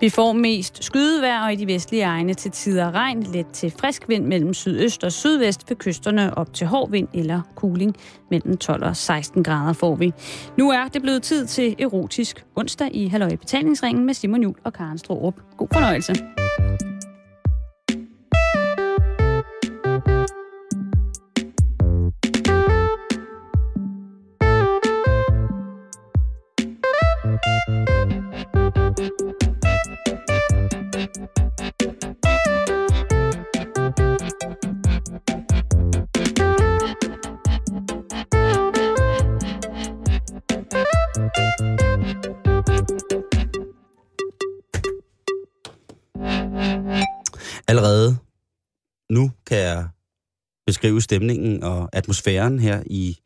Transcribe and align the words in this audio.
Vi 0.00 0.10
får 0.10 0.32
mest 0.32 0.84
skydevejr 0.84 1.44
og 1.44 1.52
i 1.52 1.56
de 1.56 1.66
vestlige 1.66 2.02
egne 2.02 2.34
til 2.34 2.50
tider 2.50 2.90
regn, 2.94 3.22
let 3.22 3.46
til 3.52 3.72
frisk 3.80 4.08
vind 4.08 4.26
mellem 4.26 4.54
sydøst 4.54 5.04
og 5.04 5.12
sydvest 5.12 5.70
ved 5.70 5.76
kysterne 5.76 6.38
op 6.38 6.54
til 6.54 6.66
hård 6.66 6.90
vind 6.90 7.08
eller 7.14 7.40
kuling 7.54 7.96
mellem 8.30 8.56
12 8.56 8.84
og 8.84 8.96
16 8.96 9.44
grader 9.44 9.72
får 9.72 9.94
vi. 9.94 10.12
Nu 10.56 10.70
er 10.70 10.88
det 10.88 11.02
blevet 11.02 11.22
tid 11.22 11.46
til 11.46 11.76
erotisk 11.78 12.44
onsdag 12.56 12.90
i 12.92 13.08
Halløj 13.08 13.36
Betalingsringen 13.36 14.04
med 14.04 14.14
Simon 14.14 14.42
Jul 14.42 14.54
og 14.64 14.72
Karen 14.72 14.98
Strohrup. 14.98 15.34
God 15.56 15.68
fornøjelse. 15.72 16.14
Beskrive 50.68 51.00
stemningen 51.02 51.62
og 51.62 51.88
atmosfæren 51.92 52.58
her 52.58 52.82
i 52.86 53.18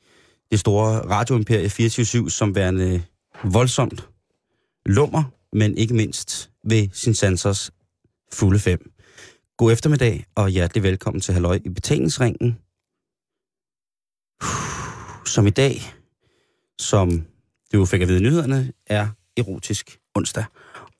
det 0.50 0.60
store 0.60 1.08
radioimperie 1.08 1.66
24-7 1.66 2.28
som 2.28 2.54
værende 2.54 3.02
voldsomt 3.44 4.08
lummer, 4.86 5.24
men 5.52 5.78
ikke 5.78 5.94
mindst 5.94 6.50
ved 6.64 6.88
sin 6.92 7.14
sansers 7.14 7.70
fulde 8.32 8.58
fem. 8.58 8.92
God 9.56 9.72
eftermiddag 9.72 10.24
og 10.34 10.48
hjertelig 10.48 10.82
velkommen 10.82 11.20
til 11.20 11.34
Halløj 11.34 11.58
i 11.64 11.68
betalingsringen. 11.68 12.58
Som 15.26 15.46
i 15.46 15.50
dag, 15.50 15.94
som 16.78 17.26
du 17.72 17.86
fik 17.86 18.02
at 18.02 18.08
vide 18.08 18.22
nyhederne, 18.22 18.72
er 18.86 19.08
erotisk 19.36 19.98
onsdag. 20.14 20.44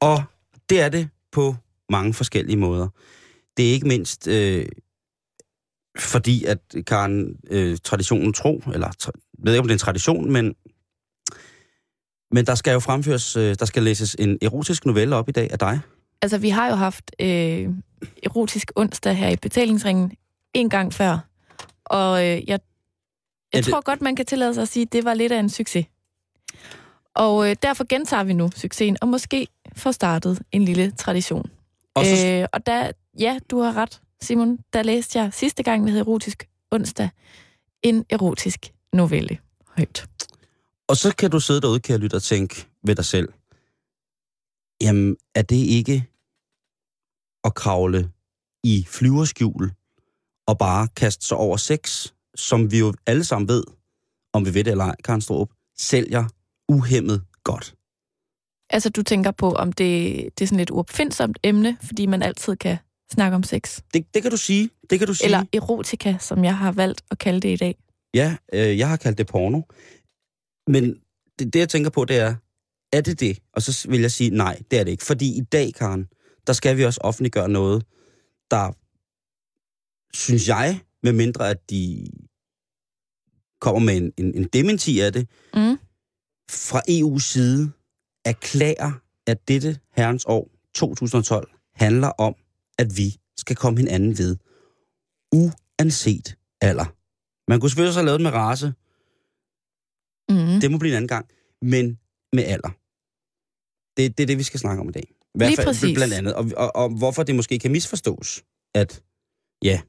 Og 0.01 0.23
det 0.69 0.81
er 0.81 0.89
det 0.89 1.09
på 1.33 1.55
mange 1.91 2.15
forskellige 2.15 2.57
måder. 2.57 2.89
Det 3.57 3.69
er 3.69 3.73
ikke 3.73 3.89
mindst 3.89 4.29
øh, 4.29 4.67
fordi, 5.99 6.45
at 6.45 6.59
Karen 6.87 7.37
øh, 7.51 7.79
traditionen 7.85 8.33
tro, 8.33 8.63
eller 8.75 8.89
tra- 9.03 9.11
jeg 9.39 9.45
ved 9.47 9.53
ikke, 9.53 9.61
om 9.61 9.67
det 9.67 9.73
er 9.73 9.77
en 9.77 9.79
tradition, 9.79 10.33
men, 10.33 10.55
men 12.31 12.47
der 12.47 12.55
skal 12.55 12.73
jo 12.73 12.81
fremføres, 12.81 13.37
øh, 13.37 13.55
der 13.59 13.65
skal 13.65 13.83
læses 13.83 14.17
en 14.19 14.39
erotisk 14.43 14.87
novelle 14.87 15.17
op 15.17 15.29
i 15.29 15.33
dag 15.33 15.53
af 15.53 15.59
dig. 15.59 15.81
Altså, 16.23 16.39
vi 16.39 16.49
har 16.49 16.69
jo 16.69 16.75
haft 16.75 17.11
øh, 17.21 17.69
erotisk 18.23 18.73
onsdag 18.77 19.17
her 19.17 19.29
i 19.29 19.37
betalingsringen 19.37 20.13
en 20.55 20.71
gang 20.71 20.93
før. 20.95 21.19
Og 21.85 22.19
øh, 22.21 22.27
jeg, 22.27 22.43
jeg 22.49 22.61
det- 23.53 23.65
tror 23.65 23.81
godt, 23.81 24.01
man 24.03 24.17
kan 24.17 24.27
tillade 24.27 24.55
sig 24.55 24.63
at 24.63 24.69
sige, 24.69 24.83
at 24.83 24.93
det 24.93 25.05
var 25.05 25.15
lidt 25.15 25.33
af 25.33 25.39
en 25.41 25.51
succes. 25.51 25.87
Og 27.15 27.51
øh, 27.51 27.57
derfor 27.63 27.85
gentager 27.89 28.25
vi 28.25 28.33
nu 28.33 28.51
succesen, 28.57 28.97
og 29.01 29.09
måske 29.09 29.47
får 29.77 29.91
startet 29.91 30.43
en 30.53 30.65
lille 30.65 30.91
tradition. 30.91 31.51
Og 31.95 32.05
så, 32.05 32.27
øh, 32.27 32.41
Øh, 32.41 32.47
og 32.53 32.67
der, 32.67 32.91
ja, 33.19 33.39
du 33.51 33.61
har 33.61 33.77
ret, 33.77 34.01
Simon. 34.23 34.59
Der 34.73 34.83
læste 34.83 35.19
jeg 35.19 35.33
sidste 35.33 35.63
gang, 35.63 35.85
det 35.85 35.93
hed 35.93 36.01
Erotisk 36.01 36.49
onsdag, 36.71 37.09
en 37.83 38.05
erotisk 38.11 38.73
novelle 38.93 39.39
højt. 39.69 40.09
og 40.89 40.97
så 40.97 41.15
kan 41.17 41.31
du 41.31 41.41
sidde 41.41 41.61
derude, 41.61 41.81
kære 41.81 41.99
lytter, 41.99 42.17
og 42.17 42.23
tænke 42.23 42.67
ved 42.85 42.95
dig 42.95 43.05
selv, 43.05 43.29
jamen, 44.81 45.17
er 45.35 45.43
det 45.43 45.57
ikke 45.57 46.07
at 47.45 47.55
kravle 47.55 48.11
i 48.65 48.87
flyverskjul 48.89 49.73
og 50.47 50.59
bare 50.59 50.89
kaste 50.97 51.27
sig 51.27 51.37
over 51.37 51.57
sex, 51.57 52.09
som 52.35 52.71
vi 52.73 52.79
jo 52.79 52.95
alle 53.07 53.25
sammen 53.25 53.49
ved, 53.49 53.65
om 54.33 54.47
vi 54.47 54.55
ved 54.55 54.65
det 54.65 54.71
eller 54.71 54.85
ej, 54.85 54.97
Karen 55.05 55.21
Strup, 55.21 55.51
sælger 55.79 56.25
uhemmet 56.69 57.25
godt. 57.45 57.75
Altså, 58.71 58.91
du 58.91 59.03
tænker 59.03 59.31
på, 59.31 59.53
om 59.53 59.73
det, 59.73 60.15
det 60.39 60.45
er 60.45 60.49
sådan 60.49 60.61
et 60.61 60.71
uopfindsomt 60.71 61.39
emne, 61.43 61.79
fordi 61.83 62.07
man 62.07 62.23
altid 62.23 62.57
kan 62.57 62.79
snakke 63.13 63.35
om 63.35 63.43
sex. 63.43 63.81
Det, 63.95 64.15
det 64.15 64.23
kan 64.23 64.31
du 64.31 64.37
sige. 64.37 64.71
Det 64.91 64.99
kan 64.99 65.09
du 65.09 65.15
sige. 65.15 65.25
Eller 65.25 65.45
erotika, 65.53 66.17
som 66.21 66.45
jeg 66.45 66.57
har 66.59 66.73
valgt 66.73 67.03
at 67.11 67.19
kalde 67.19 67.41
det 67.41 67.49
i 67.49 67.57
dag. 67.57 67.79
Ja, 68.15 68.37
øh, 68.53 68.79
jeg 68.79 68.89
har 68.89 68.97
kaldt 68.97 69.19
det 69.19 69.27
porno. 69.27 69.61
Men 70.67 70.95
det, 71.39 71.53
det, 71.53 71.59
jeg 71.59 71.69
tænker 71.69 71.91
på, 71.91 72.05
det 72.05 72.19
er, 72.19 72.35
er 72.93 73.01
det 73.01 73.21
det? 73.21 73.39
Og 73.53 73.63
så 73.63 73.87
vil 73.89 74.01
jeg 74.01 74.11
sige, 74.13 74.31
nej, 74.31 74.63
det 74.71 74.79
er 74.81 74.85
det 74.85 74.91
ikke. 74.91 75.05
Fordi 75.05 75.39
i 75.39 75.41
dag, 75.41 75.75
Karen, 75.75 76.09
der 76.47 76.53
skal 76.53 76.77
vi 76.77 76.85
også 76.85 77.01
offentliggøre 77.05 77.49
noget, 77.49 77.85
der, 78.51 78.73
synes 80.17 80.49
jeg, 80.49 80.81
med 81.03 81.13
mindre 81.13 81.51
at 81.51 81.71
de 81.71 82.07
kommer 83.61 83.81
med 83.81 83.97
en, 83.97 84.13
en, 84.19 84.35
en 84.35 84.45
dementi 84.45 85.01
af 85.01 85.13
det, 85.13 85.29
Mm. 85.55 85.79
fra 86.51 86.83
EU's 86.91 87.21
side 87.21 87.73
erklærer, 88.25 88.93
at 89.27 89.49
dette 89.49 89.79
herrens 89.97 90.25
år 90.25 90.49
2012 90.75 91.51
handler 91.75 92.09
om, 92.09 92.35
at 92.79 92.97
vi 92.97 93.17
skal 93.37 93.57
komme 93.57 93.79
hinanden 93.79 94.19
ved, 94.19 94.37
uanset 95.33 96.37
alder. 96.61 96.85
Man 97.51 97.61
kunne 97.61 97.71
selvfølgelig 97.71 97.89
også 97.89 98.01
have 98.01 98.07
lavet 98.07 98.21
det 98.21 98.25
med 98.29 98.35
race, 98.35 98.73
Mm. 100.31 100.61
det 100.61 100.71
må 100.71 100.79
blive 100.79 100.93
en 100.93 100.97
anden 100.97 101.09
gang, 101.09 101.27
men 101.63 101.99
med 102.33 102.45
alder. 102.45 102.71
Det, 103.97 104.19
det 104.19 104.23
er 104.23 104.27
det, 104.27 104.39
vi 104.39 104.43
skal 104.43 104.61
snakke 104.61 104.81
om 104.81 104.89
i 104.89 104.93
dag. 104.93 105.07
I 105.11 105.15
hvert 105.35 105.49
Lige 105.51 105.57
fald 105.57 105.67
præcis. 105.67 105.95
blandt 105.97 106.15
andet. 106.15 106.35
Og, 106.35 106.45
og, 106.57 106.77
og 106.77 106.89
hvorfor 106.99 107.23
det 107.23 107.35
måske 107.35 107.59
kan 107.59 107.73
misforstås, 107.73 108.45
at 108.75 109.03
ja, 109.65 109.83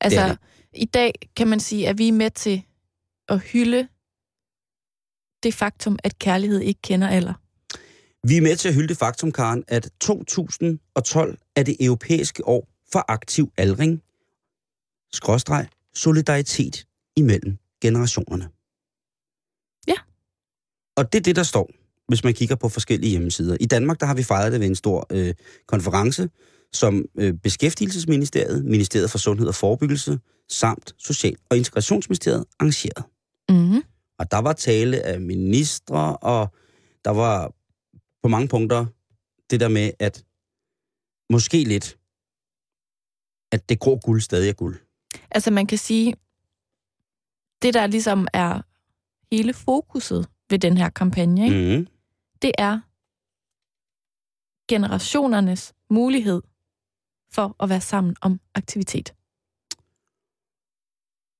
Altså, 0.00 0.28
det. 0.28 0.38
i 0.72 0.84
dag 0.84 1.12
kan 1.36 1.48
man 1.48 1.60
sige, 1.60 1.88
at 1.88 1.98
vi 1.98 2.08
er 2.08 2.12
med 2.12 2.30
til 2.30 2.62
at 3.28 3.40
hylde 3.40 3.88
det 5.42 5.54
faktum, 5.54 5.98
at 6.04 6.18
kærlighed 6.18 6.60
ikke 6.60 6.82
kender 6.82 7.08
alder. 7.08 7.34
Vi 8.28 8.36
er 8.36 8.40
med 8.40 8.56
til 8.56 8.68
at 8.68 8.74
hylde 8.74 8.88
det 8.88 8.96
faktum, 8.96 9.32
Karen, 9.32 9.64
at 9.68 9.90
2012 10.00 11.38
er 11.56 11.62
det 11.62 11.76
europæiske 11.80 12.48
år 12.48 12.68
for 12.92 13.04
aktiv 13.08 13.52
aldring, 13.56 14.02
skråstreg, 15.12 15.68
solidaritet 15.94 16.86
imellem 17.16 17.58
generationerne. 17.82 18.48
Ja. 19.88 19.96
Og 20.96 21.12
det 21.12 21.18
er 21.18 21.22
det, 21.22 21.36
der 21.36 21.42
står, 21.42 21.70
hvis 22.08 22.24
man 22.24 22.34
kigger 22.34 22.54
på 22.54 22.68
forskellige 22.68 23.10
hjemmesider. 23.10 23.56
I 23.60 23.66
Danmark, 23.66 24.00
der 24.00 24.06
har 24.06 24.14
vi 24.14 24.22
fejret 24.22 24.52
det 24.52 24.60
ved 24.60 24.66
en 24.66 24.74
stor 24.74 25.06
øh, 25.10 25.34
konference, 25.66 26.28
som 26.72 27.04
øh, 27.18 27.34
Beskæftigelsesministeriet, 27.34 28.64
Ministeriet 28.64 29.10
for 29.10 29.18
Sundhed 29.18 29.48
og 29.48 29.54
Forebyggelse, 29.54 30.18
samt 30.48 30.94
Social- 30.98 31.36
og 31.50 31.56
Integrationsministeriet 31.56 32.44
arrangeret. 32.58 33.04
Mm. 33.48 33.82
Og 34.18 34.30
der 34.30 34.38
var 34.38 34.52
tale 34.52 35.00
af 35.00 35.20
ministre, 35.20 36.16
og 36.16 36.54
der 37.04 37.10
var 37.10 37.52
på 38.22 38.28
mange 38.28 38.48
punkter 38.48 38.86
det 39.50 39.60
der 39.60 39.68
med, 39.68 39.92
at 39.98 40.24
måske 41.30 41.64
lidt, 41.64 41.98
at 43.52 43.68
det 43.68 43.80
grå 43.80 43.98
guld 44.04 44.20
stadig 44.20 44.48
er 44.48 44.52
guld. 44.52 44.76
Altså, 45.30 45.50
man 45.50 45.66
kan 45.66 45.78
sige, 45.78 46.14
det 47.62 47.74
der 47.74 47.86
ligesom 47.86 48.26
er 48.32 48.62
hele 49.34 49.54
fokuset 49.54 50.28
ved 50.50 50.58
den 50.58 50.76
her 50.76 50.88
kampagne, 50.88 51.44
ikke? 51.44 51.78
Mm. 51.78 51.86
det 52.42 52.52
er 52.58 52.80
generationernes 54.68 55.74
mulighed 55.90 56.42
for 57.32 57.56
at 57.62 57.68
være 57.68 57.80
sammen 57.80 58.16
om 58.20 58.40
aktivitet. 58.54 59.14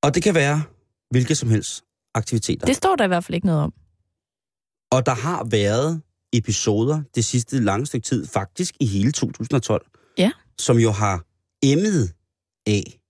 Og 0.02 0.14
det 0.14 0.22
kan 0.22 0.34
være 0.34 0.62
hvilke 1.10 1.34
som 1.34 1.48
helst 1.48 1.84
aktiviteter. 2.14 2.66
Det 2.66 2.76
står 2.76 2.96
der 2.96 3.04
i 3.04 3.08
hvert 3.08 3.24
fald 3.24 3.34
ikke 3.34 3.46
noget 3.46 3.62
om. 3.62 3.72
Og 4.90 5.06
der 5.06 5.14
har 5.14 5.44
været 5.44 6.02
episoder 6.32 7.02
det 7.14 7.24
sidste 7.24 7.60
lange 7.60 7.86
stykke 7.86 8.04
tid, 8.04 8.26
faktisk 8.26 8.74
i 8.80 8.86
hele 8.86 9.12
2012, 9.12 9.86
Ja. 10.18 10.30
som 10.58 10.78
jo 10.78 10.90
har 10.90 11.24
emmet 11.62 12.14
af, 12.66 13.00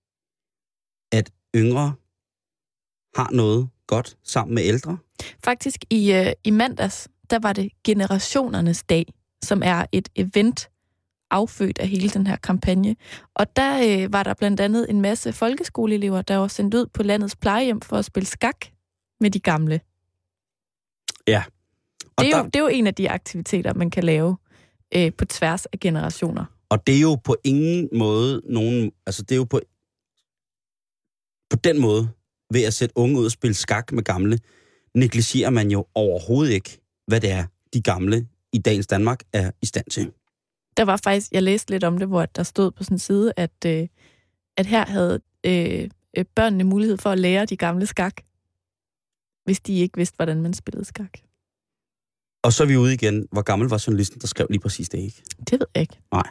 at 1.11 1.31
yngre 1.55 1.93
har 3.15 3.29
noget 3.31 3.69
godt 3.87 4.17
sammen 4.23 4.55
med 4.55 4.63
ældre. 4.63 4.97
Faktisk 5.43 5.85
i, 5.89 6.11
øh, 6.13 6.33
i 6.43 6.49
mandags, 6.51 7.07
der 7.29 7.39
var 7.39 7.53
det 7.53 7.71
Generationernes 7.83 8.83
Dag, 8.83 9.13
som 9.43 9.61
er 9.65 9.85
et 9.91 10.09
event 10.15 10.69
affødt 11.31 11.79
af 11.79 11.87
hele 11.87 12.09
den 12.09 12.27
her 12.27 12.35
kampagne. 12.35 12.95
Og 13.33 13.55
der 13.55 14.03
øh, 14.03 14.13
var 14.13 14.23
der 14.23 14.33
blandt 14.33 14.59
andet 14.59 14.89
en 14.89 15.01
masse 15.01 15.33
folkeskoleelever, 15.33 16.21
der 16.21 16.35
var 16.35 16.47
sendt 16.47 16.73
ud 16.73 16.85
på 16.93 17.03
landets 17.03 17.35
plejehjem 17.35 17.81
for 17.81 17.97
at 17.97 18.05
spille 18.05 18.27
skak 18.27 18.65
med 19.19 19.31
de 19.31 19.39
gamle. 19.39 19.81
Ja. 21.27 21.43
Det 22.21 22.33
er, 22.33 22.37
der, 22.37 22.43
jo, 22.43 22.45
det 22.45 22.55
er 22.55 22.59
jo 22.59 22.67
en 22.67 22.87
af 22.87 22.93
de 22.93 23.09
aktiviteter, 23.09 23.73
man 23.73 23.89
kan 23.89 24.03
lave 24.03 24.37
øh, 24.95 25.13
på 25.17 25.25
tværs 25.25 25.65
af 25.65 25.79
generationer. 25.79 26.45
og 26.69 26.87
det 26.87 26.95
er 26.95 27.01
jo 27.01 27.15
på 27.15 27.35
ingen 27.43 27.89
måde 27.93 28.41
nogen... 28.45 28.91
Altså, 29.05 29.23
det 29.23 29.31
er 29.31 29.37
jo 29.37 29.43
på, 29.43 29.59
på 31.49 31.55
den 31.55 31.81
måde, 31.81 32.09
ved 32.53 32.63
at 32.63 32.73
sætte 32.73 32.97
unge 32.97 33.19
ud 33.19 33.25
og 33.25 33.31
spille 33.31 33.53
skak 33.53 33.91
med 33.91 34.03
gamle, 34.03 34.39
negligerer 34.95 35.49
man 35.49 35.71
jo 35.71 35.85
overhovedet 35.95 36.53
ikke, 36.53 36.79
hvad 37.07 37.21
det 37.21 37.31
er, 37.31 37.45
de 37.73 37.81
gamle 37.81 38.27
i 38.53 38.57
dagens 38.57 38.87
Danmark 38.87 39.19
er 39.33 39.51
i 39.61 39.65
stand 39.65 39.85
til. 39.85 40.11
Der 40.77 40.85
var 40.85 40.97
faktisk, 41.03 41.31
jeg 41.31 41.43
læste 41.43 41.71
lidt 41.71 41.83
om 41.83 41.97
det, 41.97 42.07
hvor 42.07 42.25
der 42.25 42.43
stod 42.43 42.71
på 42.71 42.83
sådan 42.83 42.95
en 42.95 42.99
side, 42.99 43.33
at, 43.37 43.65
øh, 43.65 43.87
at 44.57 44.65
her 44.65 44.85
havde 44.85 45.19
øh, 45.45 45.89
øh, 46.17 46.25
børnene 46.35 46.63
mulighed 46.63 46.97
for 46.97 47.09
at 47.09 47.19
lære 47.19 47.45
de 47.45 47.57
gamle 47.57 47.85
skak, 47.85 48.21
hvis 49.45 49.59
de 49.59 49.79
ikke 49.79 49.97
vidste, 49.97 50.15
hvordan 50.15 50.41
man 50.41 50.53
spillede 50.53 50.85
skak. 50.85 51.17
Og 52.43 52.53
så 52.53 52.63
er 52.63 52.67
vi 52.67 52.77
ude 52.77 52.93
igen. 52.93 53.27
Hvor 53.31 53.41
gammel 53.41 53.69
var 53.69 53.83
journalisten, 53.87 54.21
der 54.21 54.27
skrev 54.27 54.47
lige 54.49 54.59
præcis 54.59 54.89
det, 54.89 54.97
ikke? 54.97 55.23
Det 55.39 55.59
ved 55.59 55.67
jeg 55.75 55.81
ikke. 55.81 55.99
Nej. 56.11 56.29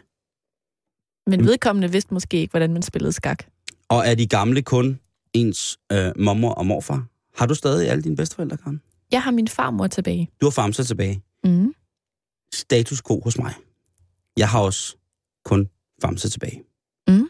Men 1.26 1.44
vedkommende 1.46 1.92
vidste 1.92 2.14
måske 2.14 2.36
ikke, 2.36 2.50
hvordan 2.50 2.72
man 2.72 2.82
spillede 2.82 3.12
skak. 3.12 3.44
Og 3.88 4.06
er 4.06 4.14
de 4.14 4.26
gamle 4.26 4.62
kun 4.62 5.00
ens 5.32 5.78
øh, 5.92 6.12
mormor 6.16 6.52
og 6.52 6.66
morfar? 6.66 7.06
Har 7.36 7.46
du 7.46 7.54
stadig 7.54 7.90
alle 7.90 8.02
dine 8.02 8.16
bedsteforældre, 8.16 8.56
Karen? 8.56 8.82
Jeg 9.12 9.22
har 9.22 9.30
min 9.30 9.48
farmor 9.48 9.86
tilbage. 9.86 10.30
Du 10.40 10.46
har 10.46 10.50
famser 10.50 10.84
tilbage. 10.84 11.22
Mm. 11.44 11.74
Status 12.54 13.02
quo 13.02 13.20
hos 13.20 13.38
mig. 13.38 13.54
Jeg 14.36 14.48
har 14.48 14.60
også 14.60 14.96
kun 15.44 15.68
famser 16.02 16.28
tilbage. 16.28 16.62
Mm. 17.08 17.28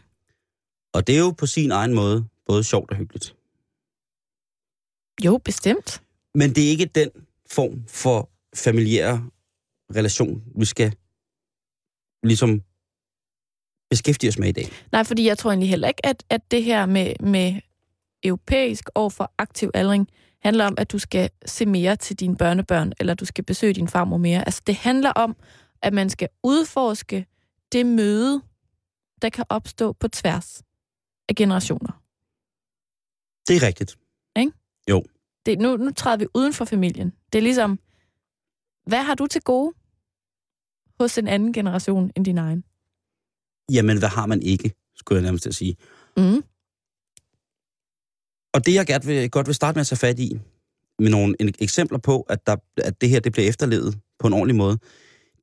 Og 0.93 1.07
det 1.07 1.15
er 1.15 1.19
jo 1.19 1.31
på 1.31 1.45
sin 1.45 1.71
egen 1.71 1.93
måde 1.93 2.25
både 2.45 2.63
sjovt 2.63 2.91
og 2.91 2.97
hyggeligt. 2.97 3.35
Jo, 5.25 5.37
bestemt. 5.37 6.03
Men 6.35 6.55
det 6.55 6.65
er 6.65 6.69
ikke 6.69 6.85
den 6.85 7.09
form 7.51 7.83
for 7.87 8.29
familiære 8.55 9.29
relation, 9.95 10.43
vi 10.55 10.65
skal 10.65 10.93
ligesom 12.23 12.61
beskæftige 13.89 14.29
os 14.29 14.37
med 14.37 14.49
i 14.49 14.51
dag. 14.51 14.65
Nej, 14.91 15.03
fordi 15.03 15.25
jeg 15.25 15.37
tror 15.37 15.51
egentlig 15.51 15.69
heller 15.69 15.87
ikke, 15.87 16.05
at, 16.05 16.23
at 16.29 16.51
det 16.51 16.63
her 16.63 16.85
med, 16.85 17.13
med 17.19 17.61
europæisk 18.23 18.89
over 18.95 19.09
for 19.09 19.33
aktiv 19.37 19.71
aldring 19.73 20.07
handler 20.41 20.65
om, 20.65 20.75
at 20.77 20.91
du 20.91 20.99
skal 20.99 21.29
se 21.45 21.65
mere 21.65 21.95
til 21.95 22.19
dine 22.19 22.37
børnebørn, 22.37 22.93
eller 22.99 23.13
du 23.13 23.25
skal 23.25 23.43
besøge 23.43 23.73
din 23.73 23.87
farmor 23.87 24.17
mere. 24.17 24.45
Altså, 24.45 24.61
det 24.67 24.75
handler 24.75 25.11
om, 25.11 25.35
at 25.81 25.93
man 25.93 26.09
skal 26.09 26.27
udforske 26.43 27.25
det 27.71 27.85
møde, 27.85 28.41
der 29.21 29.29
kan 29.29 29.45
opstå 29.49 29.93
på 29.93 30.07
tværs 30.07 30.63
af 31.29 31.35
generationer. 31.35 32.01
Det 33.47 33.55
er 33.55 33.67
rigtigt. 33.67 33.97
Det, 35.45 35.59
nu, 35.59 35.77
nu 35.77 35.91
træder 35.91 36.17
vi 36.17 36.27
uden 36.33 36.53
for 36.53 36.65
familien. 36.65 37.13
Det 37.33 37.39
er 37.39 37.43
ligesom, 37.43 37.79
hvad 38.85 39.03
har 39.03 39.15
du 39.15 39.27
til 39.27 39.41
gode 39.41 39.73
hos 40.99 41.17
en 41.17 41.27
anden 41.27 41.53
generation 41.53 42.11
end 42.15 42.25
din 42.25 42.37
egen? 42.37 42.63
Jamen, 43.71 43.99
hvad 43.99 44.09
har 44.09 44.25
man 44.25 44.41
ikke, 44.41 44.71
skulle 44.95 45.17
jeg 45.17 45.23
nærmest 45.23 45.47
at 45.47 45.55
sige. 45.55 45.75
Mm. 46.17 46.43
Og 48.53 48.65
det, 48.65 48.73
jeg 48.73 48.87
godt 48.87 49.07
vil, 49.07 49.29
godt 49.29 49.47
vil 49.47 49.55
starte 49.55 49.75
med 49.75 49.81
at 49.81 49.87
tage 49.87 49.97
fat 49.97 50.19
i, 50.19 50.39
med 50.99 51.09
nogle 51.09 51.35
eksempler 51.59 51.97
på, 51.97 52.21
at, 52.21 52.47
der, 52.47 52.55
at 52.77 53.01
det 53.01 53.09
her 53.09 53.19
det 53.19 53.31
bliver 53.31 53.47
efterlevet 53.47 53.99
på 54.19 54.27
en 54.27 54.33
ordentlig 54.33 54.55
måde, 54.55 54.77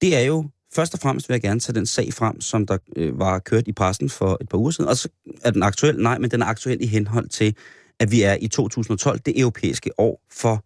det 0.00 0.16
er 0.16 0.20
jo, 0.20 0.48
først 0.74 0.94
og 0.94 1.00
fremmest 1.00 1.28
vil 1.28 1.34
jeg 1.34 1.42
gerne 1.42 1.60
tage 1.60 1.74
den 1.74 1.86
sag 1.86 2.12
frem, 2.12 2.40
som 2.40 2.66
der 2.66 2.78
øh, 2.96 3.18
var 3.18 3.38
kørt 3.38 3.68
i 3.68 3.72
pressen 3.72 4.10
for 4.10 4.38
et 4.40 4.48
par 4.48 4.58
uger 4.58 4.70
siden. 4.70 4.90
Og 4.90 4.96
så 4.96 5.08
er 5.42 5.50
den 5.50 5.62
aktuel, 5.62 6.02
nej, 6.02 6.18
men 6.18 6.30
den 6.30 6.42
er 6.42 6.46
aktuel 6.46 6.82
i 6.82 6.86
henhold 6.86 7.28
til, 7.28 7.56
at 7.98 8.10
vi 8.10 8.22
er 8.22 8.36
i 8.40 8.48
2012, 8.48 9.18
det 9.18 9.40
europæiske 9.40 10.00
år 10.00 10.22
for 10.32 10.64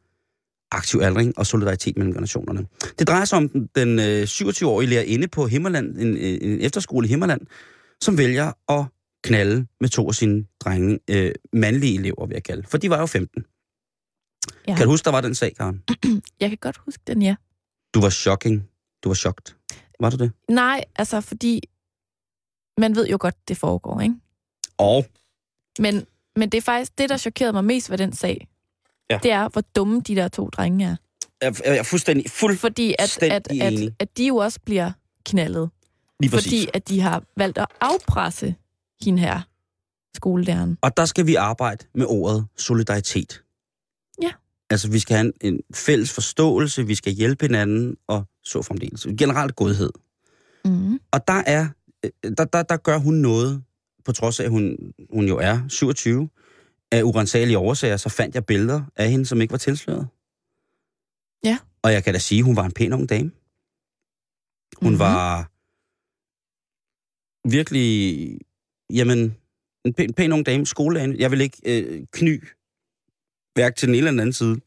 aktiv 0.72 1.00
aldring 1.00 1.38
og 1.38 1.46
solidaritet 1.46 1.96
mellem 1.96 2.12
generationerne. 2.12 2.66
Det 2.98 3.08
drejer 3.08 3.24
sig 3.24 3.38
om 3.38 3.48
den, 3.48 3.68
den 3.74 3.98
øh, 3.98 4.22
27-årige 4.22 4.88
lærerinde 4.88 5.28
på 5.28 5.46
Himmerland, 5.46 5.96
en, 5.98 6.16
en 6.16 6.60
efterskole 6.60 7.06
i 7.06 7.08
Himmerland, 7.08 7.40
som 8.00 8.18
vælger 8.18 8.72
at 8.72 8.84
knalde 9.24 9.66
med 9.80 9.88
to 9.88 10.08
af 10.08 10.14
sine 10.14 10.44
drenge, 10.60 10.98
øh, 11.10 11.32
mandlige 11.52 11.98
elever, 11.98 12.26
vil 12.26 12.34
jeg 12.34 12.42
kalde. 12.42 12.62
For 12.68 12.78
de 12.78 12.90
var 12.90 13.00
jo 13.00 13.06
15. 13.06 13.44
Ja. 14.68 14.76
Kan 14.76 14.84
du 14.84 14.90
huske, 14.90 15.04
der 15.04 15.10
var 15.10 15.20
den 15.20 15.34
sag, 15.34 15.56
Karen? 15.56 15.82
Jeg 16.40 16.48
kan 16.48 16.58
godt 16.60 16.76
huske 16.76 17.02
den, 17.06 17.22
ja. 17.22 17.34
Du 17.94 18.00
var 18.00 18.08
shocking. 18.10 18.68
Du 19.04 19.08
var 19.08 19.14
chokt. 19.14 19.56
Var 20.00 20.10
du 20.10 20.16
det? 20.16 20.32
Nej, 20.50 20.84
altså 20.96 21.20
fordi 21.20 21.62
man 22.78 22.94
ved 22.94 23.08
jo 23.08 23.16
godt, 23.20 23.48
det 23.48 23.56
foregår, 23.56 24.00
ikke? 24.00 24.14
Og 24.78 25.06
Men, 25.78 26.06
men 26.36 26.48
det 26.48 26.58
er 26.58 26.62
faktisk 26.62 26.98
det, 26.98 27.08
der 27.08 27.16
chokerede 27.16 27.52
mig 27.52 27.64
mest 27.64 27.90
ved 27.90 27.98
den 27.98 28.12
sag. 28.12 28.48
Ja. 29.12 29.18
Det 29.22 29.30
er, 29.30 29.48
hvor 29.48 29.62
dumme 29.76 30.00
de 30.00 30.16
der 30.16 30.28
to 30.28 30.48
drenge 30.48 30.84
er. 30.84 30.96
jeg, 31.42 31.54
jeg 31.64 31.76
er 31.76 31.82
fuldstændig, 31.82 32.30
Fordi 32.30 32.94
at, 32.98 33.02
fuldstændig 33.02 33.62
at, 33.62 33.82
at, 33.82 33.92
at 33.98 34.18
de 34.18 34.26
jo 34.26 34.36
også 34.36 34.60
bliver 34.64 34.92
knaldet. 35.26 35.70
Lige 36.20 36.30
præcis. 36.30 36.44
Fordi 36.44 36.68
at 36.74 36.88
de 36.88 37.00
har 37.00 37.22
valgt 37.36 37.58
at 37.58 37.66
afpresse 37.80 38.54
hende 39.04 39.18
her, 39.18 39.40
skoledæren. 40.16 40.78
Og 40.82 40.96
der 40.96 41.04
skal 41.04 41.26
vi 41.26 41.34
arbejde 41.34 41.86
med 41.94 42.06
ordet 42.08 42.46
solidaritet. 42.56 43.42
Ja. 44.22 44.30
Altså, 44.70 44.90
vi 44.90 44.98
skal 44.98 45.16
have 45.16 45.32
en, 45.40 45.54
en 45.54 45.60
fælles 45.74 46.12
forståelse, 46.12 46.86
vi 46.86 46.94
skal 46.94 47.12
hjælpe 47.12 47.46
hinanden, 47.46 47.96
og 48.06 48.24
så 48.44 48.62
fremdeles. 48.62 49.06
Generelt 49.18 49.56
godhed. 49.56 49.90
Mm. 50.64 51.00
Og 51.10 51.28
der 51.28 51.42
er, 51.46 51.68
øh, 52.04 52.10
der, 52.38 52.44
der, 52.44 52.62
der 52.62 52.76
gør 52.76 52.98
hun 52.98 53.14
noget, 53.14 53.62
på 54.04 54.12
trods 54.12 54.40
af, 54.40 54.44
at 54.44 54.50
hun, 54.50 54.76
hun 55.12 55.28
jo 55.28 55.38
er 55.38 55.60
27, 55.68 56.28
af 56.92 57.02
urensagelige 57.02 57.58
årsager, 57.58 57.96
så 57.96 58.08
fandt 58.08 58.34
jeg 58.34 58.46
billeder 58.46 58.82
af 58.96 59.10
hende, 59.10 59.26
som 59.26 59.40
ikke 59.40 59.52
var 59.52 59.58
tilsløret. 59.58 60.08
Ja. 61.44 61.58
Og 61.82 61.92
jeg 61.92 62.04
kan 62.04 62.12
da 62.14 62.18
sige, 62.18 62.38
at 62.38 62.44
hun 62.44 62.56
var 62.56 62.64
en 62.64 62.72
pæn 62.72 62.92
ung 62.92 63.08
dame. 63.08 63.30
Hun 63.30 63.32
Mhm. 64.82 64.88
mm-hmm. 64.88 64.98
var 64.98 65.48
virkelig, 67.48 68.38
jamen, 68.92 69.36
en 69.84 69.94
pæn, 69.94 70.12
pæn 70.14 70.32
ung 70.32 70.46
dame, 70.46 70.66
skolelægen. 70.66 71.16
Jeg 71.18 71.30
vil 71.30 71.40
ikke 71.40 71.58
øh, 71.64 72.06
kny 72.12 72.44
værk 73.56 73.76
til 73.76 73.88
den 73.88 73.94
ene 73.94 73.98
eller 73.98 74.10
den 74.10 74.20
anden 74.20 74.32
side 74.32 74.60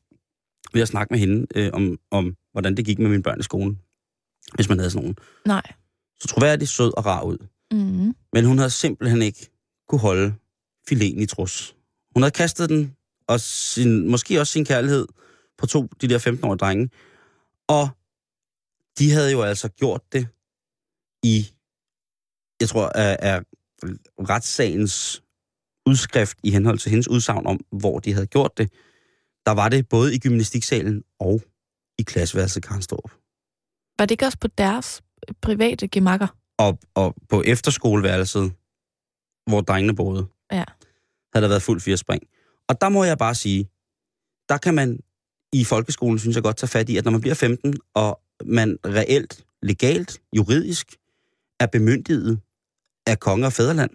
ved 0.74 0.82
at 0.82 0.88
snakke 0.88 1.14
med 1.14 1.20
hende 1.20 1.48
øh, 1.56 1.70
om, 1.74 2.00
om, 2.12 2.36
hvordan 2.52 2.78
det 2.78 2.86
gik 2.86 3.00
med 3.00 3.10
mine 3.10 3.24
børn 3.24 3.40
i 3.40 3.44
skolen, 3.44 3.80
hvis 4.56 4.70
man 4.70 4.78
havde 4.78 4.92
sådan 4.92 5.04
nogen. 5.04 5.18
Nej. 5.46 5.62
Så 6.20 6.28
troværdig, 6.28 6.68
sød 6.68 6.98
og 6.98 7.06
rar 7.06 7.22
ud. 7.24 7.38
Mm. 7.72 8.16
Men 8.34 8.46
hun 8.46 8.58
havde 8.58 8.70
simpelthen 8.70 9.22
ikke 9.22 9.50
kunne 9.90 10.00
holde 10.02 10.34
fileten 10.88 11.22
i 11.22 11.26
trus. 11.26 11.76
Hun 12.16 12.24
havde 12.24 12.32
kastet 12.32 12.70
den, 12.70 12.96
og 13.28 13.40
sin, 13.40 14.10
måske 14.12 14.40
også 14.40 14.54
sin 14.54 14.66
kærlighed, 14.66 15.08
på 15.58 15.66
to 15.66 15.88
de 16.02 16.08
der 16.10 16.20
15-årige 16.20 16.58
drenge. 16.58 16.90
Og 17.68 17.90
de 19.00 19.12
havde 19.12 19.32
jo 19.32 19.42
altså 19.42 19.70
gjort 19.70 20.02
det 20.14 20.28
i, 21.24 21.54
jeg 22.62 22.70
tror, 22.70 22.88
af, 22.90 23.18
af 23.22 23.42
retssagens 24.30 25.24
udskrift 25.86 26.38
i 26.44 26.52
henhold 26.52 26.80
til 26.80 26.90
hendes 26.90 27.08
udsagn 27.08 27.48
om, 27.48 27.60
hvor 27.72 28.00
de 28.00 28.14
havde 28.14 28.28
gjort 28.28 28.58
det. 28.58 28.72
Der 29.46 29.52
var 29.52 29.70
det 29.70 29.90
både 29.90 30.16
i 30.16 30.20
gymnastiksalen 30.20 31.04
og 31.20 31.42
i 32.00 32.04
klasseværelset 32.04 32.64
Karnstrup. 32.64 33.12
Var 34.00 34.06
det 34.06 34.12
ikke 34.12 34.26
også 34.26 34.38
på 34.38 34.48
deres 34.48 35.02
private 35.42 35.88
gemakker? 35.88 36.28
Og, 36.58 36.80
og 36.94 37.16
på 37.30 37.42
efterskoleværelset, 37.42 38.54
hvor 39.48 39.62
drengene 39.62 39.96
boede, 39.96 40.28
Ja 40.52 40.64
havde 41.36 41.44
der 41.44 41.50
været 41.50 41.62
fuld 41.62 41.82
firespring. 41.82 42.24
Og 42.68 42.82
der 42.82 42.90
må 42.90 43.04
jeg 43.04 43.18
bare 43.18 43.36
sige, 43.36 43.70
der 44.50 44.58
kan 44.58 44.74
man 44.74 45.00
i 45.54 45.64
folkeskolen, 45.64 46.20
synes 46.20 46.36
jeg 46.36 46.44
godt, 46.44 46.58
tage 46.58 46.68
fat 46.68 46.90
i, 46.90 46.98
at 46.98 47.06
når 47.06 47.12
man 47.12 47.22
bliver 47.22 47.36
15, 47.36 47.78
og 47.94 48.22
man 48.46 48.78
reelt, 48.86 49.46
legalt, 49.62 50.22
juridisk, 50.36 50.96
er 51.60 51.66
bemyndiget 51.66 52.40
af 53.06 53.20
konge 53.20 53.46
og 53.46 53.54
fædreland 53.54 53.92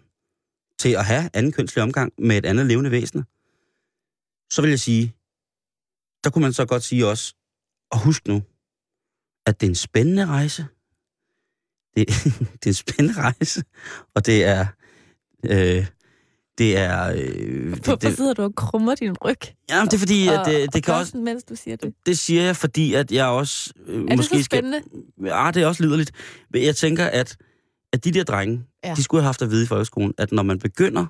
til 0.79 0.89
at 0.89 1.05
have 1.05 1.31
anden 1.35 1.53
kønslig 1.53 1.83
omgang 1.83 2.13
med 2.19 2.39
et 2.39 2.47
andet 2.47 2.67
levende 2.67 2.91
væsen, 2.91 3.25
så 4.51 4.63
vil 4.63 4.71
jeg 4.71 4.81
sige, 4.81 5.15
der 6.25 6.31
kunne 6.31 6.43
man 6.43 6.53
så 6.53 6.67
godt 6.67 6.83
sige 6.83 7.07
også, 7.07 7.35
og 7.91 8.05
husk 8.05 8.29
nu, 8.29 8.43
at 9.47 9.61
det 9.61 9.67
er 9.67 9.71
en 9.71 9.75
spændende 9.75 10.27
rejse. 10.27 10.67
Det, 11.97 12.09
det 12.61 12.67
er 12.67 12.71
en 12.71 12.75
spændende 12.75 13.21
rejse, 13.21 13.65
og 14.15 14.27
det 14.27 14.45
er... 14.45 14.67
Øh, 15.45 15.87
det 16.59 16.77
er... 16.77 17.13
Øh, 17.17 17.69
Hvorfor 17.69 17.93
det, 17.93 18.03
det, 18.03 18.17
sidder 18.17 18.35
du 18.35 18.43
og 18.43 18.55
krummer 18.55 18.95
din 18.95 19.17
ryg? 19.25 19.37
ja, 19.71 19.83
det 19.85 19.95
er 19.95 19.99
fordi, 19.99 20.29
at 20.29 20.39
og, 20.39 20.47
det, 20.47 20.67
og 20.69 20.75
det 20.75 20.85
kan 20.85 20.95
gør 20.95 20.99
også... 21.01 21.17
mens 21.17 21.45
du 21.45 21.55
siger 21.55 21.77
det. 21.77 21.95
Det 22.07 22.19
siger 22.19 22.43
jeg, 22.43 22.57
fordi 22.57 22.95
at 22.95 23.13
jeg 23.13 23.27
også... 23.27 23.73
Øh, 23.87 24.05
Er 24.11 24.17
det 24.17 24.25
så 24.25 24.43
spændende? 24.43 24.81
Skal, 24.83 25.27
ja, 25.27 25.51
det 25.55 25.63
er 25.63 25.67
også 25.67 25.83
liderligt. 25.83 26.13
Men 26.51 26.63
jeg 26.63 26.77
tænker, 26.77 27.05
at, 27.07 27.37
at 27.93 28.05
de 28.05 28.11
der 28.11 28.25
drenge, 28.25 28.63
ja. 28.85 28.95
de 28.97 29.03
skulle 29.03 29.21
have 29.23 29.27
haft 29.29 29.43
at 29.43 29.51
vide 29.51 29.63
i 29.63 29.67
folkeskolen, 29.67 30.15
at 30.19 30.33
når 30.33 30.43
man 30.43 30.59
begynder 30.59 31.07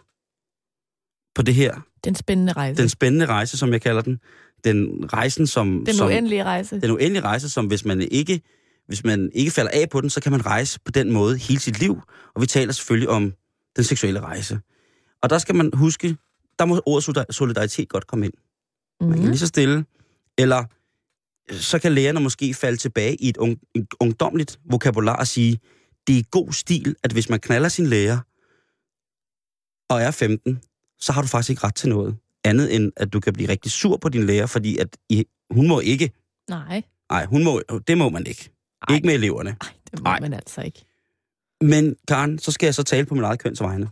på 1.35 1.43
det 1.43 1.55
her, 1.55 1.81
Den 2.05 2.15
spændende 2.15 2.53
rejse. 2.53 2.83
den 2.83 2.89
spændende 2.89 3.27
rejse, 3.27 3.59
som 3.59 3.73
jeg 3.73 3.83
kalder 3.83 4.03
den, 4.03 4.19
den 4.65 5.09
rejsen, 5.13 5.47
som... 5.47 5.85
den 5.87 5.95
som, 5.95 6.07
uendelige 6.07 6.45
rejse. 6.45 6.81
den 6.81 6.91
uendelige 6.91 7.23
rejse, 7.23 7.49
som 7.49 7.67
hvis 7.67 7.85
man 7.85 8.01
ikke 8.01 8.41
hvis 8.87 9.05
man 9.05 9.31
ikke 9.35 9.51
falder 9.51 9.71
af 9.75 9.89
på 9.91 10.01
den, 10.01 10.11
så 10.11 10.21
kan 10.21 10.33
man 10.33 10.47
rejse 10.47 10.81
på 10.85 10.91
den 10.91 11.13
måde 11.13 11.37
hele 11.39 11.61
sit 11.61 11.81
liv. 11.81 12.01
Og 12.35 12.43
vi 12.43 12.47
taler 12.47 12.73
selvfølgelig 12.73 13.09
om 13.09 13.33
den 13.77 13.85
seksuelle 13.85 14.21
rejse. 14.21 14.59
Og 15.23 15.31
der 15.31 15.39
skal 15.39 15.55
man 15.55 15.71
huske, 15.75 16.17
der 16.59 16.65
må 16.65 16.83
ordet 16.87 17.05
solidar- 17.05 17.33
solidaritet 17.33 17.89
godt 17.89 18.07
komme 18.07 18.25
ind. 18.27 18.33
Man 19.01 19.11
kan 19.13 19.19
Mm. 19.21 19.27
lige 19.27 19.39
så 19.39 19.47
stille. 19.47 19.85
Eller 20.39 20.65
så 21.53 21.79
kan 21.79 21.93
lærerne 21.93 22.21
måske 22.21 22.55
falde 22.55 22.77
tilbage 22.77 23.17
i 23.17 23.29
et 23.29 23.37
et 23.75 23.87
ungdomligt 24.01 24.61
vokabular 24.71 25.17
og 25.17 25.27
sige, 25.27 25.59
det 26.07 26.19
er 26.19 26.23
god 26.31 26.53
stil, 26.53 26.97
at 27.03 27.13
hvis 27.13 27.29
man 27.29 27.41
knaller 27.41 27.69
sin 27.69 27.87
lærer 27.87 28.19
og 29.91 30.01
er 30.03 30.11
15, 30.11 30.61
så 31.01 31.13
har 31.13 31.23
du 31.23 31.29
faktisk 31.29 31.51
ikke 31.51 31.65
ret 31.65 31.75
til 31.75 31.89
noget. 31.89 32.17
Andet 32.45 32.75
end, 32.75 32.93
at 32.97 33.13
du 33.13 33.21
kan 33.21 33.33
blive 33.33 33.49
rigtig 33.49 33.73
sur 33.73 33.97
på 33.97 34.09
din 34.09 34.27
lærer, 34.27 34.47
fordi 34.47 34.79
at 34.79 34.97
I, 35.09 35.25
hun 35.51 35.69
må 35.69 35.81
ikke. 35.81 36.11
Nej. 36.51 36.83
Nej, 37.11 37.25
hun 37.27 37.45
må, 37.45 37.63
det 37.89 37.99
må 37.99 38.09
man 38.09 38.27
ikke. 38.27 38.51
Ej. 38.89 38.95
Ikke 38.95 39.07
med 39.07 39.15
eleverne. 39.15 39.51
Ej, 39.61 39.69
det 39.91 39.99
må 39.99 40.03
Nej. 40.03 40.21
man 40.21 40.33
altså 40.33 40.61
ikke. 40.63 40.85
Men 41.61 41.97
Karen, 42.09 42.39
så 42.39 42.53
skal 42.53 42.67
jeg 42.67 42.75
så 42.75 42.83
tale 42.83 43.07
på 43.07 43.15
min 43.15 43.25
eget 43.25 43.39
køns 43.39 43.61
vegne. 43.61 43.89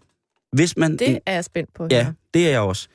Hvis 0.53 0.77
man, 0.77 0.97
Det 0.97 1.19
er 1.27 1.33
jeg 1.33 1.45
spændt 1.45 1.75
på. 1.75 1.87
Ja, 1.91 2.05
her. 2.05 2.13
det 2.35 2.47
er 2.47 2.51
jeg 2.51 2.61
også. 2.61 2.89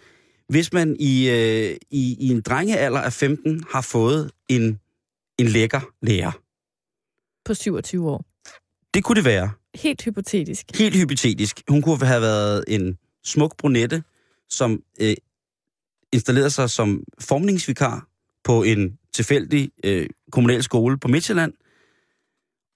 Hvis 0.50 0.74
man 0.74 0.96
i, 1.00 1.30
øh, 1.30 1.78
i, 1.92 2.18
i 2.20 2.28
en 2.30 2.42
drengealder 2.42 3.00
af 3.02 3.14
15 3.14 3.64
har 3.72 3.82
fået 3.82 4.32
en, 4.50 4.80
en 5.40 5.48
lækker 5.48 5.82
lærer, 6.02 6.32
På 7.46 7.54
27 7.54 8.10
år. 8.10 8.26
det 8.94 9.04
kunne 9.04 9.16
det 9.16 9.26
være. 9.26 9.52
Helt 9.76 10.04
hypotetisk. 10.04 10.66
Helt 10.78 10.96
hypotetisk. 10.96 11.62
Hun 11.70 11.82
kunne 11.82 12.06
have 12.06 12.22
været 12.22 12.64
en 12.68 12.98
smuk 13.26 13.58
brunette, 13.58 14.04
som 14.50 14.84
øh, 15.02 15.16
installerede 16.14 16.50
sig 16.50 16.70
som 16.70 17.04
formningsvikar 17.20 18.08
på 18.44 18.64
en 18.64 18.98
tilfældig 19.14 19.70
øh, 19.84 20.10
kommunal 20.32 20.64
skole 20.64 20.98
på 21.00 21.08
Midtjylland. 21.08 21.54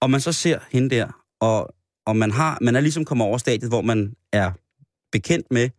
Og 0.00 0.10
man 0.10 0.20
så 0.20 0.32
ser 0.32 0.58
hende 0.70 0.90
der, 0.96 1.24
og, 1.40 1.74
og 2.06 2.16
man, 2.16 2.30
har, 2.30 2.58
man 2.60 2.76
er 2.76 2.80
ligesom 2.80 3.04
kommet 3.04 3.26
over 3.26 3.38
stadiet, 3.38 3.70
hvor 3.70 3.80
man 3.82 4.14
er 4.32 4.52
bekendt 5.12 5.46
med, 5.50 5.70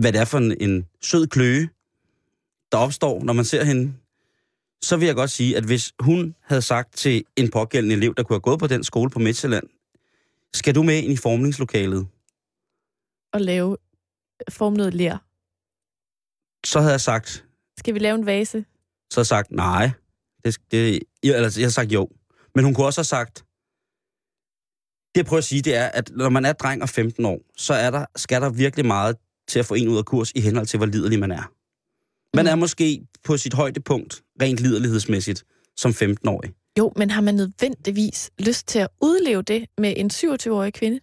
hvad 0.00 0.12
det 0.12 0.20
er 0.20 0.24
for 0.24 0.38
en, 0.38 0.56
en 0.60 0.88
sød 1.02 1.26
kløe, 1.26 1.68
der 2.72 2.78
opstår, 2.78 3.22
når 3.24 3.32
man 3.32 3.44
ser 3.44 3.64
hende. 3.64 3.94
Så 4.82 4.96
vil 4.96 5.06
jeg 5.06 5.14
godt 5.14 5.30
sige, 5.30 5.56
at 5.56 5.64
hvis 5.64 5.92
hun 6.00 6.34
havde 6.40 6.62
sagt 6.62 6.96
til 6.96 7.24
en 7.36 7.50
pågældende 7.50 7.96
elev, 7.96 8.14
der 8.16 8.22
kunne 8.22 8.34
have 8.34 8.40
gået 8.40 8.58
på 8.58 8.66
den 8.66 8.84
skole 8.84 9.10
på 9.10 9.18
Midtjylland, 9.18 9.66
skal 10.54 10.74
du 10.74 10.82
med 10.82 11.02
ind 11.02 11.12
i 11.12 11.16
formningslokalet? 11.16 12.06
At 13.32 13.40
lave 13.40 13.76
form 14.48 14.72
noget 14.72 14.94
lær. 14.94 15.24
Så 16.66 16.80
havde 16.80 16.92
jeg 16.92 17.00
sagt, 17.00 17.44
Skal 17.78 17.94
vi 17.94 17.98
lave 17.98 18.14
en 18.14 18.26
vase? 18.26 18.64
så 19.10 19.20
havde 19.20 19.22
jeg 19.22 19.26
sagt, 19.26 19.50
nej. 19.50 19.90
Det, 20.44 20.56
det, 20.70 21.02
jeg, 21.22 21.34
altså, 21.34 21.60
jeg 21.60 21.66
har 21.66 21.70
sagt 21.70 21.92
jo. 21.92 22.08
Men 22.54 22.64
hun 22.64 22.74
kunne 22.74 22.86
også 22.86 23.00
have 23.00 23.04
sagt, 23.04 23.43
det 25.14 25.16
jeg 25.20 25.26
prøver 25.26 25.38
at 25.38 25.44
sige, 25.44 25.62
det 25.62 25.74
er, 25.76 25.86
at 25.86 26.10
når 26.14 26.28
man 26.28 26.44
er 26.44 26.52
dreng 26.52 26.82
og 26.82 26.88
15 26.88 27.24
år, 27.24 27.40
så 27.56 27.74
er 27.74 27.90
der, 27.90 28.04
skal 28.16 28.40
der 28.40 28.50
virkelig 28.50 28.86
meget 28.86 29.16
til 29.48 29.58
at 29.58 29.66
få 29.66 29.74
en 29.74 29.88
ud 29.88 29.98
af 29.98 30.04
kurs 30.04 30.32
i 30.34 30.40
henhold 30.40 30.66
til, 30.66 30.76
hvor 30.76 30.86
liderlig 30.86 31.18
man 31.18 31.30
er. 31.30 31.50
Man 32.36 32.44
Mm. 32.44 32.48
er 32.50 32.54
måske 32.54 33.06
på 33.24 33.36
sit 33.36 33.54
højdepunkt, 33.54 34.22
rent 34.42 34.60
liderlighedsmæssigt, 34.60 35.44
som 35.76 35.90
15-årig. 35.90 36.52
Jo, 36.78 36.92
men 36.96 37.10
har 37.10 37.20
man 37.20 37.34
nødvendigvis 37.34 38.30
lyst 38.38 38.66
til 38.68 38.78
at 38.78 38.88
udleve 39.02 39.42
det 39.42 39.66
med 39.78 39.94
en 39.96 40.10
27-årig 40.10 40.72
kvinde? 40.72 41.00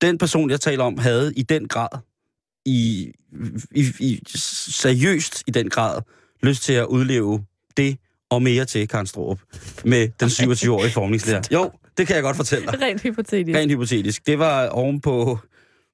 Den 0.00 0.18
person, 0.18 0.50
jeg 0.50 0.60
taler 0.60 0.84
om, 0.84 0.98
havde 0.98 1.32
i 1.36 1.42
den 1.42 1.68
grad, 1.68 1.88
i, 2.66 3.12
i, 3.74 3.84
i 4.00 4.20
seriøst 4.36 5.42
i 5.46 5.50
den 5.50 5.70
grad, 5.70 6.02
lyst 6.42 6.62
til 6.62 6.72
at 6.72 6.86
udleve 6.86 7.44
det 7.76 7.98
og 8.30 8.42
mere 8.42 8.64
til 8.64 8.88
Karen 8.88 9.06
Stroop 9.06 9.40
med 9.84 10.08
den 10.20 10.28
27-årige 10.28 10.92
formningslærer. 10.98 11.42
Jo, 11.52 11.70
det 11.98 12.06
kan 12.06 12.16
jeg 12.16 12.22
godt 12.22 12.36
fortælle 12.36 12.66
dig. 12.66 12.80
Rent 12.82 13.00
hypotetisk. 13.02 13.56
Rent 13.58 13.70
hypotetisk. 13.72 14.26
Det 14.26 14.38
var 14.38 14.68
oven 14.68 15.00
på, 15.00 15.38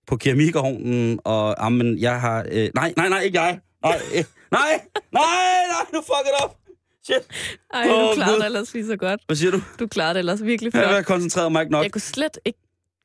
på 0.07 0.17
keramikovnen, 0.17 1.21
og 1.25 1.67
amen, 1.67 1.99
jeg 1.99 2.21
har... 2.21 2.47
Øh, 2.53 2.69
nej, 2.75 2.93
nej, 2.97 3.09
nej, 3.09 3.21
ikke 3.21 3.41
jeg. 3.41 3.61
Nej, 3.85 4.01
øh, 4.15 4.25
nej, 4.51 4.81
nej, 5.13 5.23
nej, 5.73 5.87
nu 5.93 5.99
fuck 6.01 6.27
it 6.27 6.45
up. 6.45 6.57
Shit. 7.05 7.17
Ej, 7.75 7.85
du 7.87 7.95
Åh, 7.95 8.15
klarer 8.15 8.31
Gud. 8.33 8.39
det 8.39 8.47
ellers 8.47 8.75
lige 8.75 8.87
så 8.87 8.97
godt. 8.97 9.21
Hvad 9.27 9.37
siger 9.37 9.51
du? 9.51 9.61
Du 9.79 9.87
klarer 9.87 10.13
det 10.13 10.19
ellers 10.19 10.43
virkelig 10.45 10.75
Jeg 10.75 10.83
flot. 10.83 10.95
har 10.95 11.03
koncentreret 11.03 11.53
mig 11.53 11.61
ikke 11.63 11.73
nok. 11.73 11.83
Jeg 11.85 11.93
kunne 11.93 12.01
slet 12.01 12.39
ikke 12.45 12.59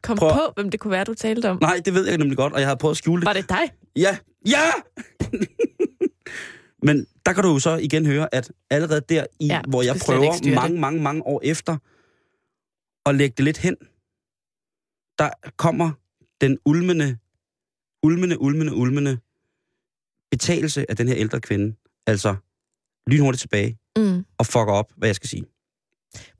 komme 0.03 0.19
Prøv- 0.19 0.31
på, 0.33 0.53
hvem 0.55 0.69
det 0.71 0.79
kunne 0.79 0.91
være, 0.91 1.03
du 1.03 1.13
talte 1.13 1.49
om. 1.49 1.57
Nej, 1.61 1.81
det 1.85 1.93
ved 1.93 2.07
jeg 2.07 2.17
nemlig 2.17 2.37
godt, 2.37 2.53
og 2.53 2.59
jeg 2.59 2.67
havde 2.67 2.77
prøvet 2.77 2.93
at 2.93 2.97
skjule 2.97 3.19
det. 3.21 3.25
Var 3.25 3.33
det 3.33 3.49
dig? 3.49 3.71
Ja, 3.95 4.17
ja! 4.47 4.59
Men 6.87 7.05
der 7.25 7.33
kan 7.33 7.43
du 7.43 7.49
jo 7.53 7.59
så 7.59 7.75
igen 7.77 8.05
høre, 8.05 8.35
at 8.35 8.51
allerede 8.69 9.01
der, 9.09 9.25
i, 9.39 9.47
Ja, 9.47 9.61
hvor 9.67 9.81
jeg 9.81 9.95
prøver 10.05 10.55
mange, 10.55 10.79
mange, 10.79 11.01
mange 11.01 11.23
år 11.25 11.41
efter 11.43 11.77
at 13.05 13.15
lægge 13.15 13.33
det 13.37 13.45
lidt 13.45 13.57
hen, 13.57 13.75
der 15.19 15.29
kommer 15.57 15.91
den 16.41 16.57
ulmende, 16.65 17.17
ulmende, 18.03 18.41
ulmende, 18.41 18.73
ulmende 18.73 19.17
betalelse 20.31 20.85
af 20.89 20.95
den 20.97 21.07
her 21.07 21.15
ældre 21.17 21.41
kvinde. 21.41 21.75
Altså 22.07 22.35
lynhurtigt 23.07 23.41
tilbage 23.41 23.77
Mm. 23.97 24.25
og 24.37 24.45
fucker 24.45 24.73
op, 24.73 24.93
hvad 24.97 25.07
jeg 25.07 25.15
skal 25.15 25.29
sige. 25.29 25.45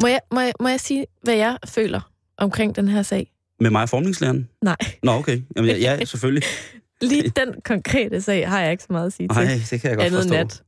Må, 0.02 0.08
jeg, 0.08 0.20
må, 0.34 0.40
jeg, 0.40 0.54
må 0.60 0.68
jeg 0.68 0.80
sige, 0.80 1.06
hvad 1.24 1.36
jeg 1.36 1.58
føler 1.68 2.12
omkring 2.38 2.76
den 2.76 2.88
her 2.88 3.02
sag? 3.04 3.32
Med 3.60 3.70
mig 3.72 3.82
og 3.82 3.90
formningslæreren? 3.90 4.50
Nej. 4.62 4.76
Nå, 5.04 5.12
okay. 5.12 5.42
Jamen, 5.56 5.70
ja, 5.72 5.78
ja, 5.78 6.06
selvfølgelig. 6.06 6.44
Lige 7.02 7.30
den 7.30 7.62
konkrete 7.62 8.22
sag 8.22 8.50
har 8.50 8.62
jeg 8.62 8.72
ikke 8.72 8.84
så 8.84 8.88
meget 8.94 9.06
at 9.08 9.14
sige 9.14 9.28
til. 9.28 9.36
Nej, 9.44 9.60
det 9.72 9.82
kan 9.82 9.90
jeg 9.90 9.98
godt 9.98 10.06
Andet 10.06 10.20
forstå. 10.22 10.34
nat. 10.36 10.64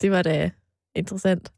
Det 0.00 0.10
var 0.10 0.22
da 0.22 0.50
interessant. 0.94 1.52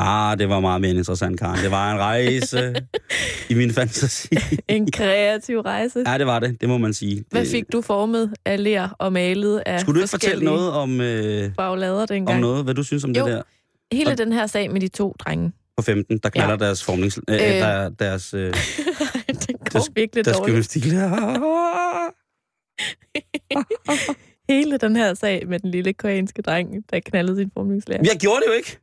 Ah, 0.00 0.38
det 0.38 0.48
var 0.48 0.60
meget 0.60 0.80
mere 0.80 0.90
interessant, 0.90 1.40
Karen. 1.40 1.58
Det 1.62 1.70
var 1.70 1.92
en 1.92 1.98
rejse 1.98 2.74
i 3.50 3.54
min 3.54 3.72
fantasi. 3.72 4.28
En 4.68 4.90
kreativ 4.92 5.60
rejse. 5.60 6.04
Ja, 6.06 6.18
det 6.18 6.26
var 6.26 6.38
det. 6.38 6.60
Det 6.60 6.68
må 6.68 6.78
man 6.78 6.94
sige. 6.94 7.24
Hvad 7.30 7.46
fik 7.46 7.64
du 7.72 7.80
formet 7.82 8.34
af 8.44 8.62
ler 8.64 8.88
og 8.98 9.12
malet 9.12 9.62
af 9.66 9.80
Skulle 9.80 9.96
du 9.96 10.02
ikke 10.02 10.10
fortælle 10.10 10.44
noget 10.44 10.72
om, 10.72 11.00
øh, 11.00 11.54
baglader 11.56 12.06
dengang? 12.06 12.34
om 12.36 12.40
noget, 12.40 12.64
hvad 12.64 12.74
du 12.74 12.82
synes 12.82 13.04
om 13.04 13.10
Jo. 13.10 13.26
det 13.26 13.32
der 13.32 13.42
Hele 13.92 14.10
Og- 14.10 14.18
den 14.18 14.32
her 14.32 14.46
sag 14.46 14.70
med 14.72 14.80
de 14.80 14.88
to 14.88 15.14
drenge. 15.18 15.52
på 15.76 15.82
15, 15.82 16.18
der 16.18 16.28
kalder 16.28 16.50
Ja. 16.50 16.56
deres 16.56 16.84
formnings... 16.84 17.18
Øh, 17.28 17.34
Øh. 17.34 17.40
der, 17.40 17.88
deres, 17.88 18.34
øh, 18.34 18.40
det 19.28 19.56
går 19.72 19.78
Der- 19.80 19.92
virkelig 19.94 20.24
deres 20.24 20.36
dårligt. 20.36 20.52
gymnastik. 20.52 20.84
Hele 24.50 24.78
den 24.78 24.96
her 24.96 25.14
sag 25.14 25.48
med 25.48 25.58
den 25.58 25.70
lille 25.70 25.92
koreanske 25.92 26.42
dreng, 26.42 26.68
der 26.92 27.00
knaldede 27.00 27.36
sin 27.36 27.50
formningslærer. 27.54 28.00
Jeg 28.02 28.16
gjorde 28.20 28.40
det 28.40 28.46
jo 28.46 28.52
ikke. 28.52 28.78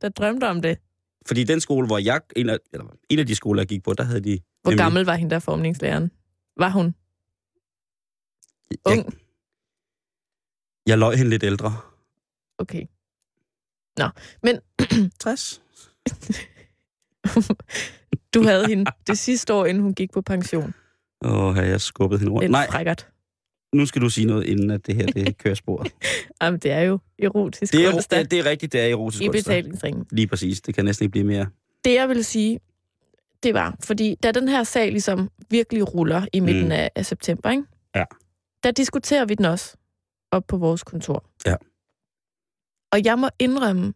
Der 0.00 0.08
drømte 0.08 0.48
om 0.48 0.62
det. 0.62 0.78
Fordi 1.26 1.44
den 1.44 1.60
skole, 1.60 1.86
hvor 1.86 1.98
jeg... 1.98 2.20
En 2.36 2.48
af, 2.48 2.56
eller, 2.72 2.86
en 3.08 3.18
af 3.18 3.26
de 3.26 3.34
skoler, 3.34 3.62
jeg 3.62 3.68
gik 3.68 3.82
på, 3.82 3.92
der 3.92 4.04
havde 4.04 4.20
de... 4.20 4.38
Hvor 4.62 4.70
Nemlig. 4.70 4.84
gammel 4.84 5.04
var 5.04 5.14
hende 5.14 5.30
der 5.30 5.38
formningslæreren? 5.38 6.10
Var 6.56 6.68
hun 6.68 6.94
ung? 8.84 9.04
Jeg, 9.04 9.12
jeg 10.86 10.98
løg 10.98 11.16
hende 11.16 11.30
lidt 11.30 11.42
ældre. 11.42 11.76
Okay. 12.58 12.86
Nå, 13.98 14.08
men 14.42 14.60
60. 15.20 15.62
du 18.34 18.42
havde 18.42 18.66
hende 18.66 18.90
det 19.06 19.18
sidste 19.18 19.54
år, 19.54 19.66
inden 19.66 19.82
hun 19.82 19.94
gik 19.94 20.12
på 20.12 20.22
pension. 20.22 20.74
Åh, 21.24 21.44
oh, 21.44 21.56
jeg 21.56 21.80
skubbet 21.80 22.18
hende 22.18 22.32
rundt. 22.32 22.42
Lidt 22.42 22.50
Nej, 22.50 22.70
frækkert. 22.70 23.08
Nu 23.74 23.86
skal 23.86 24.02
du 24.02 24.08
sige 24.10 24.26
noget, 24.26 24.44
inden 24.46 24.70
at 24.70 24.86
det 24.86 24.94
her 24.94 25.06
det 25.06 25.38
kører 25.42 25.54
sporet. 25.54 25.92
Jamen, 26.42 26.60
det 26.60 26.70
er 26.70 26.80
jo 26.80 26.98
erotisk 27.18 27.72
Det 27.72 27.86
er, 27.86 27.94
onsdag 27.94 28.18
det, 28.18 28.30
det 28.30 28.38
er 28.38 28.44
rigtigt, 28.46 28.72
det 28.72 28.80
er 28.80 28.86
erotisk 28.86 29.22
i 29.22 29.28
onsdag. 29.28 29.42
betalingsringen. 29.42 30.06
Lige 30.10 30.26
præcis. 30.26 30.60
Det 30.60 30.74
kan 30.74 30.84
næsten 30.84 31.04
ikke 31.04 31.10
blive 31.10 31.24
mere. 31.26 31.46
Det, 31.84 31.94
jeg 31.94 32.08
vil 32.08 32.24
sige, 32.24 32.60
det 33.42 33.54
var, 33.54 33.76
fordi 33.84 34.14
da 34.22 34.32
den 34.32 34.48
her 34.48 34.62
sag 34.64 34.90
ligesom 34.90 35.30
virkelig 35.50 35.94
ruller 35.94 36.26
i 36.32 36.40
midten 36.40 36.64
Mm. 36.64 36.72
af, 36.72 36.90
af 36.94 37.06
september, 37.06 37.50
ikke? 37.50 37.62
Ja. 37.96 38.04
der 38.64 38.70
diskuterer 38.70 39.24
vi 39.24 39.34
den 39.34 39.44
også 39.44 39.76
op 40.32 40.44
på 40.48 40.56
vores 40.56 40.82
kontor. 40.84 41.24
Ja. 41.46 41.54
Og 42.92 43.04
jeg 43.04 43.18
må 43.18 43.28
indrømme, 43.38 43.92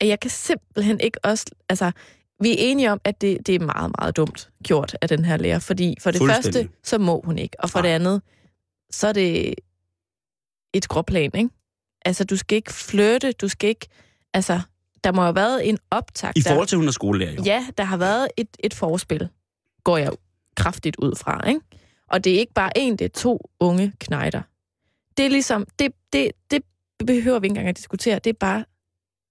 at 0.00 0.08
jeg 0.08 0.20
kan 0.20 0.30
simpelthen 0.30 1.00
ikke 1.00 1.18
også... 1.24 1.46
Altså, 1.68 1.92
vi 2.42 2.50
er 2.50 2.56
enige 2.58 2.92
om, 2.92 3.00
at 3.04 3.20
det, 3.20 3.46
det 3.46 3.54
er 3.54 3.58
meget, 3.60 3.92
meget 3.98 4.16
dumt 4.16 4.50
gjort 4.64 4.96
af 5.02 5.08
den 5.08 5.24
her 5.24 5.36
lærer, 5.36 5.58
fordi 5.58 5.94
for 6.00 6.10
det 6.10 6.20
første, 6.26 6.68
så 6.84 6.98
må 6.98 7.20
hun 7.24 7.38
ikke, 7.38 7.56
og 7.60 7.70
for 7.70 7.78
Nej. 7.78 7.88
det 7.88 7.94
andet, 7.94 8.22
så 8.90 9.06
er 9.08 9.12
det 9.12 9.54
et 10.72 10.84
skråplan, 10.84 11.30
ikke? 11.34 11.50
Altså, 12.04 12.24
du 12.24 12.36
skal 12.36 12.56
ikke 12.56 12.72
flytte, 12.72 13.32
du 13.32 13.48
skal 13.48 13.68
ikke... 13.68 13.86
Altså, 14.34 14.60
der 15.04 15.12
må 15.12 15.22
have 15.22 15.34
været 15.34 15.68
en 15.68 15.78
optag. 15.90 16.32
I 16.36 16.42
forhold 16.48 16.66
til, 16.66 16.78
hun 16.78 16.88
er 16.88 16.92
skolelærer, 16.92 17.32
jo. 17.32 17.42
Ja, 17.46 17.66
der 17.78 17.84
har 17.84 17.96
været 17.96 18.28
et, 18.36 18.48
et 18.64 18.74
forspil, 18.74 19.28
går 19.84 19.96
jeg 19.96 20.12
kraftigt 20.56 20.96
ud 20.96 21.16
fra, 21.16 21.48
ikke? 21.48 21.60
Og 22.10 22.24
det 22.24 22.34
er 22.34 22.38
ikke 22.38 22.52
bare 22.52 22.78
en, 22.78 22.96
det 22.96 23.04
er 23.04 23.08
to 23.08 23.50
unge 23.60 23.92
knejder. 24.00 24.42
Det 25.16 25.24
er 25.26 25.30
ligesom, 25.30 25.66
det, 25.78 25.92
det, 26.12 26.32
det 26.50 26.62
behøver 27.06 27.38
vi 27.38 27.44
ikke 27.46 27.52
engang 27.52 27.68
at 27.68 27.76
diskutere. 27.76 28.18
Det 28.18 28.30
er 28.30 28.34
bare 28.40 28.64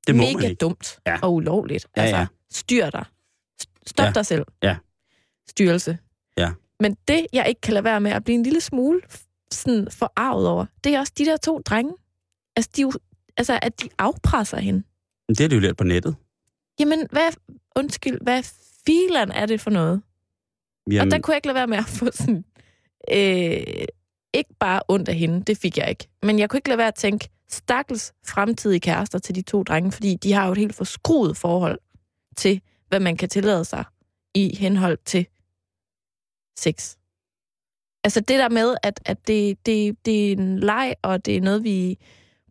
det 0.07 0.15
må 0.15 0.23
mega 0.23 0.53
dumt 0.53 0.99
Ja. 1.07 1.19
og 1.21 1.33
ulovligt. 1.33 1.87
Ja, 1.97 2.01
altså, 2.01 2.17
ja. 2.17 2.25
styr 2.51 2.89
dig. 2.89 3.05
Stop 3.87 4.05
Ja. 4.05 4.11
dig 4.11 4.25
selv. 4.25 4.45
Ja. 4.63 4.77
Styrelse. 5.49 5.97
Ja. 6.37 6.51
Men 6.79 6.97
det, 7.07 7.27
jeg 7.33 7.45
ikke 7.49 7.61
kan 7.61 7.73
lade 7.73 7.83
være 7.83 8.01
med 8.01 8.11
at 8.11 8.23
blive 8.23 8.35
en 8.35 8.43
lille 8.43 8.61
smule 8.61 9.01
sådan 9.53 9.87
forarvet 9.91 10.47
over, 10.47 10.65
det 10.83 10.95
er 10.95 10.99
også 10.99 11.13
de 11.17 11.25
der 11.25 11.37
to 11.37 11.59
drenge. 11.59 11.93
Altså, 12.55 12.71
de, 12.75 12.81
er 12.81 12.91
altså 13.37 13.59
at 13.61 13.81
de 13.81 13.89
afpresser 13.97 14.57
hende. 14.57 14.83
Men 15.27 15.35
Det 15.35 15.39
har 15.39 15.47
du 15.47 15.55
jo 15.55 15.61
lært 15.61 15.77
på 15.77 15.83
nettet. 15.83 16.15
Jamen, 16.79 17.07
hvad, 17.11 17.31
undskyld, 17.75 18.17
hvad 18.21 18.43
filan 18.85 19.31
er 19.31 19.45
det 19.45 19.61
for 19.61 19.69
noget? 19.69 20.01
Jamen, 20.91 21.01
Og 21.01 21.11
der 21.11 21.19
kunne 21.19 21.31
jeg 21.31 21.37
ikke 21.37 21.47
lade 21.47 21.55
være 21.55 21.67
med 21.67 21.77
at 21.77 21.85
få 21.85 22.05
sådan... 22.13 22.45
Øh, 23.11 23.85
ikke 24.33 24.55
bare 24.59 24.81
ondt 24.87 25.09
af 25.09 25.15
hende, 25.15 25.43
det 25.43 25.57
fik 25.57 25.77
jeg 25.77 25.89
ikke. 25.89 26.07
Men 26.23 26.39
jeg 26.39 26.49
kunne 26.49 26.57
ikke 26.57 26.69
lade 26.69 26.77
være 26.77 26.87
at 26.87 26.95
tænke, 26.95 27.29
stakkels 27.49 28.13
fremtidige 28.27 28.79
kærester 28.79 29.19
til 29.19 29.35
de 29.35 29.41
to 29.41 29.63
drenge, 29.63 29.91
fordi 29.91 30.15
de 30.15 30.33
har 30.33 30.45
jo 30.45 30.51
et 30.51 30.57
helt 30.57 30.75
forskruet 30.75 31.37
forhold 31.37 31.79
til, 32.37 32.61
hvad 32.87 32.99
man 32.99 33.17
kan 33.17 33.29
tillade 33.29 33.65
sig 33.65 33.83
i 34.35 34.55
henhold 34.55 34.97
til 35.05 35.27
sex. 36.59 36.95
Altså 38.03 38.19
det 38.19 38.39
der 38.39 38.49
med, 38.49 38.75
at, 38.83 38.99
at 39.05 39.27
det, 39.27 39.65
det, 39.65 40.05
det 40.05 40.27
er 40.27 40.31
en 40.31 40.59
leg, 40.59 40.95
og 41.01 41.25
det 41.25 41.37
er 41.37 41.41
noget, 41.41 41.63
vi 41.63 41.97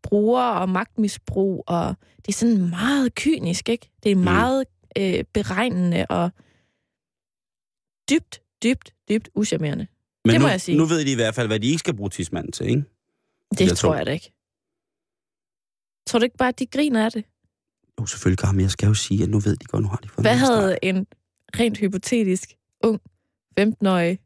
bruger, 0.02 0.42
og 0.42 0.68
magtmisbrug, 0.68 1.64
og 1.66 1.94
det 2.16 2.28
er 2.28 2.32
sådan 2.32 2.70
meget 2.70 3.14
kynisk, 3.14 3.68
ikke? 3.68 3.90
Det 4.02 4.12
er 4.12 4.16
Mm. 4.16 4.22
meget 4.22 4.64
øh, 4.98 5.24
beregnende 5.34 6.06
og 6.10 6.30
dybt, 8.10 8.42
dybt, 8.62 8.94
dybt 9.08 9.28
uschammerende. 9.34 9.86
Men 10.24 10.32
Det 10.32 10.40
må 10.40 10.46
nu, 10.46 10.50
jeg 10.50 10.60
sige. 10.60 10.78
nu 10.78 10.84
ved 10.84 11.04
de 11.04 11.12
i 11.12 11.14
hvert 11.14 11.34
fald, 11.34 11.46
hvad 11.46 11.60
de 11.60 11.66
ikke 11.66 11.78
skal 11.78 11.96
bruge 11.96 12.10
tidsmanden 12.10 12.52
til, 12.52 12.66
ikke? 12.66 12.82
Det 13.58 13.68
der 13.68 13.74
tror 13.74 13.94
jeg 13.94 14.06
da 14.06 14.10
ikke. 14.12 14.32
Tror 16.06 16.18
du 16.18 16.24
ikke 16.24 16.36
bare, 16.36 16.48
at 16.48 16.58
de 16.58 16.66
griner 16.66 17.04
af 17.04 17.12
det? 17.12 17.24
Jo, 18.00 18.06
selvfølgelig, 18.06 18.38
Karen, 18.38 18.56
men 18.56 18.62
jeg 18.62 18.70
skal 18.70 18.86
jo 18.86 18.94
sige, 18.94 19.22
at 19.22 19.28
nu 19.28 19.38
ved 19.38 19.56
de 19.56 19.64
godt, 19.64 19.82
nu 19.82 19.88
har 19.88 19.96
de 19.96 20.08
fået 20.08 20.24
Hvad 20.24 20.36
havde 20.36 20.78
en 20.82 21.06
rent 21.58 21.78
hypotetisk, 21.78 22.52
ung, 22.84 23.00
15-årig 23.60 24.18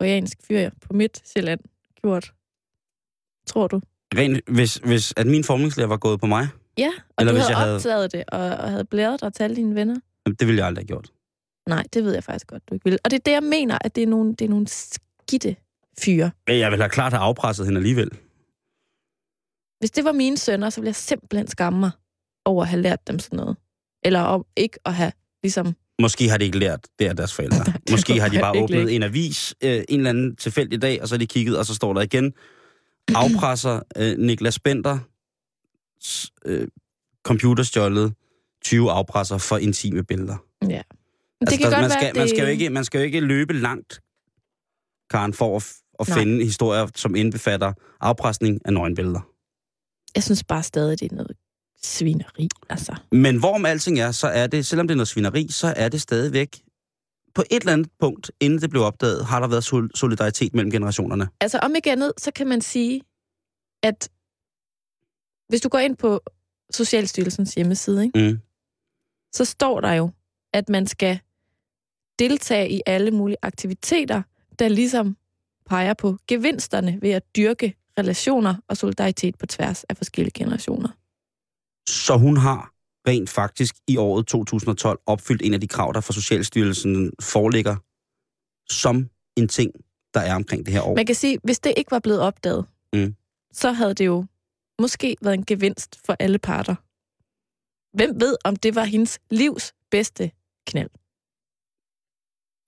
koreansk 0.00 0.38
fyr 0.48 0.70
på 0.86 0.92
Midtjylland 0.92 1.60
gjort? 2.02 2.32
Tror 3.46 3.66
du? 3.68 3.80
Rent, 4.14 4.40
hvis, 4.50 4.76
hvis 4.76 5.14
at 5.16 5.26
min 5.26 5.44
formningslærer 5.44 5.88
var 5.88 5.96
gået 5.96 6.20
på 6.20 6.26
mig, 6.26 6.48
Ja, 6.78 6.92
og 7.08 7.14
Eller 7.18 7.32
du 7.32 7.36
hvis 7.38 7.46
havde 7.46 7.58
jeg 7.58 7.64
havde- 7.64 7.76
optaget 7.76 8.12
det, 8.12 8.24
og, 8.28 8.40
og 8.40 8.70
havde 8.70 8.84
blæret 8.84 9.20
dig 9.20 9.32
til 9.34 9.42
alle 9.42 9.56
dine 9.56 9.74
venner? 9.74 9.96
jamen, 10.26 10.36
det 10.36 10.46
ville 10.46 10.58
jeg 10.58 10.66
aldrig 10.66 10.82
have 10.82 10.86
gjort. 10.86 11.12
Nej, 11.68 11.84
det 11.94 12.04
ved 12.04 12.12
jeg 12.14 12.24
faktisk 12.24 12.46
godt, 12.46 12.68
du 12.68 12.74
ikke 12.74 12.84
vil. 12.84 12.98
Og 13.04 13.10
det 13.10 13.16
er 13.18 13.22
det, 13.24 13.32
jeg 13.32 13.42
mener, 13.42 13.78
at 13.80 13.94
det 13.96 14.02
er 14.02 14.06
nogle, 14.06 14.34
det 14.34 14.44
er 14.44 14.48
nogle 14.48 14.66
skidte 14.68 15.56
fyre. 15.98 16.30
Jeg 16.48 16.70
ville 16.70 16.82
have 16.82 16.90
klart 16.90 17.12
have 17.12 17.22
afpresset 17.22 17.66
hende 17.66 17.78
alligevel. 17.78 18.10
Hvis 19.80 19.90
det 19.90 20.04
var 20.04 20.12
mine 20.12 20.36
sønner, 20.38 20.70
så 20.70 20.80
ville 20.80 20.88
jeg 20.88 20.94
simpelthen 20.96 21.46
skamme 21.46 21.78
mig 21.80 21.90
over 22.44 22.62
at 22.62 22.68
have 22.68 22.82
lært 22.82 23.06
dem 23.08 23.18
sådan 23.18 23.36
noget. 23.36 23.56
Eller 24.04 24.20
om 24.20 24.46
ikke 24.56 24.78
at 24.86 24.94
have 24.94 25.12
ligesom... 25.42 25.66
Måske 26.02 26.28
har 26.28 26.38
de 26.38 26.44
ikke 26.44 26.58
lært 26.58 26.86
det 26.98 27.04
af 27.04 27.16
deres 27.16 27.34
forældre. 27.34 27.64
Måske 27.90 28.20
har 28.20 28.28
de 28.28 28.38
bare 28.38 28.50
åbnet 28.62 28.78
virkelig 28.78 28.96
en 28.96 29.02
avis 29.02 29.54
øh, 29.64 29.84
en 29.88 30.00
eller 30.00 30.10
anden 30.10 30.36
tilfældig 30.36 30.82
dag, 30.82 31.02
og 31.02 31.08
så 31.08 31.14
har 31.14 31.18
de 31.18 31.26
kigget, 31.26 31.58
og 31.58 31.66
så 31.66 31.74
står 31.74 31.92
der 31.92 32.00
igen, 32.00 32.32
afpresser 33.14 33.80
øh, 33.96 34.18
Niklas 34.18 34.58
Bender 34.58 34.98
øh, 36.44 36.68
computerstjålet 37.24 38.14
20 38.62 38.90
afpresser 38.90 39.38
for 39.38 39.56
intime 39.56 40.04
billeder. 40.04 40.36
Ja. 40.62 40.82
Altså, 41.40 41.56
det 41.56 41.58
kan 41.58 41.70
der, 41.70 41.76
godt 41.76 41.80
man, 41.80 41.90
være, 41.90 41.90
skal, 41.90 42.16
man, 42.16 42.28
skal 42.28 42.40
jo 42.40 42.46
ikke, 42.46 42.70
man 42.70 42.84
skal 42.84 42.98
jo 42.98 43.04
ikke 43.04 43.20
løbe 43.20 43.52
langt, 43.52 44.00
Karen, 45.10 45.32
for 45.32 45.56
at, 45.56 45.72
at 46.00 46.08
Nej. 46.08 46.18
finde 46.18 46.44
historier, 46.44 46.86
som 46.94 47.14
indbefatter 47.14 47.72
afpresning 48.00 48.60
af 48.64 48.72
nøgenbilleder. 48.72 49.20
Jeg 50.14 50.22
synes 50.22 50.44
bare 50.44 50.62
stadig, 50.62 51.00
det 51.00 51.12
er 51.12 51.16
noget 51.16 51.36
svineri, 51.82 52.48
altså. 52.68 52.96
Men 53.12 53.38
hvorom 53.38 53.66
alting 53.66 53.98
er, 53.98 54.10
så 54.10 54.26
er 54.28 54.46
det, 54.46 54.66
selvom 54.66 54.88
det 54.88 54.94
er 54.94 54.96
noget 54.96 55.08
svineri, 55.08 55.46
så 55.50 55.74
er 55.76 55.88
det 55.88 56.00
stadigvæk 56.02 56.62
på 57.34 57.42
et 57.50 57.60
eller 57.60 57.72
andet 57.72 57.90
punkt, 58.00 58.30
inden 58.40 58.60
det 58.60 58.70
blev 58.70 58.82
opdaget, 58.82 59.26
har 59.26 59.40
der 59.40 59.48
været 59.48 59.64
sol- 59.64 59.90
solidaritet 59.94 60.54
mellem 60.54 60.70
generationerne. 60.70 61.28
Altså 61.40 61.58
om 61.58 61.74
ikke 61.74 61.92
andet, 61.92 62.12
så 62.18 62.30
kan 62.30 62.46
man 62.46 62.60
sige, 62.60 63.02
at 63.82 64.08
hvis 65.48 65.60
du 65.60 65.68
går 65.68 65.78
ind 65.78 65.96
på 65.96 66.20
Socialstyrelsens 66.70 67.54
hjemmeside, 67.54 68.04
ikke, 68.04 68.18
Mm. 68.30 68.38
så 69.32 69.44
står 69.44 69.80
der 69.80 69.92
jo, 69.92 70.10
at 70.52 70.68
man 70.68 70.86
skal 70.86 71.18
deltage 72.18 72.70
i 72.70 72.80
alle 72.86 73.10
mulige 73.10 73.36
aktiviteter, 73.42 74.22
der 74.58 74.68
ligesom 74.68 75.16
peger 75.66 75.94
på 75.94 76.18
gevinsterne 76.28 76.98
ved 77.02 77.10
at 77.10 77.22
dyrke 77.36 77.74
relationer 77.98 78.54
og 78.68 78.76
solidaritet 78.76 79.38
på 79.38 79.46
tværs 79.46 79.84
af 79.84 79.96
forskellige 79.96 80.32
generationer. 80.44 80.88
Så 81.88 82.16
hun 82.16 82.36
har 82.36 82.72
rent 83.08 83.30
faktisk 83.30 83.74
i 83.88 83.96
året 83.96 84.26
2012 84.26 85.00
opfyldt 85.06 85.42
en 85.42 85.54
af 85.54 85.60
de 85.60 85.68
krav, 85.68 85.92
der 85.94 86.00
fra 86.00 86.12
Socialstyrelsen 86.12 87.12
foreligger 87.20 87.76
som 88.70 89.08
en 89.36 89.48
ting, 89.48 89.72
der 90.14 90.20
er 90.20 90.34
omkring 90.34 90.66
det 90.66 90.74
her 90.74 90.82
år. 90.82 90.94
Man 90.96 91.06
kan 91.06 91.14
sige, 91.14 91.38
hvis 91.44 91.58
det 91.60 91.74
ikke 91.76 91.90
var 91.90 91.98
blevet 91.98 92.20
opdaget, 92.20 92.66
Mm. 92.94 93.14
så 93.52 93.72
havde 93.72 93.94
det 93.94 94.06
jo 94.06 94.24
måske 94.80 95.16
været 95.22 95.34
en 95.34 95.44
gevinst 95.44 96.00
for 96.06 96.16
alle 96.18 96.38
parter. 96.38 96.74
Hvem 97.96 98.20
ved, 98.20 98.36
om 98.44 98.56
det 98.56 98.74
var 98.74 98.84
hendes 98.84 99.18
livs 99.30 99.72
bedste 99.90 100.30
knald? 100.66 100.90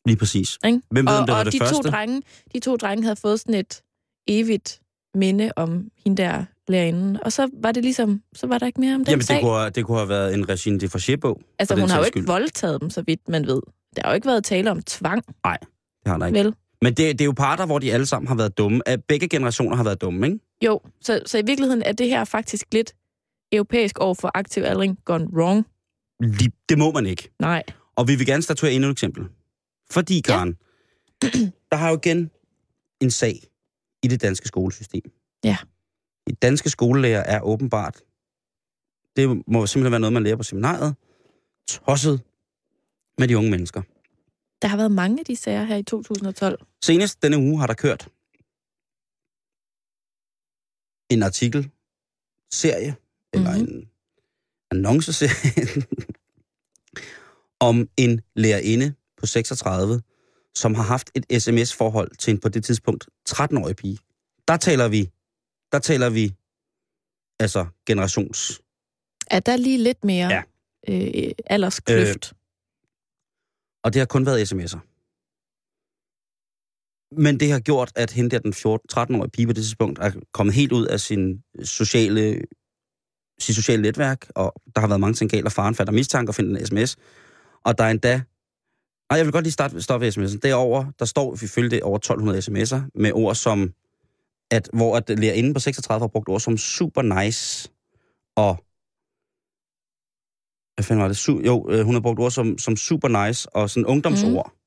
Lige 0.07 0.17
præcis. 0.17 0.59
Ikke? 0.67 0.81
Hvem 0.91 1.07
ved, 1.07 1.13
og 1.13 1.19
om 1.19 1.27
det 1.27 1.33
var 1.33 1.39
og 1.39 1.45
det 1.45 1.53
de, 1.53 1.59
første? 1.59 1.75
To 1.75 1.81
drenge, 1.83 2.23
de 2.53 2.61
to 2.61 2.77
drenge 2.77 3.03
havde 3.03 3.17
fået 3.17 3.41
sådan 3.41 3.55
et 3.55 3.83
evigt 4.27 4.81
minde 5.15 5.53
om 5.57 5.91
hende 6.05 6.23
der 6.23 6.45
lærerinde. 6.71 7.21
Og 7.23 7.33
så 7.33 7.49
var 7.63 7.73
det 7.73 7.83
ligesom, 7.83 8.23
så 8.35 8.47
var 8.47 8.59
der 8.59 8.67
ikke 8.67 8.81
mere 8.81 8.95
om 8.95 9.01
den 9.05 9.11
Jamen, 9.11 9.23
sag. 9.23 9.37
det 9.37 9.43
kunne, 9.45 9.71
det 9.71 9.85
kunne 9.87 9.99
have 9.99 10.09
været 10.09 10.35
en 10.35 10.49
Regine 10.49 10.81
de 10.81 10.89
Forget-bog. 10.89 11.41
altså, 11.59 11.75
hun 11.81 11.89
har 11.91 11.99
jo 11.99 12.05
ikke 12.05 12.19
skyld. 12.19 12.27
voldtaget 12.27 12.81
dem, 12.81 12.91
så 12.91 13.03
vidt 13.07 13.29
man 13.29 13.47
ved. 13.47 13.61
Der 13.97 14.03
har 14.05 14.11
jo 14.11 14.15
ikke 14.15 14.27
været 14.27 14.45
tale 14.45 14.71
om 14.71 14.83
tvang, 14.83 15.27
Det 15.27 15.35
har 16.07 16.19
der 16.19 16.27
ikke. 16.27 16.39
vel? 16.39 16.55
Men 16.83 16.95
det, 16.95 16.97
det 17.19 17.21
er 17.21 17.25
jo 17.25 17.33
parter, 17.33 17.67
hvor 17.67 17.79
de 17.79 17.93
alle 17.93 18.07
sammen 18.07 18.29
har 18.29 18.35
været 18.35 18.59
dumme. 18.59 18.89
At 18.89 19.05
begge 19.05 19.29
generationer 19.29 19.77
har 19.77 19.85
været 19.85 20.01
dumme, 20.01 20.27
ikke? 20.27 20.39
Jo, 20.65 20.81
så, 21.01 21.21
så 21.27 21.39
i 21.39 21.43
virkeligheden 21.47 21.83
er 21.83 21.93
det 21.93 22.09
her 22.09 22.25
faktisk 22.25 22.65
lidt 22.73 22.93
europæisk 23.53 23.99
over 23.99 24.15
for 24.15 24.31
aktiv 24.35 24.63
aldring 24.63 24.99
gone 25.05 25.25
wrong. 25.33 25.67
Lige- 26.23 26.53
Det 26.69 26.79
må 26.79 26.93
man 26.93 27.07
ikke. 27.07 27.31
Nej. 27.41 27.63
Og 27.97 28.09
vi 28.09 28.15
vil 28.17 28.27
gerne 28.27 28.43
statuere 28.43 28.73
endnu 28.73 28.89
et 28.89 28.93
eksempel. 28.93 29.25
Fordi, 29.91 30.21
Karen, 30.21 30.57
ja. 31.23 31.29
der 31.71 31.77
har 31.77 31.91
jo 31.91 31.97
igen 32.05 32.31
en 33.01 33.11
sag 33.11 33.41
i 34.03 34.09
det 34.09 34.23
danske 34.23 34.49
skolesystem. 34.49 35.03
Ja. 35.45 35.57
De 36.31 36.35
danske 36.37 36.71
skolelærer 36.71 37.23
er 37.23 37.41
åbenbart, 37.41 38.03
det 39.17 39.29
må 39.47 39.67
simpelthen 39.67 39.91
være 39.93 40.01
noget, 40.01 40.13
man 40.13 40.23
lærer 40.23 40.37
på 40.37 40.43
seminariet, 40.43 40.95
tosset 41.69 42.23
med 43.19 43.29
de 43.29 43.39
unge 43.39 43.51
mennesker. 43.51 43.83
Der 44.63 44.69
har 44.69 44.77
været 44.77 44.93
mange 44.93 45.19
af 45.21 45.25
de 45.25 45.37
sager 45.37 45.65
her 45.65 45.77
i 45.77 45.83
2012. 45.83 46.67
Senest 46.85 47.23
denne 47.23 47.39
uge 47.39 47.59
har 47.61 47.67
der 47.67 47.75
kørt 47.75 48.09
en 51.11 51.23
artikel, 51.23 51.71
serie, 52.53 52.97
eller 53.33 53.57
Mhm. 53.57 53.65
en 53.69 53.91
annonceserie, 54.71 55.83
om 57.61 57.89
en 57.97 58.21
lærerinde 58.37 58.95
på 59.17 59.27
36, 59.27 60.03
som 60.55 60.75
har 60.75 60.83
haft 60.83 61.11
et 61.15 61.43
sms-forhold 61.43 62.17
til 62.17 62.31
en 62.31 62.41
på 62.41 62.49
det 62.49 62.65
tidspunkt 62.65 63.09
13-årig 63.29 63.77
pige. 63.77 63.99
Der 64.49 64.57
taler 64.57 64.89
vi, 64.89 65.11
der 65.73 65.79
taler 65.79 66.11
vi, 66.11 66.35
altså 67.41 67.67
generations... 67.87 68.61
Er 69.31 69.41
der 69.41 69.57
lige 69.57 69.79
lidt 69.79 70.05
mere 70.05 70.29
Ja. 70.29 70.43
øh, 70.89 71.33
alderskløft? 71.47 72.33
Øh. 72.33 72.37
Og 73.85 73.93
det 73.95 74.01
har 74.01 74.07
kun 74.07 74.27
været 74.27 74.53
sms'er. 74.53 74.79
Men 77.17 77.41
det 77.41 77.51
har 77.53 77.61
gjort, 77.61 77.93
at 77.97 78.11
hende 78.11 78.31
der, 78.31 78.39
den 78.39 78.53
14-13-årige 78.53 79.31
pige 79.31 79.47
på 79.47 79.53
det 79.53 79.63
tidspunkt, 79.63 79.99
er 79.99 80.13
kommet 80.33 80.55
helt 80.55 80.73
ud 80.73 80.87
af 80.87 81.01
sin 81.01 81.43
sociale, 81.65 82.43
sit 83.39 83.55
sociale 83.57 83.83
netværk, 83.83 84.27
og 84.35 84.53
der 84.75 84.81
har 84.81 84.89
været 84.89 85.01
mange 85.01 85.15
ting 85.15 85.31
galt, 85.31 85.47
og 85.47 85.53
faren 85.53 85.75
fatter 85.75 85.93
mistanke 85.93 86.31
og 86.31 86.35
finder 86.35 86.61
en 86.61 86.67
sms. 86.67 86.97
Og 87.65 87.79
der 87.79 87.85
er 87.85 87.91
endda... 87.91 88.15
Nej, 89.11 89.17
jeg 89.17 89.27
vil 89.27 89.33
godt 89.33 89.45
lige 89.45 89.53
starte, 89.53 89.83
stoppe 89.83 90.09
sms'en. 90.09 90.39
Derover 90.39 90.91
der 90.99 91.05
står, 91.05 91.35
vi 91.35 91.47
følger 91.47 91.71
det, 91.71 91.83
over 91.83 91.97
1200 91.97 92.39
sms'er, 92.39 92.91
med 92.95 93.13
ord 93.13 93.35
som, 93.35 93.75
at, 94.51 94.71
hvor 94.73 94.97
at 94.97 95.19
lærerinden 95.19 95.55
på 95.55 95.61
36 95.61 96.03
har 96.03 96.09
brugt 96.09 96.29
ord 96.29 96.41
som 96.41 96.57
super 96.57 97.03
nice, 97.03 97.71
og 98.37 98.65
hvad 100.75 100.85
fanden 100.85 101.03
var 101.03 101.09
det? 101.09 101.17
Su- 101.17 101.47
jo, 101.47 101.71
øh, 101.71 101.85
hun 101.85 101.95
har 101.95 102.01
brugt 102.01 102.21
ord 102.21 102.31
som, 102.31 102.59
som 102.59 102.77
super 102.77 103.27
nice 103.27 103.49
og 103.57 103.71
sådan 103.71 103.87
ungdomsord. 103.87 104.53
Mm. 104.53 104.59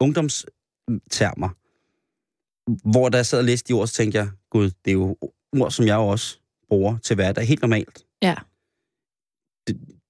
Ungdomstermer. 0.00 1.48
Hvor 2.90 3.08
da 3.08 3.16
jeg 3.16 3.26
sad 3.26 3.38
og 3.38 3.44
læste 3.44 3.68
de 3.68 3.72
ord, 3.72 3.86
så 3.86 3.94
tænkte 3.94 4.18
jeg, 4.18 4.30
gud, 4.50 4.70
det 4.84 4.90
er 4.90 4.92
jo 4.92 5.16
ord, 5.60 5.70
som 5.70 5.86
jeg 5.86 5.96
også 5.96 6.38
bruger 6.68 6.98
til 6.98 7.14
hverdag. 7.14 7.46
Helt 7.46 7.62
normalt. 7.62 8.06
Ja. 8.22 8.34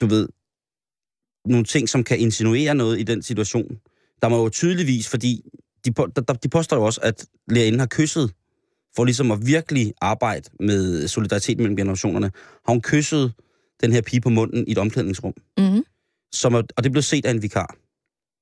Du 0.01 0.07
ved, 0.07 0.29
nogle 1.45 1.65
ting, 1.65 1.89
som 1.89 2.05
kan 2.05 2.19
insinuere 2.19 2.75
noget 2.75 3.01
i 3.01 3.03
den 3.03 3.23
situation. 3.23 3.81
Der 4.23 4.29
må 4.29 4.43
jo 4.43 4.49
tydeligvis, 4.49 5.09
fordi 5.09 5.45
de, 5.85 5.93
på, 5.93 6.07
der, 6.07 6.23
de 6.23 6.49
påstår 6.49 6.77
jo 6.77 6.83
også, 6.85 7.01
at 7.03 7.27
lærerinden 7.49 7.81
har 7.81 7.87
kysset, 7.87 8.35
for 8.99 9.05
ligesom 9.05 9.31
at 9.31 9.47
virkelig 9.47 9.95
arbejde 10.01 10.51
med 10.61 11.09
solidaritet 11.09 11.59
mellem 11.59 11.77
generationerne, 11.77 12.31
har 12.67 12.73
hun 12.73 12.81
kysset 12.83 13.33
den 13.81 13.93
her 13.93 14.03
pige 14.03 14.21
på 14.21 14.29
munden 14.29 14.69
i 14.69 14.73
et 14.73 14.79
omklædningsrum. 14.79 15.35
Mm-hmm. 15.59 15.85
Som 16.33 16.55
og 16.55 16.85
det 16.85 16.93
blev 16.93 17.03
set 17.03 17.27
af 17.27 17.31
en 17.31 17.43
vikar. 17.43 17.77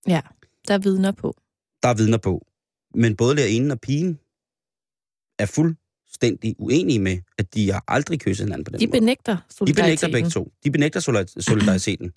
Ja, 0.09 0.21
der 0.69 0.75
er 0.75 0.79
vidner 0.79 1.13
på. 1.13 1.35
Der 1.83 1.89
er 1.89 1.95
vidner 1.95 2.19
på. 2.19 2.47
Men 2.95 3.17
både 3.17 3.35
lærerinden 3.35 3.71
og 3.71 3.81
pigen 3.81 4.19
er 5.39 5.47
fuldstændig 5.47 6.55
uenige 6.59 6.99
med, 6.99 7.19
at 7.39 7.55
de 7.55 7.73
har 7.73 7.85
aldrig 7.89 8.21
kysset 8.21 8.45
hinanden 8.47 8.65
på 8.65 8.71
den 8.71 8.81
De 8.81 8.87
måde. 8.87 9.01
benægter 9.01 9.37
De 9.37 9.43
solidariteten. 9.55 9.85
benægter 9.85 10.09
begge 10.13 10.31
to. 10.31 10.53
De 10.65 10.71
benægter 10.71 11.01
solidar- 11.01 11.41
solidariteten. 11.41 12.09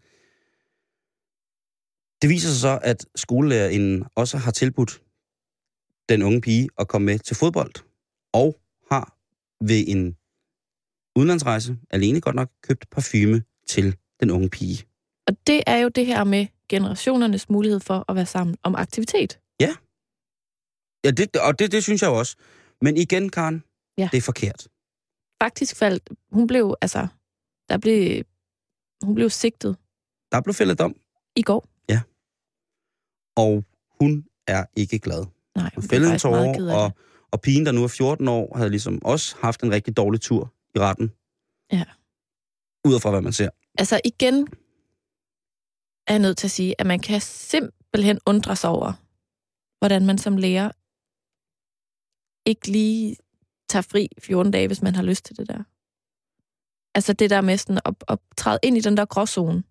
Det 2.22 2.30
viser 2.30 2.50
sig 2.50 2.60
så, 2.62 2.80
at 2.84 3.06
skolelærerinden 3.16 4.04
også 4.16 4.38
har 4.38 4.52
tilbudt 4.52 5.02
den 6.10 6.22
unge 6.24 6.42
pige 6.42 6.70
at 6.80 6.88
komme 6.88 7.06
med 7.06 7.20
til 7.20 7.36
fodbold, 7.36 7.74
og 8.34 8.60
har 8.92 9.16
ved 9.66 9.84
en 9.88 10.18
udenlandsrejse, 11.16 11.78
alene 11.90 12.22
godt 12.22 12.36
nok, 12.36 12.50
købt 12.64 12.90
parfume 12.90 13.44
til 13.68 13.98
den 14.20 14.30
unge 14.32 14.50
pige. 14.50 14.86
Og 15.28 15.38
det 15.48 15.64
er 15.68 15.78
jo 15.78 15.90
det 15.90 16.06
her 16.06 16.24
med 16.24 16.48
generationernes 16.70 17.50
mulighed 17.50 17.80
for 17.80 18.06
at 18.10 18.16
være 18.16 18.26
sammen 18.26 18.58
om 18.64 18.76
aktivitet. 18.76 19.40
Ja, 21.04 21.12
det, 21.12 21.36
og 21.38 21.60
det, 21.60 21.72
det 21.72 21.84
synes 21.84 22.02
jeg 22.02 22.10
også. 22.10 22.36
Men 22.82 22.98
igen, 22.98 23.30
Karen, 23.30 23.64
Ja. 23.98 24.10
det 24.12 24.18
er 24.18 24.22
forkert. 24.22 24.68
Faktisk 25.44 25.76
faldt, 25.76 26.10
hun 26.32 26.48
blev, 26.48 26.76
altså, 26.82 27.08
der 27.70 27.78
blev, 27.78 28.24
hun 29.04 29.16
blev 29.16 29.30
sigtet 29.30 29.78
Der 30.32 30.42
blev 30.42 30.54
fældet 30.54 30.80
dom, 30.80 30.96
I 31.36 31.42
går. 31.42 31.68
og 33.36 33.64
hun 34.02 34.26
er 34.48 34.66
ikke 34.76 35.00
glad. 35.00 35.26
Nej, 35.56 35.64
Hun 35.64 35.72
hun 35.76 35.90
fældede 35.90 36.14
en 36.14 36.20
tårer, 36.20 36.74
og. 36.84 36.92
Og 37.32 37.42
pigen, 37.42 37.66
der 37.66 37.72
nu 37.72 37.84
er 37.84 37.88
14 37.88 38.28
år, 38.28 38.58
havde 38.58 38.70
ligesom 38.70 39.06
også 39.06 39.36
haft 39.42 39.62
en 39.64 39.72
rigtig 39.72 39.98
dårlig 39.98 40.22
tur 40.22 40.54
i 40.76 40.80
retten. 40.80 41.12
Ja. 41.72 41.84
Ud 42.88 43.00
fra, 43.00 43.10
hvad 43.10 43.22
man 43.22 43.34
ser. 43.34 43.50
Altså 43.78 44.02
igen 44.06 44.48
er 46.08 46.14
jeg 46.14 46.20
nødt 46.20 46.38
til 46.38 46.48
at 46.48 46.52
sige, 46.52 46.76
at 46.82 46.86
man 46.88 47.00
kan 47.00 47.22
simpelthen 47.22 48.20
undre 48.26 48.56
sig 48.56 48.70
over, 48.70 48.94
hvordan 49.80 50.06
man 50.06 50.18
som 50.18 50.38
lærer 50.38 50.72
ikke 52.50 52.68
lige 52.72 53.16
tager 53.70 53.82
fri 53.92 54.08
14 54.22 54.52
dage, 54.52 54.68
hvis 54.68 54.82
man 54.82 54.96
har 54.96 55.04
lyst 55.04 55.26
til 55.26 55.38
det 55.38 55.50
der. 55.50 55.64
Altså 56.96 57.14
det 57.14 57.30
der 57.30 57.42
med 57.42 57.58
sådan 57.58 57.80
at, 57.86 57.94
at 58.08 58.20
træde 58.38 58.60
ind 58.64 58.78
i 58.78 58.82
den 58.82 58.98
der 58.98 59.06
gråzone. 59.06 59.64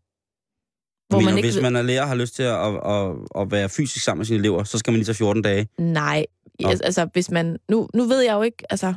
Hvor 1.08 1.18
Mener, 1.18 1.30
man 1.30 1.38
ikke 1.38 1.46
hvis 1.46 1.54
ved- 1.56 1.62
man 1.62 1.76
er 1.76 1.82
lærer 1.82 2.02
og 2.02 2.08
har 2.08 2.14
lyst 2.14 2.34
til 2.34 2.42
at, 2.42 2.54
at, 2.54 2.74
at, 2.92 3.16
at 3.40 3.50
være 3.50 3.68
fysisk 3.68 4.04
sammen 4.04 4.18
med 4.18 4.26
sine 4.26 4.38
elever, 4.38 4.64
så 4.64 4.78
skal 4.78 4.90
man 4.90 4.98
lige 4.98 5.04
tage 5.06 5.14
14 5.14 5.42
dage. 5.42 5.68
Nej, 5.78 6.26
Nå. 6.60 6.68
altså, 6.68 6.84
altså 6.84 7.08
hvis 7.12 7.30
man... 7.30 7.58
Nu, 7.68 7.88
nu 7.94 8.04
ved 8.04 8.20
jeg 8.22 8.32
jo 8.32 8.42
ikke, 8.42 8.72
altså... 8.72 8.94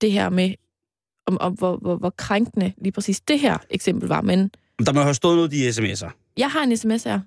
Det 0.00 0.12
her 0.12 0.28
med, 0.28 0.54
om, 1.26 1.38
om 1.40 1.52
hvor, 1.52 1.76
hvor, 1.76 1.96
hvor 1.96 2.10
krænkende 2.10 2.72
lige 2.78 2.92
præcis 2.92 3.20
det 3.20 3.40
her 3.40 3.58
eksempel 3.70 4.08
var, 4.08 4.20
men 4.20 4.50
Der 4.86 4.92
må 4.92 5.00
have 5.00 5.14
stået 5.14 5.36
noget 5.36 5.52
i 5.52 5.56
de 5.62 5.68
sms'er. 5.68 6.10
jeg 6.36 6.50
har 6.50 6.62
en 6.62 6.76
sms 6.76 7.04
her. 7.04 7.20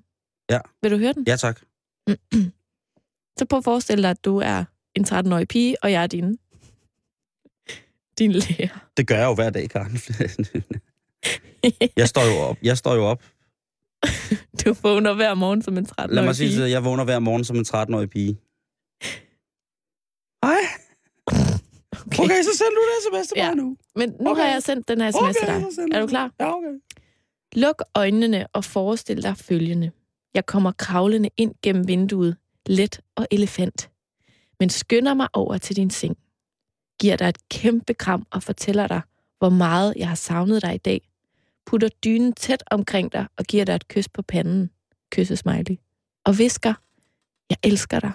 Ja. 0.50 0.60
Vil 0.82 0.92
du 0.92 0.98
høre 0.98 1.14
den? 1.14 1.24
Ja, 1.28 1.36
tak. 1.36 1.62
Så 3.40 3.46
prøv 3.50 3.58
at 3.58 3.64
forestille 3.64 4.02
dig, 4.04 4.10
at 4.12 4.26
du 4.26 4.38
er 4.38 4.64
en 4.96 5.06
13-årig 5.06 5.48
pige, 5.48 5.84
og 5.84 5.92
jeg 5.92 6.04
er 6.04 6.08
din, 6.08 6.38
din 8.20 8.32
lærer. 8.32 8.90
Det 8.98 9.08
gør 9.08 9.16
jeg 9.16 9.26
jo 9.26 9.34
hver 9.34 9.50
dag, 9.50 9.70
Karen. 9.70 9.98
jeg 11.98 12.10
står 12.10 12.34
jo 12.36 12.40
op. 12.50 12.58
Jeg 12.64 12.78
står 12.78 12.96
jo 12.96 13.06
op. 13.06 13.24
du 14.66 14.74
vågner 14.82 15.14
hver 15.14 15.34
morgen 15.34 15.62
som 15.62 15.78
en 15.78 15.86
13-årig 15.86 16.16
Lad 16.16 16.24
mig 16.26 16.36
sige 16.36 16.50
pige. 16.50 16.62
det, 16.64 16.72
jeg 16.72 16.84
vågner 16.84 17.04
hver 17.04 17.20
morgen 17.20 17.44
som 17.44 17.56
en 17.58 17.66
13-årig 17.68 18.10
pige. 18.10 18.38
Hej. 20.44 20.58
Okay. 22.06 22.24
Okay, 22.24 22.44
så 22.44 22.58
send 22.58 22.70
du 22.76 22.82
en 22.82 23.02
sms 23.22 23.28
til 23.28 23.38
mig 23.38 23.44
Ja. 23.50 23.54
nu. 23.54 23.78
Men 23.96 24.16
nu 24.22 24.32
Okay. 24.32 24.42
har 24.42 24.50
jeg 24.50 24.64
sendt 24.64 24.88
den 24.88 25.02
her 25.02 25.12
sms 25.12 25.36
til 25.38 25.48
dig. 25.88 25.96
Er 25.96 26.02
du 26.02 26.08
klar? 26.08 26.32
Ja, 26.40 26.56
okay. 26.58 26.80
Luk 27.54 27.84
øjnene 27.96 28.48
og 28.54 28.64
forestil 28.66 29.24
dig 29.24 29.38
følgende. 29.38 29.92
Jeg 30.34 30.46
kommer 30.46 30.72
kravlende 30.72 31.30
ind 31.38 31.56
gennem 31.64 31.88
vinduet, 31.88 32.38
let 32.66 33.02
og 33.16 33.28
elefant. 33.32 33.90
Men 34.60 34.70
skynder 34.70 35.14
mig 35.14 35.28
over 35.34 35.58
til 35.58 35.76
din 35.76 35.90
seng. 35.90 36.18
Giver 37.02 37.16
dig 37.16 37.30
et 37.30 37.50
kæmpe 37.50 37.94
kram 37.94 38.28
og 38.32 38.44
fortæller 38.44 38.88
dig, 38.88 39.02
hvor 39.38 39.50
meget 39.50 39.94
jeg 39.98 40.08
har 40.08 40.16
savnet 40.16 40.62
dig 40.62 40.76
i 40.76 40.78
dag. 40.78 41.10
Putter 41.66 41.88
dynen 42.04 42.34
tæt 42.34 42.64
omkring 42.72 43.12
dig 43.12 43.28
og 43.38 43.46
giver 43.46 43.66
dig 43.66 43.76
et 43.76 43.88
kys 43.88 44.10
på 44.10 44.22
panden. 44.22 44.70
Kyssesmiley. 45.12 45.78
Og 46.26 46.38
visker, 46.38 46.74
jeg 47.50 47.58
elsker 47.64 48.00
dig. 48.00 48.12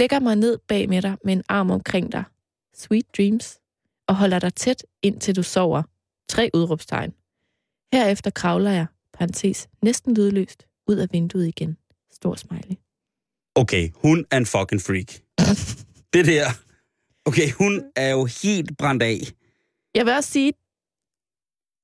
Lægger 0.00 0.20
mig 0.20 0.36
ned 0.36 0.58
bag 0.68 0.88
med 0.88 1.02
dig 1.02 1.16
med 1.24 1.32
en 1.32 1.42
arm 1.48 1.70
omkring 1.70 2.12
dig. 2.12 2.24
Sweet 2.74 3.06
dreams. 3.16 3.60
Og 4.08 4.16
holder 4.16 4.38
dig 4.38 4.54
tæt 4.54 4.86
indtil 5.02 5.36
du 5.36 5.42
sover. 5.42 5.82
Tre 6.28 6.50
udråbstegn. 6.54 7.10
Herefter 7.92 8.30
kravler 8.30 8.70
jeg, 8.70 8.86
parentes, 9.12 9.68
næsten 9.82 10.14
lydløst, 10.14 10.66
ud 10.86 10.96
af 10.96 11.08
vinduet 11.12 11.46
igen. 11.46 11.76
Stor 12.12 12.34
smiley. 12.34 12.76
Okay, 13.54 13.90
hun 13.94 14.26
er 14.30 14.36
en 14.36 14.46
fucking 14.46 14.80
freak. 14.80 15.10
det 16.14 16.26
der. 16.26 16.46
Okay, 17.24 17.50
hun 17.50 17.82
er 17.96 18.10
jo 18.10 18.24
helt 18.42 18.78
brændt 18.78 19.02
af. 19.02 19.18
Jeg 19.94 20.06
vil 20.06 20.12
også 20.14 20.30
sige, 20.30 20.52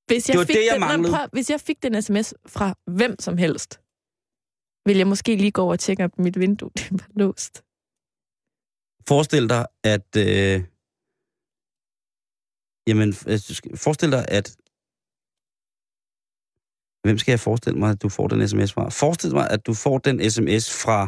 hvis 0.06 0.28
jeg, 0.28 0.38
Det 0.38 0.46
fik 0.46 0.56
det, 0.56 0.64
jeg 0.66 0.72
den, 0.72 0.80
manglede. 0.80 1.12
prøv, 1.14 1.28
hvis 1.32 1.50
jeg 1.50 1.60
fik 1.60 1.82
den 1.82 2.02
sms 2.02 2.34
fra 2.46 2.74
hvem 2.86 3.16
som 3.20 3.36
helst, 3.38 3.80
vil 4.86 4.96
jeg 4.96 5.06
måske 5.06 5.36
lige 5.36 5.50
gå 5.50 5.62
over 5.62 5.72
og 5.72 5.78
tjekke, 5.78 6.04
om 6.04 6.10
mit 6.18 6.40
vindue 6.40 6.70
det 6.78 6.92
var 6.92 7.08
låst. 7.14 7.62
Forestil 9.10 9.48
dig, 9.48 9.66
at... 9.94 10.08
Øh, 10.26 10.56
jamen, 12.88 13.08
øh, 13.30 13.38
forestil 13.84 14.10
dig, 14.16 14.24
at... 14.38 14.46
Hvem 17.04 17.18
skal 17.18 17.32
jeg 17.32 17.40
forestille 17.40 17.78
mig, 17.78 17.90
at 17.90 18.02
du 18.02 18.08
får 18.08 18.28
den 18.28 18.48
sms 18.48 18.72
fra? 18.72 18.88
Forestil 18.88 19.32
mig, 19.38 19.46
at 19.50 19.66
du 19.66 19.74
får 19.74 19.98
den 19.98 20.16
sms 20.30 20.64
fra... 20.82 20.98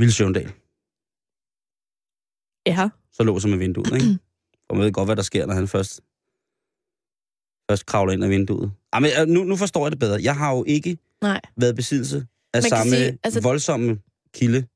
Ville 0.00 0.12
Sjøndal. 0.12 0.50
Ja. 2.66 2.88
Så 3.16 3.22
låser 3.22 3.48
man 3.48 3.58
vinduet, 3.58 3.92
ikke? 3.94 4.18
Og 4.68 4.76
man 4.76 4.84
ved 4.84 4.92
godt, 4.92 5.08
hvad 5.08 5.16
der 5.16 5.22
sker, 5.22 5.46
når 5.46 5.54
han 5.54 5.68
først, 5.68 5.92
først 7.70 7.86
kravler 7.86 8.12
ind 8.12 8.24
ad 8.24 8.28
vinduet. 8.28 8.72
Ah, 8.92 9.02
men, 9.02 9.10
øh, 9.20 9.26
nu, 9.34 9.44
nu 9.44 9.56
forstår 9.56 9.84
jeg 9.84 9.92
det 9.92 9.98
bedre. 9.98 10.18
Jeg 10.22 10.36
har 10.36 10.50
jo 10.56 10.64
ikke 10.66 10.98
Nej. 11.22 11.40
været 11.56 11.72
i 11.72 11.76
besiddelse 11.76 12.26
af 12.54 12.62
Man 12.62 12.70
samme 12.70 12.90
sige, 12.90 13.18
altså- 13.22 13.40
voldsomme 13.40 14.00
kilde 14.34 14.66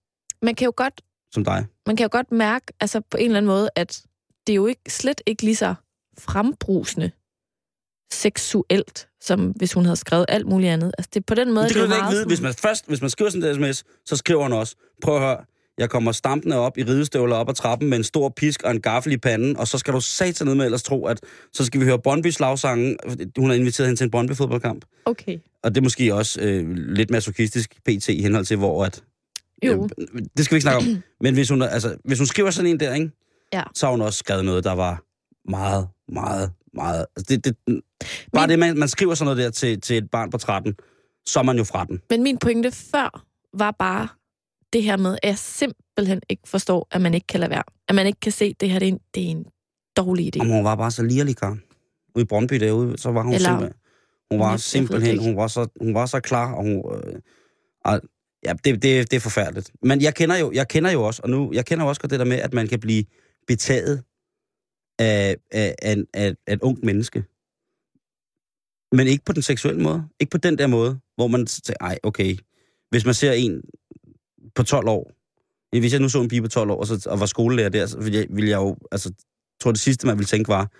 Man 0.42 0.54
kan 0.54 0.64
jo 0.64 0.72
godt, 0.76 1.00
som 1.34 1.44
dig. 1.44 1.66
man 1.86 1.96
kan 1.96 2.04
jo 2.04 2.08
godt 2.12 2.32
mærke, 2.32 2.66
altså 2.80 3.00
på 3.10 3.16
en 3.16 3.24
eller 3.24 3.36
anden 3.36 3.48
måde, 3.48 3.68
at 3.76 4.02
det 4.46 4.52
er 4.52 4.56
jo 4.56 4.66
ikke, 4.66 4.80
slet 4.88 5.20
ikke 5.26 5.42
lige 5.42 5.56
så 5.56 5.74
frembrusende 6.18 7.10
seksuelt, 8.12 9.08
som 9.20 9.50
hvis 9.50 9.72
hun 9.72 9.84
havde 9.84 9.96
skrevet 9.96 10.26
alt 10.28 10.46
muligt 10.46 10.70
andet. 10.72 10.92
Altså 10.98 11.10
det 11.14 11.20
er 11.20 11.24
på 11.26 11.34
den 11.34 11.52
måde, 11.52 11.64
det 11.66 11.72
kan 11.74 11.82
er 11.82 11.86
du 11.88 11.94
ikke 11.94 12.04
vide. 12.08 12.14
sådan- 12.16 12.28
Hvis 12.28 12.40
man, 12.40 12.54
først, 12.54 12.88
hvis 12.88 13.00
man 13.00 13.10
skriver 13.10 13.30
sådan 13.30 13.48
en 13.48 13.54
sms, 13.74 13.84
så 14.06 14.16
skriver 14.16 14.42
han 14.42 14.52
også, 14.52 14.74
prøv 15.02 15.14
at 15.14 15.20
høre, 15.20 15.36
jeg 15.78 15.90
kommer 15.90 16.12
stampende 16.12 16.56
op 16.56 16.78
i 16.78 16.82
ridestøvler 16.84 17.36
op 17.36 17.48
ad 17.48 17.54
trappen 17.54 17.88
med 17.88 17.98
en 17.98 18.04
stor 18.04 18.28
pisk 18.28 18.62
og 18.62 18.70
en 18.70 18.80
gaffel 18.80 19.12
i 19.12 19.16
panden, 19.16 19.56
og 19.56 19.68
så 19.68 19.78
skal 19.78 19.94
du 19.94 20.00
satan 20.00 20.46
ned 20.46 20.54
med 20.54 20.64
ellers 20.64 20.82
tro, 20.82 21.06
at 21.06 21.20
så 21.52 21.64
skal 21.64 21.80
vi 21.80 21.84
høre 21.84 21.98
Brøndby 21.98 22.26
slagsangen. 22.26 22.96
Hun 23.38 23.50
har 23.50 23.56
inviteret 23.56 23.86
hende 23.88 24.00
til 24.00 24.04
en 24.04 24.10
Brøndby 24.10 24.32
fodboldkamp. 24.32 24.84
Okay. 25.04 25.38
Og 25.62 25.70
det 25.74 25.80
er 25.80 25.82
måske 25.82 26.14
også 26.14 26.40
øh, 26.40 26.70
lidt 26.74 27.10
masochistisk 27.10 27.74
pt. 27.84 28.08
i 28.08 28.22
henhold 28.22 28.44
til, 28.44 28.56
hvor 28.56 28.84
at... 28.84 29.02
Jo. 29.66 29.88
Øh, 29.98 30.06
det 30.36 30.44
skal 30.44 30.54
vi 30.54 30.56
ikke 30.56 30.60
snakke 30.62 30.78
om. 30.78 31.02
Men 31.24 31.34
hvis 31.34 31.48
hun, 31.50 31.62
altså, 31.62 31.96
hvis 32.04 32.18
hun 32.18 32.26
skriver 32.26 32.50
sådan 32.50 32.70
en 32.70 32.80
der, 32.80 32.94
ikke? 32.94 33.10
Ja. 33.52 33.62
så 33.74 33.86
har 33.86 33.90
hun 33.90 34.00
også 34.00 34.18
skrevet 34.18 34.44
noget, 34.44 34.64
der 34.64 34.72
var 34.72 35.02
meget, 35.50 35.88
meget, 36.08 36.52
meget... 36.74 37.06
Altså, 37.16 37.34
det, 37.34 37.44
det, 37.44 37.56
bare 38.32 38.46
Min- 38.46 38.50
det, 38.50 38.58
man, 38.58 38.78
man 38.78 38.88
skriver 38.88 39.14
sådan 39.14 39.26
noget 39.34 39.44
der 39.44 39.50
til, 39.50 39.80
til 39.80 39.96
et 39.96 40.10
barn 40.10 40.30
på 40.30 40.38
13, 40.38 40.74
så 41.26 41.38
er 41.38 41.42
man 41.42 41.56
jo 41.58 41.64
fra 41.64 41.84
den. 41.84 42.00
Men 42.10 42.22
min 42.22 42.38
pointe 42.38 42.70
før 42.70 43.24
var 43.54 43.70
bare 43.78 44.08
det 44.72 44.82
her 44.82 44.96
med, 44.96 45.18
at 45.22 45.28
jeg 45.28 45.38
simpelthen 45.38 46.20
ikke 46.28 46.42
forstår, 46.48 46.88
at 46.90 47.00
man 47.00 47.14
ikke 47.14 47.26
kan 47.26 47.40
lade 47.40 47.50
være. 47.50 47.62
At 47.88 47.94
man 47.94 48.06
ikke 48.06 48.20
kan 48.20 48.32
se, 48.32 48.44
at 48.44 48.60
det 48.60 48.70
her 48.70 48.78
det 48.78 48.88
er 48.88 48.92
en, 48.92 49.00
det 49.14 49.22
er 49.26 49.28
en 49.30 49.46
dårlig 49.96 50.26
idé. 50.26 50.38
Jamen, 50.38 50.52
hun 50.54 50.64
var 50.64 50.74
bare 50.76 50.90
så 50.90 51.02
lirlig, 51.02 51.36
Karen. 51.36 51.62
Ude 52.14 52.22
i 52.22 52.26
Brøndby 52.26 52.54
derude, 52.54 52.98
så 52.98 53.10
var 53.10 53.22
hun 53.22 53.32
Eller- 53.34 53.48
simpelthen... 53.48 53.74
Hun 54.30 54.40
var 54.40 54.56
simpelthen, 54.56 55.18
hun 55.18 55.36
var, 55.36 55.46
så, 55.46 55.66
hun 55.80 55.94
var 55.94 56.06
så 56.06 56.20
klar, 56.20 56.52
og 56.54 56.62
hun... 56.62 56.82
Øh, 56.94 57.20
ja, 58.44 58.52
det, 58.52 58.82
det, 58.82 59.10
det 59.10 59.16
er 59.16 59.20
forfærdeligt. 59.20 59.70
Men 59.82 60.00
jeg 60.00 60.14
kender, 60.14 60.36
jo, 60.36 60.52
jeg 60.52 60.68
kender 60.68 60.90
jo 60.90 61.02
også, 61.02 61.22
og 61.22 61.30
nu, 61.30 61.52
jeg 61.52 61.66
kender 61.66 61.84
jo 61.84 61.88
også 61.88 62.00
godt 62.00 62.10
det 62.10 62.18
der 62.18 62.24
med, 62.24 62.36
at 62.36 62.54
man 62.54 62.68
kan 62.68 62.80
blive 62.80 63.04
betaget 63.46 64.02
af, 64.98 65.36
af, 65.50 65.74
af, 65.82 65.96
af, 66.14 66.34
af 66.46 66.52
et 66.52 66.62
ungt 66.62 66.84
menneske. 66.84 67.24
Men 68.92 69.06
ikke 69.06 69.24
på 69.24 69.32
den 69.32 69.42
seksuelle 69.42 69.82
måde. 69.82 70.08
Ikke 70.20 70.30
på 70.30 70.38
den 70.38 70.58
der 70.58 70.66
måde, 70.66 71.00
hvor 71.16 71.26
man 71.26 71.46
siger, 71.46 71.76
ej, 71.80 71.98
okay. 72.02 72.36
Hvis 72.90 73.04
man 73.04 73.14
ser 73.14 73.32
en 73.32 73.62
på 74.54 74.62
12 74.62 74.88
år, 74.88 75.12
hvis 75.78 75.92
jeg 75.92 76.00
nu 76.00 76.08
så 76.08 76.20
en 76.20 76.28
pige 76.28 76.42
på 76.42 76.48
12 76.48 76.70
år, 76.70 76.80
og, 76.80 76.86
så, 76.86 77.06
og 77.10 77.20
var 77.20 77.26
skolelærer 77.26 77.68
der, 77.68 77.86
så 77.86 77.98
ville 77.98 78.18
jeg, 78.18 78.26
ville 78.30 78.50
jeg 78.50 78.56
jo, 78.56 78.76
altså, 78.92 79.12
tror 79.60 79.72
det 79.72 79.80
sidste, 79.80 80.06
man 80.06 80.18
ville 80.18 80.26
tænke 80.26 80.48
var, 80.48 80.70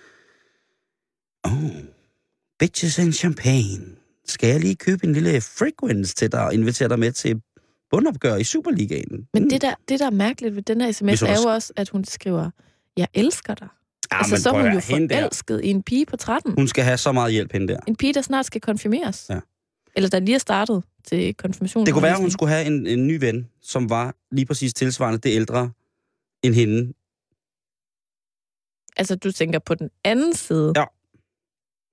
oh, 1.45 1.85
bitches 2.59 2.99
and 2.99 3.13
champagne. 3.13 3.97
Skal 4.25 4.49
jeg 4.49 4.61
lige 4.61 4.77
købe 4.77 5.07
en 5.07 5.13
lille 5.13 5.41
frequency 5.41 6.15
til 6.15 6.33
dig 6.33 6.45
og 6.45 6.55
invitere 6.55 6.89
dig 6.89 6.99
med 6.99 7.13
til 7.13 7.43
bundopgør 7.91 8.37
i 8.37 8.45
Superligaen? 8.45 9.29
Men 9.35 9.43
Mm. 9.43 9.49
det 9.51 9.63
der, 9.63 9.75
det, 9.89 10.01
der 10.01 10.07
er 10.07 10.11
mærkeligt 10.11 10.55
ved 10.57 10.63
den 10.63 10.81
her 10.81 10.93
sms, 10.93 11.23
er 11.23 11.31
også- 11.31 11.49
jo 11.49 11.55
også, 11.55 11.73
at 11.77 11.89
hun 11.89 12.05
skriver, 12.05 12.51
jeg 12.97 13.09
elsker 13.15 13.55
dig. 13.55 13.69
ja, 14.13 14.19
altså, 14.19 14.37
så 14.43 14.51
er 14.51 14.63
hun 14.63 14.73
jo 14.73 14.81
forelsket 14.81 15.61
i 15.65 15.69
en 15.69 15.83
pige 15.83 16.07
på 16.07 16.17
13. 16.17 16.53
Hun 16.53 16.69
skal 16.69 16.85
have 16.85 16.97
så 16.99 17.13
meget 17.13 17.33
hjælp, 17.33 17.53
hende 17.53 17.69
der. 17.69 17.81
En 17.87 17.97
pige, 17.97 18.15
der 18.15 18.23
snart 18.23 18.47
skal 18.47 18.61
konfirmeres. 18.61 19.27
Ja. 19.31 19.41
Eller 19.97 20.09
der 20.09 20.19
lige 20.21 20.35
er 20.35 20.39
startet 20.39 20.83
til 21.05 21.35
konfirmation. 21.35 21.87
Det 21.87 21.93
kunne 21.95 22.03
være, 22.03 22.13
at 22.15 22.21
hun 22.21 22.31
skulle 22.31 22.53
have 22.53 22.67
en, 22.67 22.87
en 22.87 23.07
ny 23.07 23.21
ven, 23.21 23.49
som 23.63 23.91
var 23.91 24.15
lige 24.31 24.47
præcis 24.47 24.75
tilsvarende 24.75 25.19
det 25.19 25.31
ældre 25.35 25.71
end 26.43 26.55
hende. 26.55 26.93
Altså, 28.97 29.17
du 29.17 29.33
tænker 29.33 29.59
på 29.59 29.75
den 29.75 29.91
anden 30.05 30.35
side. 30.35 30.73
Ja. 30.77 30.85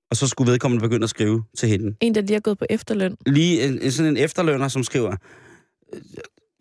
Og 0.10 0.15
så 0.17 0.27
skulle 0.27 0.51
vedkommende 0.51 0.81
begynde 0.81 1.03
at 1.03 1.10
skrive 1.10 1.43
til 1.58 1.69
hende. 1.69 1.95
En, 2.01 2.15
der 2.15 2.21
lige 2.21 2.36
er 2.36 2.39
gået 2.39 2.58
på 2.58 2.65
efterløn. 2.69 3.17
Lige 3.25 3.63
en, 3.63 3.91
sådan 3.91 4.12
en 4.12 4.17
efterlønner, 4.17 4.67
som 4.67 4.84
skriver, 4.84 5.15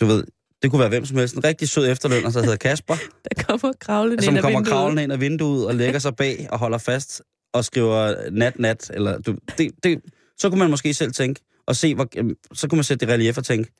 du 0.00 0.06
ved, 0.06 0.24
det 0.62 0.70
kunne 0.70 0.80
være 0.80 0.88
hvem 0.88 1.06
som 1.06 1.16
helst, 1.16 1.34
en 1.34 1.44
rigtig 1.44 1.68
sød 1.68 1.90
efterlønner, 1.90 2.30
der 2.30 2.42
hedder 2.42 2.56
Kasper, 2.56 2.94
Der 3.36 3.42
kommer 3.42 3.72
kravlende 3.80 4.22
som 4.22 4.32
ind 4.32 4.38
ad 4.38 4.42
kommer 4.42 4.64
kravlende 4.64 5.02
ind 5.02 5.12
ad 5.12 5.18
vinduet 5.18 5.66
og 5.66 5.74
lægger 5.74 5.98
sig 5.98 6.16
bag 6.16 6.48
og 6.50 6.58
holder 6.58 6.78
fast 6.78 7.22
og 7.54 7.64
skriver 7.64 8.30
nat, 8.30 8.58
nat, 8.58 8.90
eller 8.94 9.18
du, 9.18 9.36
det, 9.58 9.70
det, 9.82 10.00
så 10.38 10.48
kunne 10.48 10.58
man 10.58 10.70
måske 10.70 10.94
selv 10.94 11.12
tænke, 11.12 11.40
og 11.66 11.76
se, 11.76 11.94
hvor, 11.94 12.08
så 12.54 12.68
kunne 12.68 12.76
man 12.76 12.84
sætte 12.84 13.06
det 13.06 13.14
relief 13.14 13.38
og 13.38 13.44
tænke, 13.44 13.70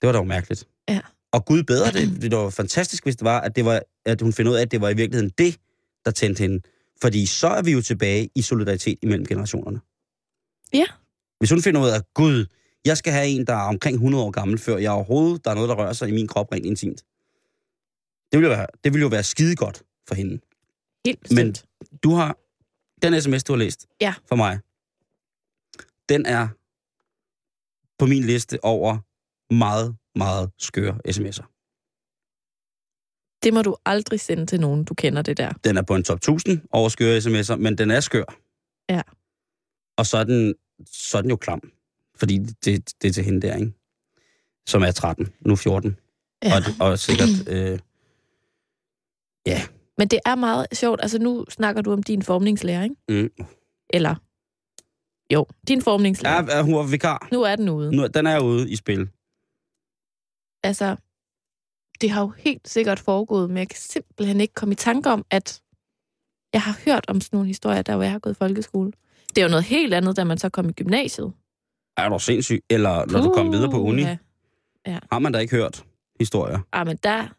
det 0.00 0.06
var 0.06 0.12
da 0.12 0.18
jo 0.18 0.24
mærkeligt. 0.24 0.68
Ja. 0.88 1.00
Og 1.32 1.44
Gud 1.44 1.62
bedre, 1.62 1.90
det, 1.92 2.22
det 2.22 2.36
var 2.36 2.50
fantastisk, 2.50 3.04
hvis 3.04 3.16
det 3.16 3.24
var, 3.24 3.40
at, 3.40 3.56
det 3.56 3.64
var, 3.64 3.82
at 4.06 4.20
hun 4.20 4.32
finder 4.32 4.52
ud 4.52 4.56
af, 4.56 4.62
at 4.62 4.70
det 4.70 4.80
var 4.80 4.88
i 4.88 4.96
virkeligheden 4.96 5.32
det, 5.38 5.56
der 6.04 6.10
tændte 6.10 6.40
hende. 6.40 6.60
Fordi 7.00 7.26
så 7.26 7.48
er 7.48 7.62
vi 7.62 7.72
jo 7.72 7.82
tilbage 7.82 8.30
i 8.34 8.42
solidaritet 8.42 8.98
imellem 9.02 9.26
generationerne. 9.26 9.80
Ja. 10.72 10.84
Hvis 11.38 11.50
hun 11.50 11.62
finder 11.62 11.80
ud 11.80 11.88
af, 11.88 11.94
at 11.96 12.04
gud, 12.14 12.46
jeg 12.84 12.96
skal 12.96 13.12
have 13.12 13.26
en, 13.28 13.46
der 13.46 13.52
er 13.54 13.68
omkring 13.68 13.94
100 13.94 14.24
år 14.24 14.30
gammel, 14.30 14.58
før 14.58 14.76
jeg 14.76 14.90
overhovedet, 14.90 15.44
der 15.44 15.50
er 15.50 15.54
noget, 15.54 15.68
der 15.68 15.74
rører 15.76 15.92
sig 15.92 16.08
i 16.08 16.12
min 16.12 16.28
krop 16.28 16.52
rent 16.52 16.66
intimt. 16.66 17.04
Det 18.32 18.38
vil 18.40 18.46
jo 18.46 18.50
være, 18.54 18.66
det 18.84 18.92
vil 18.92 19.00
jo 19.00 19.08
være 19.08 19.22
skide 19.22 19.56
godt 19.56 19.82
for 20.08 20.14
hende. 20.14 20.32
Helt 21.06 21.30
Men- 21.30 21.52
bestemt. 21.52 21.64
Du 22.02 22.10
har, 22.10 22.36
den 23.02 23.22
sms, 23.22 23.44
du 23.44 23.52
har 23.52 23.58
læst 23.58 23.86
Ja. 24.00 24.14
for 24.28 24.36
mig, 24.36 24.58
den 26.08 26.26
er 26.26 26.48
på 27.98 28.06
min 28.06 28.22
liste 28.24 28.64
over 28.64 28.98
meget, 29.54 29.96
meget 30.14 30.50
skøre 30.58 30.98
sms'er. 31.08 31.54
Det 33.42 33.54
må 33.54 33.62
du 33.62 33.76
aldrig 33.86 34.20
sende 34.20 34.46
til 34.46 34.60
nogen, 34.60 34.84
du 34.84 34.94
kender 34.94 35.22
det 35.22 35.36
der. 35.36 35.52
Den 35.64 35.76
er 35.76 35.82
på 35.82 35.94
en 35.94 36.02
top 36.04 36.16
1000 36.18 36.60
over 36.70 36.88
skøre 36.88 37.18
sms'er, 37.18 37.56
men 37.56 37.78
den 37.78 37.90
er 37.90 38.00
skør. 38.00 38.24
Ja. 38.90 39.02
Og 39.96 40.06
så 40.06 40.16
er 40.18 40.24
den, 40.24 40.54
så 40.86 41.18
er 41.18 41.22
den 41.22 41.30
jo 41.30 41.36
klam, 41.36 41.72
fordi 42.18 42.38
det, 42.38 42.92
det 43.02 43.08
er 43.08 43.12
til 43.12 43.24
hende 43.24 43.46
der, 43.46 43.56
ikke? 43.56 43.72
Som 44.68 44.82
er 44.82 44.90
13, 44.90 45.28
nu 45.40 45.56
14. 45.56 45.96
Ja. 46.44 46.52
Og, 46.56 46.90
og 46.90 46.98
sikkert... 46.98 47.28
Øh, 47.48 47.78
Men 49.98 50.08
det 50.08 50.18
er 50.26 50.34
meget 50.34 50.66
sjovt. 50.72 51.00
Altså, 51.02 51.18
nu 51.18 51.44
snakker 51.48 51.82
du 51.82 51.92
om 51.92 52.02
din 52.02 52.22
formningslærer, 52.22 52.82
ikke? 52.82 52.96
mm. 53.08 53.44
Eller, 53.90 54.14
jo, 55.32 55.46
din 55.68 55.82
formningslærer. 55.82 56.56
ja, 56.56 56.62
hun 56.62 56.74
var 56.74 56.82
vikar. 56.82 57.28
Nu 57.32 57.42
er 57.42 57.56
den 57.56 57.68
ude. 57.68 57.96
Nu, 57.96 58.06
den 58.06 58.26
er 58.26 58.40
ude 58.40 58.70
i 58.70 58.76
spil. 58.76 59.08
Altså, 60.62 60.96
det 62.00 62.10
har 62.10 62.20
jo 62.20 62.28
helt 62.28 62.68
sikkert 62.68 62.98
foregået, 62.98 63.50
men 63.50 63.56
jeg 63.56 63.68
kan 63.68 63.78
simpelthen 63.78 64.40
ikke 64.40 64.54
komme 64.54 64.72
i 64.72 64.76
tanke 64.76 65.10
om, 65.10 65.24
at 65.30 65.62
jeg 66.52 66.62
har 66.62 66.80
hørt 66.84 67.04
om 67.08 67.20
sådan 67.20 67.36
nogle 67.36 67.46
historier, 67.46 67.82
der 67.82 67.94
hvor 67.94 68.02
jeg 68.02 68.12
har 68.12 68.18
gået 68.18 68.34
i 68.34 68.38
folkeskole. 68.38 68.92
Det 69.28 69.38
er 69.38 69.42
jo 69.42 69.50
noget 69.50 69.64
helt 69.64 69.94
andet, 69.94 70.16
da 70.16 70.24
man 70.24 70.38
så 70.38 70.48
kom 70.48 70.68
i 70.68 70.72
gymnasiet. 70.72 71.32
Er 71.98 72.08
du 72.08 72.18
sindssyg? 72.18 72.62
Eller 72.70 73.04
når 73.12 73.22
du 73.22 73.30
kommer 73.30 73.52
videre 73.52 73.70
på 73.70 73.80
uni, 73.80 74.02
Puha. 74.02 74.98
har 75.12 75.18
man 75.18 75.32
da 75.32 75.38
ikke 75.38 75.56
hørt 75.56 75.84
historier. 76.20 76.58
Ah, 76.72 76.86
men 76.86 76.96
der, 77.02 77.34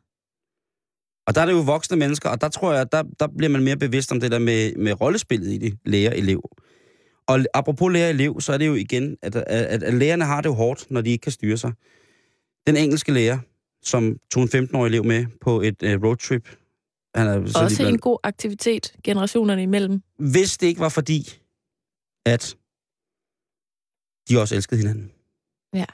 Og 1.27 1.35
der 1.35 1.41
er 1.41 1.45
det 1.45 1.53
jo 1.53 1.59
voksne 1.61 1.97
mennesker, 1.97 2.29
og 2.29 2.41
der 2.41 2.49
tror 2.49 2.73
jeg, 2.73 2.91
der, 2.91 3.03
der 3.19 3.27
bliver 3.37 3.49
man 3.49 3.63
mere 3.63 3.77
bevidst 3.77 4.11
om 4.11 4.19
det 4.19 4.31
der 4.31 4.39
med, 4.39 4.75
med 4.75 5.01
rollespillet 5.01 5.47
i 5.51 5.57
det, 5.57 5.77
lærer-elev. 5.85 6.41
Og 7.27 7.39
apropos 7.53 7.93
lærer-elev, 7.93 8.41
så 8.41 8.53
er 8.53 8.57
det 8.57 8.67
jo 8.67 8.73
igen, 8.73 9.17
at, 9.21 9.35
at, 9.35 9.83
at 9.83 9.93
lærerne 9.93 10.25
har 10.25 10.41
det 10.41 10.49
jo 10.49 10.53
hårdt, 10.53 10.91
når 10.91 11.01
de 11.01 11.09
ikke 11.09 11.21
kan 11.21 11.31
styre 11.31 11.57
sig. 11.57 11.71
Den 12.67 12.77
engelske 12.77 13.11
lærer, 13.11 13.39
som 13.83 14.15
tog 14.31 14.43
en 14.43 14.49
15-årig 14.49 14.89
elev 14.89 15.05
med 15.05 15.25
på 15.41 15.61
et 15.61 15.83
uh, 15.83 16.03
roadtrip, 16.03 16.49
han 17.15 17.27
er, 17.27 17.45
så 17.47 17.59
også 17.59 17.75
de 17.75 17.83
blev- 17.83 17.93
en 17.93 17.99
god 17.99 18.17
aktivitet 18.23 18.93
generationerne 19.03 19.63
imellem. 19.63 20.01
hvis 20.19 20.57
det 20.57 20.67
ikke 20.67 20.79
var 20.79 20.89
fordi, 20.89 21.39
at 22.25 22.55
de 24.29 24.41
også 24.41 24.55
elskede 24.55 24.79
hinanden. 24.79 25.11
Ja. 25.73 25.85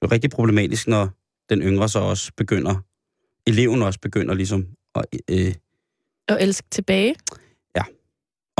Det 0.00 0.06
er 0.08 0.12
rigtig 0.12 0.30
problematisk, 0.30 0.88
når 0.88 1.08
den 1.48 1.62
yngre 1.62 1.88
så 1.88 1.98
også 1.98 2.32
begynder, 2.36 2.76
eleven 3.46 3.82
også 3.82 4.00
begynder 4.00 4.34
ligesom 4.34 4.66
at, 4.94 5.04
øh, 5.30 5.54
Og 6.28 6.42
elske 6.42 6.66
tilbage. 6.70 7.14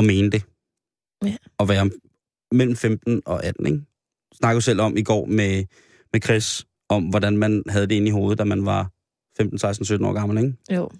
at 0.01 0.05
mene 0.05 0.31
det. 0.31 0.43
Ja. 1.25 1.37
At 1.59 1.69
være 1.69 1.91
mellem 2.53 2.77
15 2.77 3.23
og 3.27 3.45
18, 3.45 3.67
ikke? 3.67 3.83
Snakkede 4.35 4.63
selv 4.63 4.81
om 4.81 4.97
i 4.97 5.03
går 5.03 5.27
med, 5.27 5.65
med 6.13 6.21
Chris, 6.25 6.67
om 6.89 7.05
hvordan 7.05 7.39
man 7.39 7.63
havde 7.69 7.87
det 7.87 7.95
inde 7.95 8.09
i 8.09 8.11
hovedet, 8.11 8.39
da 8.39 8.45
man 8.45 8.67
var 8.67 8.91
15, 9.37 9.59
16, 9.59 9.85
17 9.85 10.07
år 10.07 10.13
gammel, 10.13 10.39
ikke? 10.45 10.57
Jo. 10.75 10.91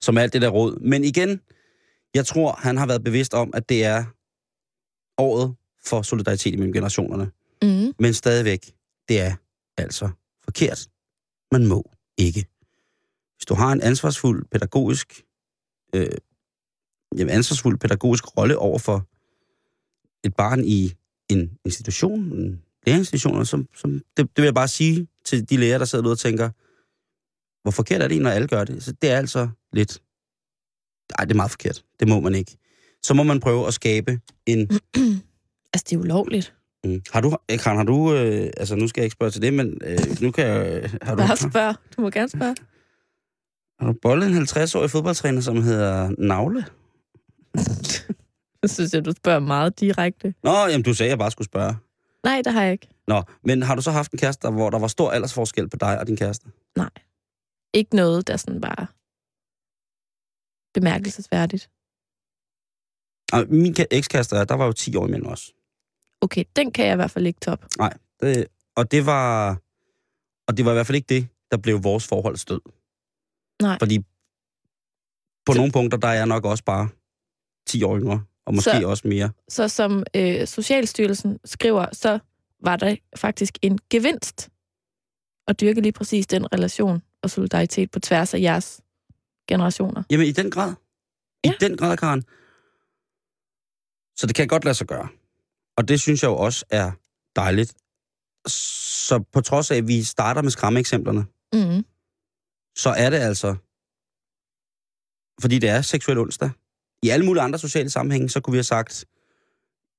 Som 0.00 0.18
alt 0.18 0.32
det 0.32 0.42
der 0.42 0.48
råd. 0.48 0.80
Men 0.80 1.04
igen, 1.04 1.40
jeg 2.14 2.26
tror, 2.26 2.52
han 2.52 2.76
har 2.76 2.86
været 2.86 3.04
bevidst 3.04 3.34
om, 3.34 3.50
at 3.54 3.68
det 3.68 3.84
er 3.84 4.04
året 5.18 5.54
for 5.86 6.02
solidaritet 6.02 6.58
mellem 6.58 6.72
generationerne. 6.72 7.30
Mm. 7.62 7.94
Men 7.98 8.14
stadigvæk, 8.14 8.74
det 9.08 9.20
er 9.20 9.34
altså 9.76 10.10
forkert. 10.44 10.88
Man 11.52 11.66
må 11.66 11.90
ikke. 12.18 12.46
Hvis 13.36 13.46
du 13.48 13.54
har 13.54 13.72
en 13.72 13.80
ansvarsfuld 13.80 14.44
pædagogisk, 14.50 15.24
øh, 15.94 16.06
jamen 17.18 17.34
ansvarsfuld 17.34 17.78
pædagogisk 17.78 18.36
rolle 18.36 18.58
over 18.58 18.78
for 18.78 19.06
et 20.26 20.36
barn 20.36 20.64
i 20.64 20.92
en 21.28 21.58
institution, 21.64 22.20
en 22.20 22.62
læringsinstitution, 22.86 23.46
som, 23.46 23.68
som, 23.74 23.92
det, 23.92 24.02
det 24.16 24.36
vil 24.36 24.44
jeg 24.44 24.54
bare 24.54 24.68
sige 24.68 25.08
til 25.24 25.50
de 25.50 25.56
lærere, 25.56 25.78
der 25.78 25.84
sidder 25.84 26.04
ude 26.04 26.12
og 26.12 26.18
tænker, 26.18 26.50
hvor 27.62 27.70
forkert 27.70 28.02
er 28.02 28.08
det, 28.08 28.22
når 28.22 28.30
alle 28.30 28.48
gør 28.48 28.64
det? 28.64 28.82
Så 28.82 28.92
det 29.02 29.10
er 29.10 29.16
altså 29.16 29.48
lidt... 29.72 30.02
Nej, 31.18 31.24
det 31.24 31.32
er 31.32 31.36
meget 31.36 31.50
forkert. 31.50 31.84
Det 32.00 32.08
må 32.08 32.20
man 32.20 32.34
ikke. 32.34 32.56
Så 33.02 33.14
må 33.14 33.22
man 33.22 33.40
prøve 33.40 33.66
at 33.66 33.74
skabe 33.74 34.20
en 34.46 34.70
Altså, 35.74 35.86
det 35.90 35.96
er 35.96 36.00
ulovligt. 36.00 36.54
Mm. 36.84 37.02
Har 37.12 37.20
du, 37.20 37.36
Karen, 37.48 37.76
har 37.76 37.84
du, 37.84 38.14
øh, 38.14 38.50
altså 38.56 38.76
nu 38.76 38.88
skal 38.88 39.00
jeg 39.00 39.04
ikke 39.04 39.12
spørge 39.14 39.30
til 39.30 39.42
det, 39.42 39.54
men 39.54 39.78
øh, 39.84 39.98
nu 40.22 40.30
kan 40.30 40.46
jeg, 40.46 40.90
har 41.02 41.14
du, 41.14 41.22
Bare 41.22 41.36
spørg. 41.36 41.74
Du 41.96 42.00
må 42.02 42.10
gerne 42.10 42.28
spørge. 42.28 42.56
har 43.80 43.86
du 43.86 43.92
bollet 44.02 44.26
en 44.28 44.42
50-årig 44.42 44.90
fodboldtræner, 44.90 45.40
som 45.40 45.62
hedder 45.62 46.10
Navle? 46.18 46.64
Jeg 48.62 48.70
synes 48.70 48.94
jeg, 48.94 49.04
du 49.04 49.12
spørger 49.12 49.38
meget 49.38 49.80
direkte. 49.80 50.34
Nå, 50.42 50.50
jamen 50.50 50.82
du 50.82 50.94
sagde, 50.94 51.08
at 51.08 51.10
jeg 51.10 51.18
bare 51.18 51.30
skulle 51.30 51.46
spørge. 51.46 51.76
Nej, 52.24 52.42
det 52.44 52.52
har 52.52 52.62
jeg 52.62 52.72
ikke. 52.72 52.88
Nå, 53.08 53.22
men 53.44 53.62
har 53.62 53.74
du 53.74 53.82
så 53.82 53.90
haft 53.90 54.12
en 54.12 54.18
kæreste, 54.18 54.50
hvor 54.50 54.70
der 54.70 54.78
var 54.78 54.86
stor 54.86 55.10
aldersforskel 55.10 55.68
på 55.68 55.76
dig 55.76 56.00
og 56.00 56.06
din 56.06 56.16
kæreste? 56.16 56.46
Nej. 56.76 56.90
Ikke 57.74 57.96
noget, 57.96 58.26
der 58.26 58.36
sådan 58.36 58.60
bare 58.60 58.86
bemærkelsesværdigt. 60.74 61.70
Og 63.32 63.46
min 63.48 63.76
ekskæreste, 63.90 64.36
der 64.36 64.54
var 64.54 64.66
jo 64.66 64.72
10 64.72 64.96
år 64.96 65.06
imellem 65.06 65.26
os. 65.26 65.52
Okay, 66.24 66.44
den 66.56 66.72
kan 66.72 66.84
jeg 66.86 66.92
i 66.92 66.96
hvert 66.96 67.10
fald 67.10 67.26
ikke 67.26 67.40
top. 67.40 67.64
Det, 68.20 68.46
og 68.76 68.90
det 68.90 69.06
var, 69.06 69.56
og 70.48 70.56
det 70.56 70.64
var 70.64 70.70
i 70.70 70.74
hvert 70.74 70.86
fald 70.86 70.96
ikke 70.96 71.14
det, 71.14 71.28
der 71.50 71.56
blev 71.56 71.84
vores 71.84 72.06
forhold 72.08 72.36
stød. 72.36 72.60
Nej. 73.62 73.76
Fordi 73.80 73.98
på 75.46 75.52
Så- 75.52 75.56
nogle 75.58 75.72
punkter, 75.72 75.98
der 75.98 76.08
er 76.08 76.12
jeg 76.14 76.26
nok 76.26 76.44
også 76.44 76.64
bare 76.64 76.88
10 77.66 77.82
år 77.82 77.98
yngre, 77.98 78.24
og 78.46 78.54
måske 78.54 78.70
så... 78.70 78.88
også 78.88 79.08
mere. 79.08 79.30
Så 79.48 79.68
som 79.68 80.04
øh, 80.16 80.46
Socialstyrelsen 80.46 81.38
skriver, 81.44 81.86
så 81.92 82.18
var 82.62 82.76
der 82.76 82.96
faktisk 83.16 83.58
en 83.62 83.78
gevinst 83.90 84.50
at 85.48 85.60
dyrke 85.60 85.80
lige 85.80 85.92
præcis 85.92 86.26
den 86.26 86.52
relation 86.52 87.02
og 87.22 87.30
solidaritet 87.30 87.90
på 87.90 88.00
tværs 88.00 88.34
af 88.34 88.40
jeres 88.40 88.80
generationer. 89.48 90.02
Jamen, 90.10 90.26
i 90.26 90.32
den 90.32 90.50
grad. 90.50 90.74
I 91.44 91.48
Ja. 91.48 91.52
den 91.60 91.76
grad, 91.76 91.96
Karen. 91.96 92.20
Så 94.16 94.26
det 94.26 94.34
kan 94.34 94.48
godt 94.48 94.64
lade 94.64 94.74
sig 94.74 94.86
gøre. 94.86 95.08
Og 95.76 95.88
det 95.88 96.00
synes 96.00 96.22
jeg 96.22 96.28
jo 96.28 96.36
også 96.36 96.64
er 96.70 96.92
dejligt. 97.36 97.74
Så 99.06 99.24
på 99.32 99.40
trods 99.40 99.70
af, 99.70 99.76
at 99.76 99.88
vi 99.88 100.02
starter 100.02 100.42
med 100.42 100.50
skræmmeeksemplerne, 100.50 101.24
Mm. 101.54 101.84
så 102.76 102.90
er 102.90 103.10
det 103.10 103.16
altså, 103.18 103.54
fordi 105.40 105.58
det 105.58 105.68
er 105.70 105.82
seksuel 105.82 106.18
onsdag. 106.18 106.50
I 107.02 107.08
alle 107.08 107.26
mulige 107.26 107.42
andre 107.42 107.58
sociale 107.58 107.90
sammenhænge, 107.90 108.28
så 108.28 108.40
kunne 108.40 108.52
vi 108.52 108.56
have 108.56 108.64
sagt, 108.64 109.04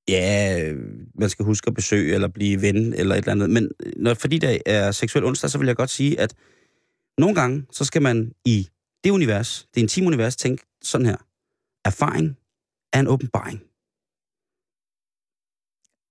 ja, 0.08 0.74
man 1.16 1.30
skal 1.30 1.46
huske 1.46 1.68
at 1.68 1.74
besøge 1.74 2.14
eller 2.14 2.28
blive 2.28 2.62
ven 2.62 2.94
eller 2.94 3.16
et 3.16 3.18
eller 3.18 3.32
andet. 3.32 3.50
Men 3.50 3.72
når, 3.98 4.14
fordi 4.14 4.38
det 4.38 4.62
er 4.66 4.92
seksuel 4.92 5.26
onsdag, 5.26 5.50
så 5.50 5.58
vil 5.58 5.68
jeg 5.68 5.76
godt 5.76 5.90
sige, 5.90 6.20
at 6.20 6.36
nogle 7.18 7.36
gange, 7.36 7.66
så 7.72 7.86
skal 7.86 8.02
man 8.02 8.34
i 8.46 8.70
det 9.04 9.10
univers, 9.10 9.68
det 9.76 9.82
intime 9.82 10.08
univers, 10.08 10.36
tænke 10.36 10.64
sådan 10.82 11.08
her. 11.08 11.18
Erfaring 11.86 12.38
er 12.94 13.00
en 13.00 13.08
åbenbaring. 13.08 13.64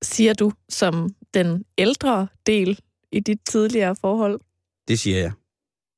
Siger 0.04 0.32
du 0.34 0.52
som 0.68 1.14
den 1.34 1.64
ældre 1.78 2.28
del 2.46 2.80
i 3.12 3.20
dit 3.20 3.38
tidligere 3.46 3.96
forhold? 3.96 4.40
Det 4.88 4.98
siger 4.98 5.18
jeg. 5.18 5.32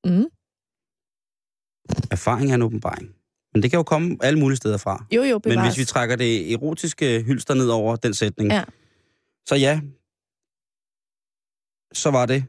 Mm. 0.05 0.25
Erfaring 2.11 2.51
er 2.51 2.55
en 2.55 2.63
åbenbaring. 2.63 3.15
Men 3.55 3.63
det 3.63 3.71
kan 3.71 3.79
jo 3.79 3.83
komme 3.83 4.17
alle 4.21 4.39
mulige 4.39 4.57
steder 4.57 4.77
fra. 4.77 5.05
Jo, 5.13 5.23
jo, 5.23 5.35
Men 5.35 5.41
bevares. 5.43 5.75
hvis 5.75 5.79
vi 5.81 5.85
trækker 5.85 6.17
det 6.17 6.53
erotiske 6.53 7.23
hylster 7.23 7.55
ned 7.55 7.69
over 7.69 7.97
den 7.97 8.15
sætning, 8.15 8.51
Ja. 8.51 8.65
så 9.49 9.55
ja, 9.55 9.81
så 12.03 12.11
var 12.11 12.27
det 12.27 12.45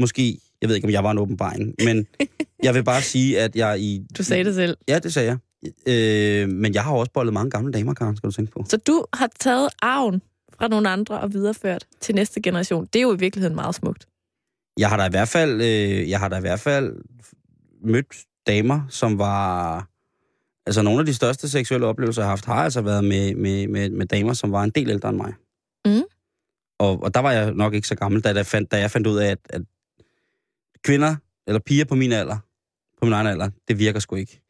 måske, 0.00 0.38
jeg 0.60 0.68
ved 0.68 0.76
ikke, 0.76 0.86
om 0.88 0.92
jeg 0.92 1.04
var 1.04 1.10
en 1.10 1.18
åbenbaring, 1.18 1.74
men 1.84 2.06
jeg 2.66 2.74
vil 2.74 2.84
bare 2.84 3.02
sige, 3.02 3.40
at 3.40 3.56
jeg 3.56 3.80
i... 3.80 4.06
Du 4.18 4.22
sagde 4.22 4.44
det 4.44 4.54
selv. 4.54 4.76
Ja, 4.88 4.98
det 4.98 5.14
sagde 5.14 5.28
jeg. 5.28 5.38
Øh, 5.86 6.48
men 6.48 6.74
jeg 6.74 6.84
har 6.84 6.92
også 6.92 7.12
bollet 7.12 7.34
mange 7.34 7.50
gamle 7.50 7.72
damer, 7.72 7.94
Karen, 7.94 8.16
skal 8.16 8.26
du 8.30 8.32
tænke 8.34 8.52
på. 8.52 8.64
Så 8.68 8.76
du 8.76 9.04
har 9.14 9.30
taget 9.40 9.68
arven 9.82 10.22
fra 10.60 10.68
nogle 10.68 10.88
andre 10.88 11.20
og 11.20 11.32
videreført 11.32 11.86
til 12.00 12.14
næste 12.14 12.42
generation. 12.42 12.86
Det 12.86 12.98
er 12.98 13.02
jo 13.02 13.14
i 13.14 13.18
virkeligheden 13.18 13.54
meget 13.54 13.74
smukt. 13.74 14.08
Jeg 14.78 14.88
har 14.88 14.96
da 14.96 15.06
i 15.06 15.10
hvert 15.10 15.28
fald, 15.28 15.60
øh, 15.60 16.10
jeg 16.10 16.18
har 16.20 16.28
da 16.28 16.36
i 16.36 16.40
hvert 16.40 16.60
fald 16.60 16.96
mødt 17.82 18.24
damer, 18.46 18.80
som 18.88 19.18
var... 19.18 19.86
Altså, 20.66 20.82
nogle 20.82 21.00
af 21.00 21.06
de 21.06 21.14
største 21.14 21.48
seksuelle 21.48 21.86
oplevelser, 21.86 22.22
jeg 22.22 22.26
har 22.26 22.30
haft, 22.30 22.44
har 22.44 22.54
altså 22.54 22.80
været 22.80 23.04
med, 23.04 23.34
med, 23.34 23.68
med, 23.68 23.90
med 23.90 24.06
damer, 24.06 24.32
som 24.32 24.52
var 24.52 24.62
en 24.62 24.70
del 24.70 24.90
ældre 24.90 25.08
end 25.08 25.16
mig. 25.16 25.34
Mm. 25.84 26.02
Og, 26.78 27.02
og 27.02 27.14
der 27.14 27.20
var 27.20 27.32
jeg 27.32 27.52
nok 27.52 27.74
ikke 27.74 27.88
så 27.88 27.94
gammel, 27.94 28.20
da, 28.20 28.32
jeg 28.32 28.46
fandt, 28.46 28.70
da 28.72 28.78
jeg 28.78 28.90
fandt 28.90 29.06
ud 29.06 29.18
af, 29.18 29.30
at, 29.30 29.38
at 29.50 29.62
kvinder, 30.84 31.16
eller 31.46 31.60
piger 31.60 31.84
på 31.84 31.94
min 31.94 32.12
alder, 32.12 32.38
på 33.00 33.04
min 33.06 33.12
egen 33.12 33.26
alder, 33.26 33.50
det 33.68 33.78
virker 33.78 34.00
sgu 34.00 34.16
ikke. 34.16 34.40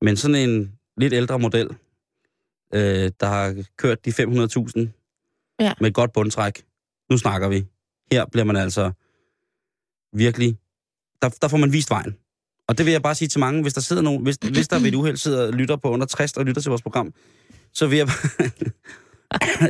Men 0.00 0.16
sådan 0.16 0.50
en 0.50 0.72
lidt 0.96 1.12
ældre 1.12 1.38
model, 1.38 1.68
øh, 2.74 3.10
der 3.20 3.26
har 3.26 3.64
kørt 3.76 4.04
de 4.04 4.10
500.000 4.10 5.03
Ja. 5.60 5.72
med 5.80 5.88
et 5.88 5.94
godt 5.94 6.12
bundtræk. 6.12 6.64
Nu 7.10 7.18
snakker 7.18 7.48
vi. 7.48 7.66
Her 8.12 8.26
bliver 8.32 8.44
man 8.44 8.56
altså 8.56 8.92
virkelig... 10.12 10.58
Der, 11.22 11.28
der 11.28 11.48
får 11.48 11.56
man 11.56 11.72
vist 11.72 11.90
vejen. 11.90 12.16
Og 12.68 12.78
det 12.78 12.86
vil 12.86 12.92
jeg 12.92 13.02
bare 13.02 13.14
sige 13.14 13.28
til 13.28 13.40
mange, 13.40 13.62
hvis 13.62 13.74
der 13.74 13.80
sidder 13.80 14.02
nogen, 14.02 14.22
hvis, 14.22 14.36
hvis 14.36 14.68
der 14.68 14.78
ved 14.78 14.86
et 14.86 14.94
uheld 14.94 15.16
sidder 15.16 15.46
og 15.46 15.52
lytter 15.52 15.76
på 15.76 15.90
under 15.90 16.06
60 16.06 16.36
og 16.36 16.44
lytter 16.44 16.62
til 16.62 16.68
vores 16.68 16.82
program, 16.82 17.14
så 17.72 17.86
vil 17.86 17.98
jeg 17.98 18.06
bare, 18.06 18.52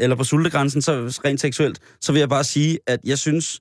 eller 0.02 0.16
på 0.16 0.24
sultegrænsen, 0.24 0.82
så 0.82 1.20
rent 1.24 1.40
seksuelt, 1.40 1.80
så 2.00 2.12
vil 2.12 2.18
jeg 2.18 2.28
bare 2.28 2.44
sige, 2.44 2.78
at 2.86 3.00
jeg 3.04 3.18
synes, 3.18 3.60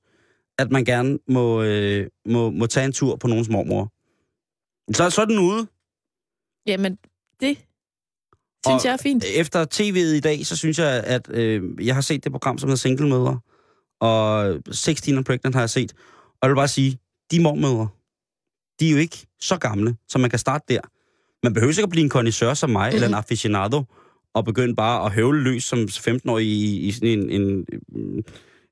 at 0.58 0.72
man 0.72 0.86
gerne 0.86 1.20
må, 1.28 1.64
øh, 1.64 2.08
må, 2.26 2.50
må 2.50 2.68
tage 2.68 2.86
en 2.86 2.92
tur 2.94 3.16
på 3.16 3.28
nogens 3.28 3.50
mormor. 3.50 3.92
Så, 4.94 5.10
så 5.10 5.22
er 5.22 5.26
den 5.26 5.40
ude. 5.40 5.68
Jamen, 6.68 6.98
det 7.40 7.58
synes 8.66 8.84
Og- 8.84 8.88
jeg 8.88 8.94
er 8.94 8.98
fint. 8.98 9.24
Efter 9.36 9.66
tv'et 9.74 10.16
i 10.16 10.20
dag, 10.20 10.46
så 10.46 10.58
synes 10.58 10.80
jeg, 10.80 11.04
at 11.06 11.30
øh, 11.30 11.62
jeg 11.88 11.96
har 11.96 12.02
set 12.02 12.24
det 12.24 12.32
program, 12.32 12.58
som 12.58 12.68
hedder 12.70 12.78
Single 12.80 13.10
Mødre, 13.10 13.40
og 14.02 14.56
16 14.72 15.18
and 15.18 15.26
Pregnant 15.26 15.56
har 15.56 15.62
jeg 15.62 15.70
set. 15.70 15.94
Og 16.28 16.38
jeg 16.42 16.50
vil 16.50 16.56
bare 16.56 16.68
sige, 16.68 16.98
de 17.32 17.42
mormødre, 17.42 17.88
de 18.80 18.88
er 18.88 18.92
jo 18.92 18.98
ikke 18.98 19.18
så 19.42 19.58
gamle, 19.58 19.96
så 20.08 20.18
man 20.20 20.30
kan 20.30 20.40
starte 20.40 20.66
der. 20.70 20.80
Man 21.44 21.54
behøver 21.54 21.72
ikke 21.72 21.84
at 21.84 21.90
blive 21.90 22.04
en 22.04 22.10
connoisseur 22.10 22.54
som 22.54 22.70
mig, 22.70 22.86
mm-hmm. 22.88 22.96
eller 22.96 23.08
en 23.08 23.14
aficionado, 23.14 23.84
og 24.34 24.46
begynde 24.46 24.76
bare 24.76 25.06
at 25.06 25.12
høvle 25.12 25.42
løs 25.44 25.64
som 25.64 25.80
15-årig 25.80 26.46
i, 26.48 26.80
i 26.80 26.92
sådan 26.92 27.10
en, 27.10 27.30
en, 27.30 27.66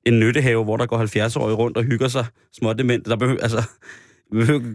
en 0.06 0.20
nyttehave, 0.20 0.64
hvor 0.64 0.76
der 0.76 0.86
går 0.86 0.98
70-årige 0.98 1.54
rundt 1.56 1.76
og 1.76 1.82
hygger 1.82 2.08
sig 2.08 2.26
smådement. 2.52 3.06
Der 3.06 3.16
behøver, 3.16 3.40
altså, 3.40 3.62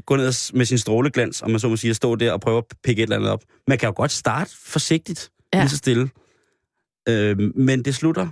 gå 0.06 0.15
ned 0.15 0.54
med 0.54 0.65
sin 0.65 0.78
stråleglans, 0.78 1.41
om 1.41 1.52
man 1.52 1.60
så 1.60 1.70
må 1.70 1.78
sige, 1.78 1.89
at 1.89 1.96
stå 1.96 2.15
der 2.15 2.32
og 2.32 2.41
prøve 2.41 2.58
at 2.58 2.63
pikke 2.84 3.00
et 3.00 3.04
eller 3.04 3.15
andet 3.15 3.32
op. 3.32 3.43
Man 3.67 3.78
kan 3.78 3.88
jo 3.88 3.93
godt 3.96 4.12
starte 4.12 4.52
forsigtigt, 4.58 5.32
Ja. 5.54 5.60
lige 5.60 5.70
så 5.70 5.78
stille. 5.78 6.10
Øh, 7.10 7.39
men 7.58 7.86
det 7.86 7.96
slutter, 7.96 8.28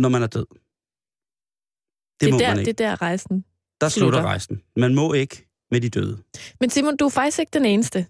når 0.00 0.08
man 0.08 0.22
er 0.22 0.26
død. 0.26 0.46
Det, 2.20 2.20
Det, 2.20 2.30
må 2.30 2.36
er 2.36 2.38
der, 2.40 2.48
man 2.48 2.56
det 2.58 2.68
ikke. 2.68 2.84
er 2.84 2.88
der 2.90 3.02
rejsen. 3.02 3.44
Der 3.80 3.88
slutter 3.88 4.12
slutter. 4.18 4.28
rejsen. 4.28 4.62
Man 4.76 4.94
må 4.94 5.12
ikke 5.12 5.46
med 5.70 5.80
de 5.80 5.88
døde. 5.88 6.18
Men 6.60 6.70
Simon, 6.70 6.96
du 6.96 7.04
er 7.04 7.08
faktisk 7.10 7.38
ikke 7.38 7.50
den 7.52 7.64
eneste. 7.64 7.98
Der 7.98 8.06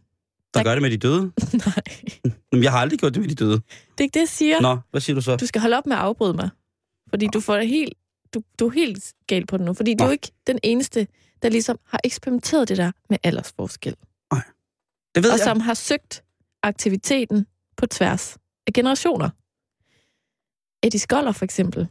Der- 0.55 0.63
gør 0.63 0.73
det 0.73 0.83
med 0.83 0.91
de 0.91 0.97
døde. 0.97 1.21
Nej, 1.67 1.83
Men 2.53 2.63
jeg 2.63 2.73
har 2.73 2.79
aldrig 2.79 2.99
gjort 3.01 3.15
det 3.15 3.21
med 3.23 3.29
de 3.29 3.35
døde. 3.35 3.53
det 3.53 3.63
er 3.99 4.03
ikke 4.03 4.15
det, 4.15 4.21
jeg 4.21 4.29
siger. 4.29 4.61
Nå, 4.61 4.79
hvad 4.91 5.01
siger 5.01 5.15
du 5.15 5.21
så? 5.21 5.37
Du 5.37 5.47
skal 5.47 5.61
holde 5.61 5.77
op 5.77 5.87
med 5.87 5.97
at 5.97 6.03
afbryde 6.03 6.35
mig. 6.35 6.51
Fordi 7.11 7.27
du 7.33 7.41
får 7.41 7.57
det 7.57 7.69
helt, 7.69 7.95
du, 8.35 8.43
du 8.59 8.67
er 8.67 8.71
helt 8.73 9.13
galt 9.27 9.49
på 9.49 9.57
det 9.57 9.67
nu. 9.67 9.75
Fordi 9.75 9.95
du 9.95 10.05
Nå. 10.05 10.09
er 10.09 10.13
ikke 10.13 10.33
den 10.47 10.59
eneste, 10.63 11.07
der 11.43 11.49
ligesom 11.49 11.79
har 11.85 12.01
eksperimenteret 12.05 12.69
det 12.69 12.77
der 12.77 12.93
med 13.11 13.19
aldersforskel. 13.23 13.97
Det 15.17 15.25
ved 15.25 15.31
og 15.33 15.39
jeg. 15.39 15.45
som 15.45 15.61
har 15.61 15.75
søgt 15.75 16.25
aktiviteten 16.63 17.47
på 17.77 17.87
tværs 17.87 18.39
af 18.67 18.73
generationer. 18.73 19.31
Eddie 20.83 21.01
Skoller 21.01 21.33
for 21.33 21.45
eksempel. 21.45 21.89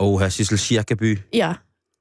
Åh, 0.00 0.20
her 0.20 0.28
Sissel 0.28 0.58
Schirkeby. 0.58 1.18
Ja, 1.32 1.54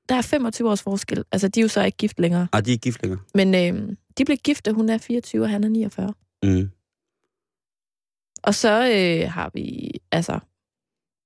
der 0.10 0.16
er 0.16 0.22
25 0.22 0.70
års 0.70 0.82
forskel. 0.82 1.24
Altså, 1.32 1.48
de 1.48 1.60
er 1.60 1.62
jo 1.62 1.68
så 1.68 1.84
ikke 1.84 1.98
gift 1.98 2.20
længere. 2.20 2.48
Ej, 2.54 2.62
de 2.62 2.70
er 2.70 2.72
ikke 2.72 2.82
gift 2.82 3.02
længere. 3.02 3.20
Men 3.34 3.56
øh, 3.56 3.96
de 4.18 4.26
blev 4.26 4.38
gift, 4.38 4.66
da 4.66 4.72
hun 4.72 4.90
er 4.90 4.98
24, 4.98 5.44
og 5.44 5.50
han 5.50 5.64
er 5.64 5.70
49. 5.70 6.14
Mm. 6.44 6.72
Og 8.44 8.56
så 8.56 8.70
øh, 8.70 9.32
har 9.32 9.52
vi 9.54 9.92
altså 10.12 10.40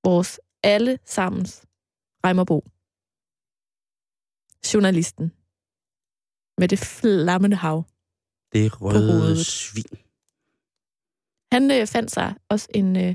vores 0.04 0.40
alle 0.62 0.98
sammens 1.04 1.62
Reimerbo. 2.24 2.64
Journalisten. 4.74 5.32
Med 6.58 6.68
det 6.68 6.78
flammende 6.78 7.56
hav. 7.56 7.84
Det 8.52 8.80
røde 8.82 9.44
svin. 9.44 9.84
Han 11.52 11.70
øh, 11.70 11.86
fandt 11.86 12.10
sig 12.10 12.34
også 12.48 12.68
en 12.74 12.96
øh, 12.96 13.14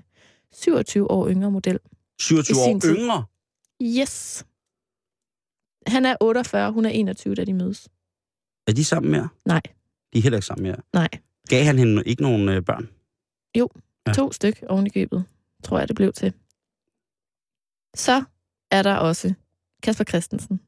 27 0.51 1.12
år 1.12 1.29
yngre 1.29 1.51
model. 1.51 1.79
27 2.19 2.53
I 2.53 2.63
sin 2.63 2.75
år 2.75 2.79
tid. 2.79 2.97
yngre. 2.97 3.25
Yes. 3.82 4.45
Han 5.88 6.06
er 6.06 6.15
48, 6.21 6.71
hun 6.71 6.86
er 6.86 6.89
21, 6.89 7.36
da 7.36 7.43
de 7.45 7.53
mødes. 7.53 7.89
Er 8.67 8.71
de 8.73 8.86
sammen 8.86 9.12
mere? 9.12 9.29
Nej, 9.45 9.62
De 10.13 10.17
er 10.17 10.21
heller 10.21 10.38
ikke 10.38 10.45
sammen 10.45 10.63
mere. 10.63 10.77
nej. 10.93 11.08
Gav 11.49 11.63
han 11.63 11.79
hende 11.79 12.03
ikke 12.06 12.21
nogen 12.21 12.49
øh, 12.49 12.62
børn? 12.65 12.89
Ja. 13.56 13.65
Ja. 14.08 14.13
To 14.13 14.32
styk 14.32 14.63
oven 14.69 14.88
i 14.88 14.89
købet, 14.89 15.25
tror 15.63 15.79
jeg, 15.79 15.88
det 15.88 15.95
blev 15.95 16.13
til. 16.13 16.34
Så 17.95 18.23
er 18.71 18.84
der 18.84 18.95
også 18.95 19.34
Kasper 19.84 20.03
Christensen. 20.03 20.60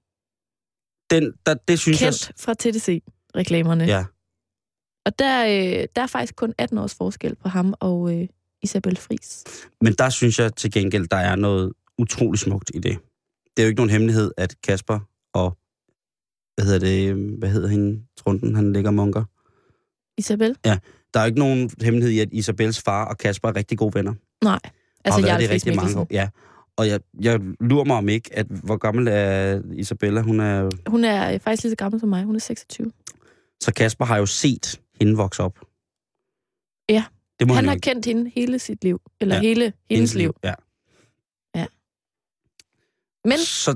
Den, 1.09 1.33
der, 1.45 1.53
det 1.53 1.79
synes 1.79 1.99
Kendt 1.99 2.31
fra 2.39 2.53
TDC-reklamerne. 2.53 3.83
jeg... 3.83 3.89
Ja. 3.89 4.05
Og 5.05 5.19
der, 5.19 5.45
øh, 5.45 5.87
der 5.95 6.01
er 6.01 6.07
faktisk 6.07 6.35
kun 6.35 6.53
18 6.57 6.77
års 6.77 6.95
forskel 6.95 7.35
på 7.35 7.49
ham 7.49 7.73
og 7.79 8.13
øh, 8.13 8.27
Isabel 8.61 8.97
Fris. 8.97 9.43
Men 9.81 9.93
der 9.93 10.09
synes 10.09 10.39
jeg 10.39 10.55
til 10.55 10.71
gengæld, 10.71 11.07
der 11.07 11.17
er 11.17 11.35
noget 11.35 11.73
utrolig 11.97 12.39
smukt 12.39 12.71
i 12.73 12.79
det. 12.79 12.97
Det 13.57 13.63
er 13.63 13.63
jo 13.63 13.67
ikke 13.67 13.79
nogen 13.79 13.89
hemmelighed, 13.89 14.31
at 14.37 14.55
Kasper 14.63 14.99
og... 15.33 15.57
Hvad 16.55 16.65
hedder 16.65 16.79
det? 16.79 17.09
øh, 17.09 17.37
Hvad 17.39 17.49
hedder 17.49 17.67
hende? 17.67 18.01
Trunden, 18.17 18.55
han 18.55 18.73
ligger 18.73 18.91
munker. 18.91 19.23
Isabel? 20.17 20.55
Der 21.13 21.19
er 21.19 21.23
jo 21.23 21.25
ikke 21.25 21.39
nogen 21.39 21.71
hemmelighed 21.81 22.11
i, 22.13 22.19
at 22.19 22.29
Isabels 22.31 22.81
far 22.81 23.05
og 23.05 23.17
Kasper 23.17 23.49
er 23.49 23.55
rigtig 23.55 23.77
gode 23.77 23.93
venner. 23.93 24.13
Nej. 24.43 24.59
Altså, 25.05 25.21
og 25.21 25.27
jeg 25.27 25.35
er 25.35 25.39
det 25.39 25.49
rigtig 25.49 25.75
mange 25.75 25.99
år. 25.99 26.07
Ja. 26.11 26.29
Og 26.77 26.87
jeg, 26.87 26.99
jeg 27.21 27.39
lurer 27.59 27.85
mig 27.85 27.95
om 27.97 28.09
ikke, 28.09 28.33
at 28.33 28.45
hvor 28.47 28.77
gammel 28.77 29.07
er 29.07 29.61
Isabella? 29.73 30.21
Hun 30.21 30.39
er... 30.39 30.69
Hun 30.89 31.03
er 31.03 31.33
øh, 31.33 31.39
faktisk 31.39 31.63
lige 31.63 31.71
så 31.71 31.75
gammel 31.75 31.99
som 31.99 32.09
mig. 32.09 32.23
Hun 32.23 32.35
er 32.35 32.39
26. 32.39 32.91
Så 33.63 33.73
Kasper 33.73 34.05
har 34.05 34.17
jo 34.17 34.25
set 34.25 34.81
hende 34.99 35.17
vokse 35.17 35.43
op. 35.43 35.59
Ja. 36.89 37.05
Det 37.39 37.47
må 37.47 37.53
Han 37.53 37.63
han, 37.63 37.67
har 37.67 37.75
ikke. 37.75 37.83
kendt 37.85 38.05
hende 38.05 38.31
hele 38.35 38.59
sit 38.59 38.83
liv. 38.83 39.01
Eller 39.21 39.35
Ja. 39.35 39.41
hele 39.41 39.73
hendes 39.89 40.13
liv. 40.15 40.33
Ja. 40.43 40.53
Men, 43.25 43.37
Så, 43.37 43.75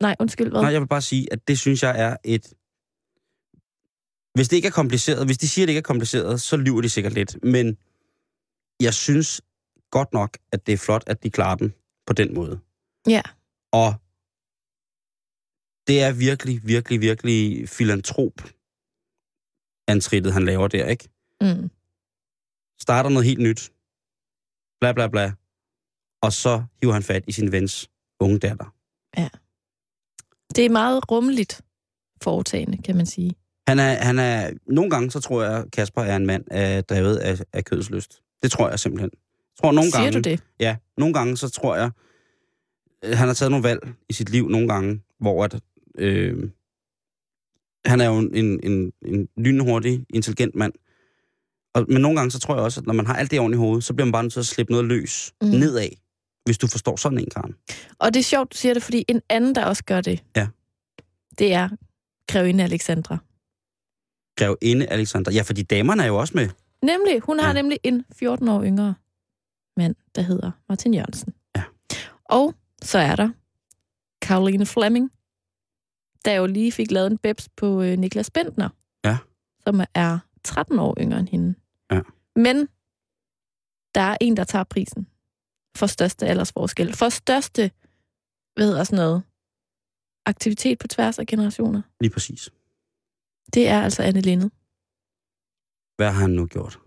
nej, 0.00 0.16
undskyld, 0.20 0.50
hvad? 0.50 0.60
nej, 0.62 0.72
jeg 0.72 0.80
vil 0.80 0.86
bare 0.88 1.02
sige, 1.02 1.32
at 1.32 1.48
det 1.48 1.58
synes 1.58 1.82
jeg 1.82 2.00
er 2.00 2.16
et... 2.24 2.46
Hvis 4.34 4.48
det 4.48 4.56
ikke 4.56 4.68
er 4.68 4.72
kompliceret, 4.72 5.26
hvis 5.26 5.38
de 5.38 5.48
siger, 5.48 5.64
at 5.64 5.66
det 5.66 5.70
ikke 5.72 5.78
er 5.78 5.82
kompliceret, 5.82 6.40
så 6.40 6.56
lyver 6.56 6.80
de 6.80 6.88
sikkert 6.88 7.12
lidt. 7.12 7.44
Men 7.44 7.76
jeg 8.80 8.94
synes 8.94 9.40
godt 9.90 10.12
nok, 10.12 10.38
at 10.52 10.66
det 10.66 10.72
er 10.72 10.76
flot, 10.76 11.04
at 11.06 11.22
de 11.22 11.30
klarer 11.30 11.54
den 11.56 11.72
på 12.12 12.16
den 12.22 12.34
måde. 12.34 12.60
Ja. 13.08 13.22
Og 13.72 13.94
det 15.86 16.02
er 16.02 16.12
virkelig, 16.12 16.60
virkelig, 16.64 17.00
virkelig 17.00 17.68
filantrop 17.68 18.36
antrittet, 19.88 20.32
han 20.32 20.44
laver 20.44 20.68
der, 20.68 20.86
ikke? 20.86 21.08
Mm. 21.40 21.70
Starter 22.80 23.10
noget 23.10 23.26
helt 23.26 23.40
nyt. 23.40 23.72
Bla, 24.80 24.92
bla, 24.92 25.06
bla. 25.08 25.32
Og 26.22 26.32
så 26.32 26.64
hiver 26.80 26.92
han 26.92 27.02
fat 27.02 27.24
i 27.26 27.32
sin 27.32 27.52
vens 27.52 27.90
unge 28.20 28.38
datter. 28.38 28.74
Det 30.56 30.66
er 30.66 30.70
meget 30.70 31.10
rummeligt 31.10 31.62
foretagende, 32.22 32.82
kan 32.82 32.96
man 32.96 33.06
sige. 33.06 33.34
Han 33.68 33.78
er, 33.78 33.94
han 33.94 34.18
er, 34.18 34.50
nogle 34.66 34.90
gange 34.90 35.10
så 35.10 35.20
tror 35.20 35.42
jeg, 35.42 35.66
Kasper 35.72 36.02
er 36.02 36.16
en 36.16 36.26
mand 36.26 36.44
af, 36.50 36.84
drevet 36.84 37.16
af, 37.16 37.40
af 37.52 37.64
kødslyst. 37.64 38.22
Det 38.42 38.50
tror 38.50 38.68
jeg 38.68 38.80
simpelthen. 38.80 39.10
Jeg 39.52 39.62
tror 39.62 39.72
nogle 39.72 39.90
Siger 39.90 40.02
gange, 40.02 40.22
du 40.22 40.28
det? 40.30 40.42
Ja, 40.60 40.76
nogle 40.98 41.14
gange 41.14 41.36
så 41.36 41.48
tror 41.48 41.76
jeg, 41.76 41.90
øh, 43.04 43.16
han 43.18 43.26
har 43.28 43.34
taget 43.34 43.50
nogle 43.50 43.64
valg 43.64 43.80
i 44.08 44.12
sit 44.12 44.28
liv 44.30 44.48
nogle 44.48 44.68
gange, 44.68 45.00
hvor 45.20 45.44
at, 45.44 45.60
øh, 45.98 46.50
han 47.84 48.00
er 48.00 48.06
jo 48.06 48.18
en, 48.18 48.60
en, 48.64 48.92
en 49.06 49.28
lynhurtig, 49.36 50.06
intelligent 50.10 50.54
mand. 50.54 50.72
Og, 51.74 51.86
men 51.88 52.02
nogle 52.02 52.16
gange 52.18 52.30
så 52.30 52.38
tror 52.38 52.54
jeg 52.54 52.64
også, 52.64 52.80
at 52.80 52.86
når 52.86 52.94
man 52.94 53.06
har 53.06 53.16
alt 53.16 53.30
det 53.30 53.40
oven 53.40 53.52
i 53.52 53.56
hovedet, 53.56 53.84
så 53.84 53.94
bliver 53.94 54.04
man 54.06 54.12
bare 54.12 54.22
nødt 54.22 54.32
til 54.32 54.40
at 54.40 54.46
slippe 54.46 54.72
noget 54.72 54.86
løs 54.86 55.32
Mm. 55.42 55.48
nedad, 55.48 55.88
hvis 56.44 56.58
du 56.58 56.66
forstår 56.66 56.96
sådan 56.96 57.18
en, 57.18 57.30
Karen. 57.30 57.54
Og 57.98 58.14
det 58.14 58.20
er 58.20 58.24
sjovt, 58.24 58.52
du 58.52 58.56
siger 58.56 58.74
det, 58.74 58.82
fordi 58.82 59.04
en 59.08 59.20
anden, 59.28 59.54
der 59.54 59.64
også 59.64 59.84
gør 59.84 60.00
det, 60.00 60.22
Ja. 60.36 60.48
det 61.38 61.52
er 61.52 61.68
grevinde 62.28 62.64
Alexandra. 62.64 63.18
Grevinde 64.36 64.86
Alexander. 64.86 65.32
Ja, 65.32 65.42
fordi 65.42 65.62
damerne 65.62 66.02
er 66.02 66.06
jo 66.06 66.16
også 66.16 66.32
med. 66.36 66.48
Nemlig, 66.82 67.20
hun 67.20 67.38
har 67.38 67.46
Ja. 67.48 67.52
nemlig 67.54 67.78
en 67.82 68.04
14 68.18 68.48
år 68.48 68.64
yngre 68.64 68.94
mand, 69.76 69.94
der 70.14 70.22
hedder 70.22 70.50
Martin 70.68 70.94
Jørgensen. 70.94 71.34
Ja. 71.56 71.62
Og 72.24 72.54
så 72.82 72.98
er 72.98 73.16
der 73.16 73.30
Caroline 74.24 74.66
Fleming, 74.66 75.10
der 76.24 76.32
jo 76.34 76.46
lige 76.46 76.72
fik 76.72 76.90
lavet 76.90 77.10
en 77.10 77.18
babs 77.18 77.48
på 77.48 77.82
øh, 77.82 77.98
Niklas 77.98 78.30
Bentner, 78.30 78.68
Ja. 79.04 79.18
som 79.64 79.80
er 79.94 80.18
13 80.44 80.78
år 80.78 80.94
yngre 81.00 81.18
end 81.20 81.28
hende. 81.28 81.54
Ja. 81.90 82.00
Men 82.36 82.56
der 83.94 84.00
er 84.00 84.16
en, 84.20 84.36
der 84.36 84.44
tager 84.44 84.64
prisen 84.64 85.06
for 85.76 85.86
største 85.86 86.26
aldersforskel. 86.26 86.94
For 86.96 87.08
største, 87.08 87.70
hvad 88.54 88.66
hedder 88.66 88.84
sådan 88.84 88.96
noget, 89.04 89.22
aktivitet 90.26 90.78
på 90.78 90.86
tværs 90.88 91.18
af 91.18 91.26
generationer. 91.26 91.82
Lige 92.00 92.10
præcis. 92.12 92.50
Det 93.54 93.68
er 93.68 93.80
altså 93.82 94.02
Anne 94.02 94.20
Linde. 94.20 94.50
Hvad 95.96 96.12
har 96.12 96.20
han 96.20 96.30
nu 96.30 96.46
gjort? 96.46 96.78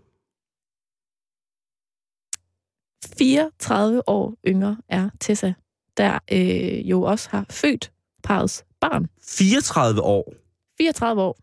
34 3.18 4.08
år 4.08 4.34
yngre 4.46 4.76
er 4.88 5.10
Tessa, 5.20 5.52
der 5.96 6.18
øh, 6.32 6.90
jo 6.90 7.02
også 7.02 7.28
har 7.30 7.46
født 7.50 7.92
parets 8.22 8.64
barn. 8.80 9.06
34 9.22 10.02
år. 10.02 10.34
34 10.78 11.22
år. 11.22 11.38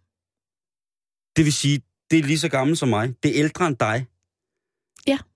Det 1.36 1.46
vil 1.46 1.54
sige, 1.54 1.82
det 2.12 2.20
er 2.20 2.24
lige 2.24 2.40
så 2.40 2.50
gammel 2.50 2.78
som 2.78 2.90
mig. 2.90 3.14
Det 3.24 3.32
er 3.32 3.44
ældre 3.44 3.68
end 3.68 3.78
dig. 3.78 4.06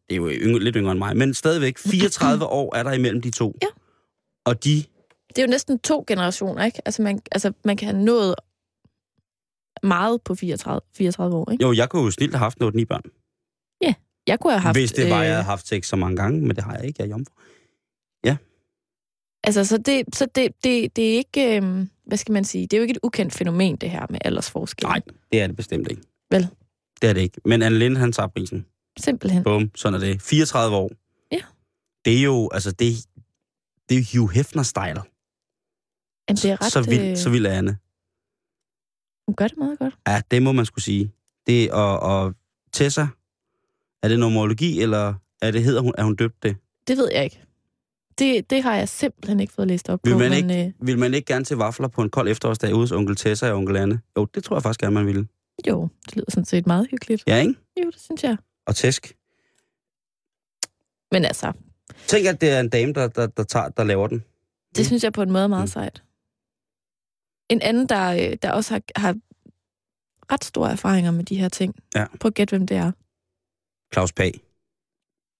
det 0.09 0.15
er 0.15 0.15
jo 0.15 0.29
yngre, 0.29 0.59
lidt 0.59 0.75
yngre 0.75 0.91
end 0.91 0.99
mig, 0.99 1.17
men 1.17 1.33
stadigvæk 1.33 1.77
34 1.77 2.45
år 2.45 2.75
er 2.75 2.83
der 2.83 2.91
imellem 2.91 3.21
de 3.21 3.31
to. 3.31 3.55
Ja. 3.61 3.67
Og 4.45 4.63
de, 4.63 4.83
Det 5.27 5.37
er 5.37 5.41
jo 5.41 5.49
næsten 5.49 5.79
to 5.79 6.03
generationer, 6.07 6.65
ikke? 6.65 6.81
Altså, 6.85 7.01
man, 7.01 7.21
altså, 7.31 7.53
man 7.65 7.77
kan 7.77 7.87
have 7.87 8.03
nået 8.05 8.35
meget 9.83 10.21
på 10.21 10.35
34, 10.35 10.81
34 10.97 11.35
år, 11.37 11.51
ikke? 11.51 11.63
jo, 11.63 11.73
jeg 11.73 11.89
kunne 11.89 12.03
jo 12.03 12.11
snilt 12.11 12.33
have 12.33 12.39
haft 12.39 12.59
noget 12.59 12.75
ni 12.75 12.85
børn, 12.85 13.01
Jeg 14.27 14.39
kunne 14.39 14.53
have 14.53 14.61
haft... 14.61 14.77
hvis 14.77 14.91
det 14.91 15.09
var, 15.09 15.19
øh, 15.19 15.25
jeg 15.25 15.33
havde 15.33 15.43
haft 15.43 15.67
sex 15.67 15.87
så 15.87 15.95
mange 15.95 16.17
gange, 16.17 16.41
men 16.41 16.55
det 16.55 16.63
har 16.63 16.75
jeg 16.75 16.85
ikke, 16.85 16.97
jeg 16.99 17.05
er 17.05 17.09
jomfru. 17.09 17.33
Altså, 19.47 19.65
så 19.65 19.77
det, 19.77 20.15
så 20.15 20.25
det, 20.35 20.63
det, 20.63 20.95
det 20.95 21.13
er 21.13 21.17
ikke... 21.17 21.57
Øh, 21.57 21.87
hvad 22.05 22.17
skal 22.17 22.33
man 22.33 22.45
sige? 22.45 22.61
Det 22.67 22.73
er 22.73 22.77
jo 22.77 22.81
ikke 22.81 22.91
et 22.91 22.99
ukendt 23.03 23.33
fænomen, 23.33 23.75
det 23.75 23.89
her 23.89 24.05
med 24.09 24.19
aldersforskel. 24.25 24.85
Nej, 24.85 25.01
det 25.31 25.41
er 25.41 25.47
det 25.47 25.55
bestemt 25.55 25.87
ikke. 25.91 26.01
Vel? 26.31 26.47
Det 27.01 27.09
er 27.09 27.13
det 27.13 27.21
ikke. 27.21 27.41
Men 27.45 27.61
Anne 27.61 27.79
Lind, 27.79 27.97
han 27.97 28.11
tager 28.11 28.27
prisen. 28.27 28.65
Simpelthen. 28.99 29.43
Bum, 29.43 29.71
sådan 29.75 29.93
er 29.93 29.99
det. 29.99 30.21
34 30.21 30.77
år. 30.77 30.91
Ja. 31.31 31.41
Det 32.05 32.17
er 32.17 32.21
jo, 32.21 32.49
altså, 32.53 32.71
det, 32.71 33.07
det 33.89 33.97
er 33.97 34.01
jo 34.01 34.21
Hugh 34.21 34.31
Hefner-style. 34.37 35.01
Jamen, 36.29 36.37
det 36.37 36.45
er 36.45 36.61
ret... 36.61 36.71
så, 36.71 36.81
vild, 36.81 37.11
øh, 37.11 37.17
så 37.17 37.29
vild 37.29 37.45
er 37.45 37.51
Anne. 37.51 37.77
Hun 39.27 39.35
gør 39.35 39.47
det 39.47 39.57
meget 39.57 39.79
godt. 39.79 39.95
Ja, 40.07 40.21
det 40.31 40.43
må 40.43 40.51
man 40.51 40.65
skulle 40.65 40.83
sige. 40.83 41.11
Det 41.47 41.71
og, 41.71 41.99
og 41.99 42.33
Tessa, 42.73 43.07
er 44.03 44.07
det 44.07 44.19
nomologi, 44.19 44.81
eller 44.81 45.13
er 45.41 45.51
det 45.51 45.63
hedder 45.63 45.81
hun, 45.81 45.93
er 45.97 46.03
hun 46.03 46.15
døbt 46.15 46.43
det? 46.43 46.57
Det 46.87 46.97
ved 46.97 47.09
jeg 47.13 47.23
ikke. 47.23 47.43
Det, 48.19 48.49
det 48.49 48.63
har 48.63 48.75
jeg 48.75 48.89
simpelthen 48.89 49.39
ikke 49.39 49.53
fået 49.53 49.67
læst 49.67 49.89
op 49.89 49.99
Vil 50.03 50.11
på. 50.11 50.17
man, 50.17 50.29
men, 50.31 50.49
ikke, 50.49 50.65
øh, 50.67 50.87
vil 50.87 50.99
man 50.99 51.13
ikke 51.13 51.25
gerne 51.33 51.45
til 51.45 51.57
vafler 51.57 51.87
på 51.87 52.01
en 52.01 52.09
kold 52.09 52.27
efterårsdag 52.27 52.73
ude 52.73 52.79
hos 52.83 52.91
onkel 52.91 53.15
Tessa 53.15 53.51
og 53.51 53.57
onkel 53.57 53.75
Anne? 53.77 53.99
Jo, 54.17 54.25
det 54.25 54.43
tror 54.43 54.55
jeg 54.55 54.63
faktisk 54.63 54.79
gerne, 54.79 54.93
man 54.93 55.05
ville. 55.05 55.27
jo, 55.67 55.87
det 56.05 56.15
lyder 56.15 56.25
sådan 56.31 56.45
set 56.45 56.67
meget 56.67 56.87
hyggeligt. 56.91 57.23
Ja, 57.27 57.37
ikke? 57.37 57.55
Jo, 57.83 57.89
det 57.91 58.01
synes 58.01 58.23
jeg. 58.23 58.37
Og 58.65 58.75
tæsk. 58.75 59.15
Men 61.11 61.25
altså, 61.25 61.51
Tænk, 62.07 62.25
at 62.25 62.41
det 62.41 62.49
er 62.49 62.59
en 62.59 62.69
dame, 62.69 62.93
der, 62.93 63.07
der, 63.07 63.27
der, 63.27 63.43
tager, 63.43 63.69
der 63.69 63.83
laver 63.83 64.07
den. 64.07 64.23
det 64.75 64.85
synes 64.85 65.03
jeg 65.03 65.13
på 65.13 65.21
en 65.21 65.31
måde 65.31 65.43
er 65.43 65.47
meget 65.47 65.63
Mm. 65.63 65.67
sejt. 65.67 66.03
En 67.49 67.61
anden, 67.61 67.89
der, 67.89 68.11
øh, 68.31 68.37
der 68.41 68.51
også 68.51 68.73
har, 68.73 68.81
har 68.95 69.15
ret 70.31 70.43
store 70.43 70.71
erfaringer 70.71 71.11
med 71.11 71.23
de 71.23 71.35
her 71.35 71.49
ting. 71.49 71.75
Ja. 71.95 72.05
Prøv 72.19 72.27
at 72.29 72.33
gætte, 72.33 72.51
hvem 72.57 72.67
det 72.67 72.77
er. 72.77 72.91
Claus 73.93 74.13
Pag. 74.13 74.31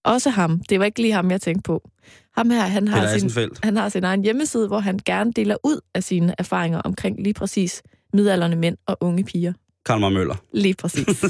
Også 0.06 0.30
ham. 0.30 0.60
Det 0.60 0.80
var 0.80 0.86
ikke 0.86 1.02
lige 1.02 1.14
ham, 1.14 1.32
jeg 1.32 1.42
tænkte 1.42 1.62
på. 1.64 1.90
Ham 2.38 2.50
her, 2.50 2.62
han 2.62 2.88
har, 2.88 3.18
sin, 3.18 3.32
han 3.64 3.78
har 3.78 3.90
sin 3.90 4.04
egen 4.04 4.24
hjemmeside, 4.24 4.68
hvor 4.68 4.80
han 4.80 5.00
gerne 5.06 5.34
deler 5.34 5.56
ud 5.64 5.80
af 5.94 6.04
sine 6.04 6.36
erfaringer 6.38 6.82
omkring 6.82 7.24
lige 7.24 7.34
præcis 7.34 7.84
midalderne 8.14 8.56
mænd 8.56 8.78
og 8.86 8.98
unge 9.02 9.24
piger. 9.24 9.54
Karl 9.86 10.14
Møller. 10.14 10.36
Lige 10.54 10.74
præcis. 10.76 11.08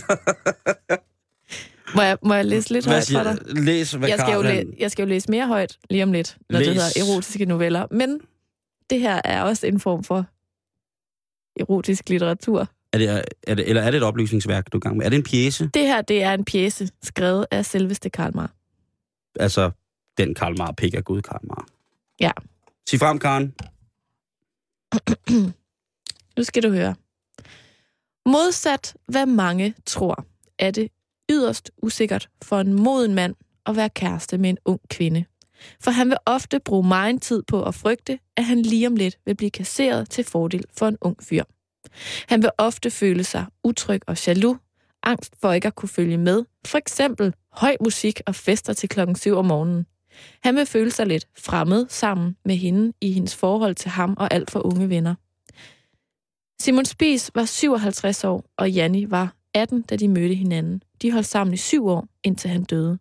må, 1.96 2.02
jeg, 2.02 2.18
må 2.24 2.34
jeg 2.34 2.46
læse 2.46 2.74
lidt 2.74 2.86
Hvad 2.86 3.14
højt 3.16 3.26
for 3.26 3.34
dig? 3.54 3.64
læs, 3.64 3.92
hvad 3.92 4.10
Jeg 4.10 4.20
skal, 4.20 4.34
jo 4.34 4.42
læ- 4.42 4.64
jeg 4.80 4.92
skal 4.92 5.04
jo 5.04 5.10
læse 5.10 5.32
mere 5.32 5.48
højt 5.48 5.78
lige 5.90 6.04
om 6.04 6.12
lidt, 6.12 6.38
når 6.50 6.60
Læs. 6.60 6.68
det 6.68 6.76
hedder 6.76 7.14
erotiske 7.14 7.46
noveller. 7.46 7.88
Men 7.92 8.20
det 8.90 9.00
her 9.00 9.22
er 9.24 9.42
også 9.44 9.68
en 9.68 9.80
form 9.80 10.04
for 10.04 10.26
erotisk 11.60 12.10
litteratur. 12.10 12.68
Er 12.94 12.98
det, 12.98 13.26
er 13.44 13.56
det, 13.56 13.70
eller 13.70 13.82
er 13.82 13.92
det 13.92 13.98
et 13.98 14.04
oplysningsværk, 14.04 14.72
du 14.72 14.78
er 14.78 14.80
i 14.80 14.86
gang 14.86 14.98
med? 14.98 15.06
Er 15.06 15.10
det 15.10 15.18
en 15.18 15.24
pjæse? 15.24 15.70
Det 15.74 15.82
her, 15.82 16.02
det 16.02 16.24
er 16.24 16.34
en 16.34 16.46
pjæse, 16.46 16.90
skrevet 17.04 17.46
af 17.52 17.66
selveste 17.66 18.10
Karl 18.10 18.36
Marr. 18.36 18.52
Altså, 19.40 19.72
den 20.18 20.36
Karl 20.36 20.58
Marr, 20.58 20.72
pik 20.72 20.94
af 20.94 21.04
Gud 21.04 21.22
Karl 21.22 21.40
Marr. 21.44 21.68
Ja. 22.20 22.32
Sig 22.90 23.00
frem, 23.00 23.20
Karen. 23.20 23.54
Nu 26.38 26.44
skal 26.44 26.64
du 26.64 26.70
høre. 26.70 26.96
Modsat 28.26 28.96
hvad 29.08 29.26
mange 29.26 29.76
tror, 29.86 30.26
er 30.60 30.72
det 30.72 30.92
yderst 31.32 31.72
usikkert 31.82 32.30
for 32.42 32.60
en 32.60 32.74
moden 32.74 33.16
mand 33.16 33.36
at 33.66 33.76
være 33.76 33.90
kæreste 33.90 34.38
med 34.38 34.50
en 34.50 34.58
ung 34.66 34.82
kvinde. 34.90 35.26
For 35.80 35.92
han 35.92 36.10
vil 36.10 36.18
ofte 36.26 36.60
bruge 36.60 36.88
meget 36.88 37.22
tid 37.22 37.44
på 37.44 37.64
at 37.64 37.76
frygte, 37.76 38.20
at 38.38 38.46
han 38.46 38.62
lige 38.62 38.88
om 38.88 38.96
lidt 38.96 39.18
vil 39.26 39.36
blive 39.36 39.52
kasseret 39.52 40.10
til 40.10 40.24
fordel 40.24 40.64
for 40.78 40.88
en 40.88 40.98
ung 41.02 41.24
fyr. 41.24 41.44
Han 42.30 42.42
vil 42.42 42.50
ofte 42.58 42.92
føle 42.92 43.24
sig 43.24 43.46
utryg 43.64 44.02
og 44.08 44.28
jaloux, 44.28 44.58
angst 45.04 45.34
for 45.42 45.52
ikke 45.52 45.68
at 45.68 45.76
kunne 45.76 45.90
følge 45.90 46.18
med, 46.18 46.44
for 46.66 46.78
eksempel 46.78 47.34
høj 47.52 47.78
musik 47.82 48.22
og 48.26 48.36
fester 48.36 48.74
til 48.74 48.90
klokken 48.90 49.16
7 49.16 49.36
om 49.36 49.46
morgenen. 49.46 49.86
Han 50.44 50.56
vil 50.56 50.66
føle 50.66 50.92
sig 50.92 51.08
lidt 51.08 51.28
fremmed 51.38 51.86
sammen 51.90 52.36
med 52.46 52.56
hende 52.56 52.94
i 53.02 53.12
hendes 53.12 53.36
forhold 53.36 53.76
til 53.76 53.92
ham 53.92 54.16
og 54.18 54.34
alt 54.34 54.52
for 54.52 54.66
unge 54.66 54.90
venner. 54.90 55.16
Simon 56.62 56.86
Spies 56.86 57.32
var 57.36 57.46
57 57.46 58.24
år, 58.24 58.44
og 58.58 58.72
Janni 58.72 59.12
var 59.12 59.34
18, 59.54 59.82
da 59.82 59.96
de 59.96 60.08
mødte 60.08 60.36
hinanden. 60.36 60.82
De 61.02 61.12
holdt 61.12 61.28
sammen 61.28 61.54
i 61.54 61.58
syv 61.58 61.88
år, 61.88 62.08
indtil 62.24 62.50
han 62.50 62.64
døde. 62.64 63.00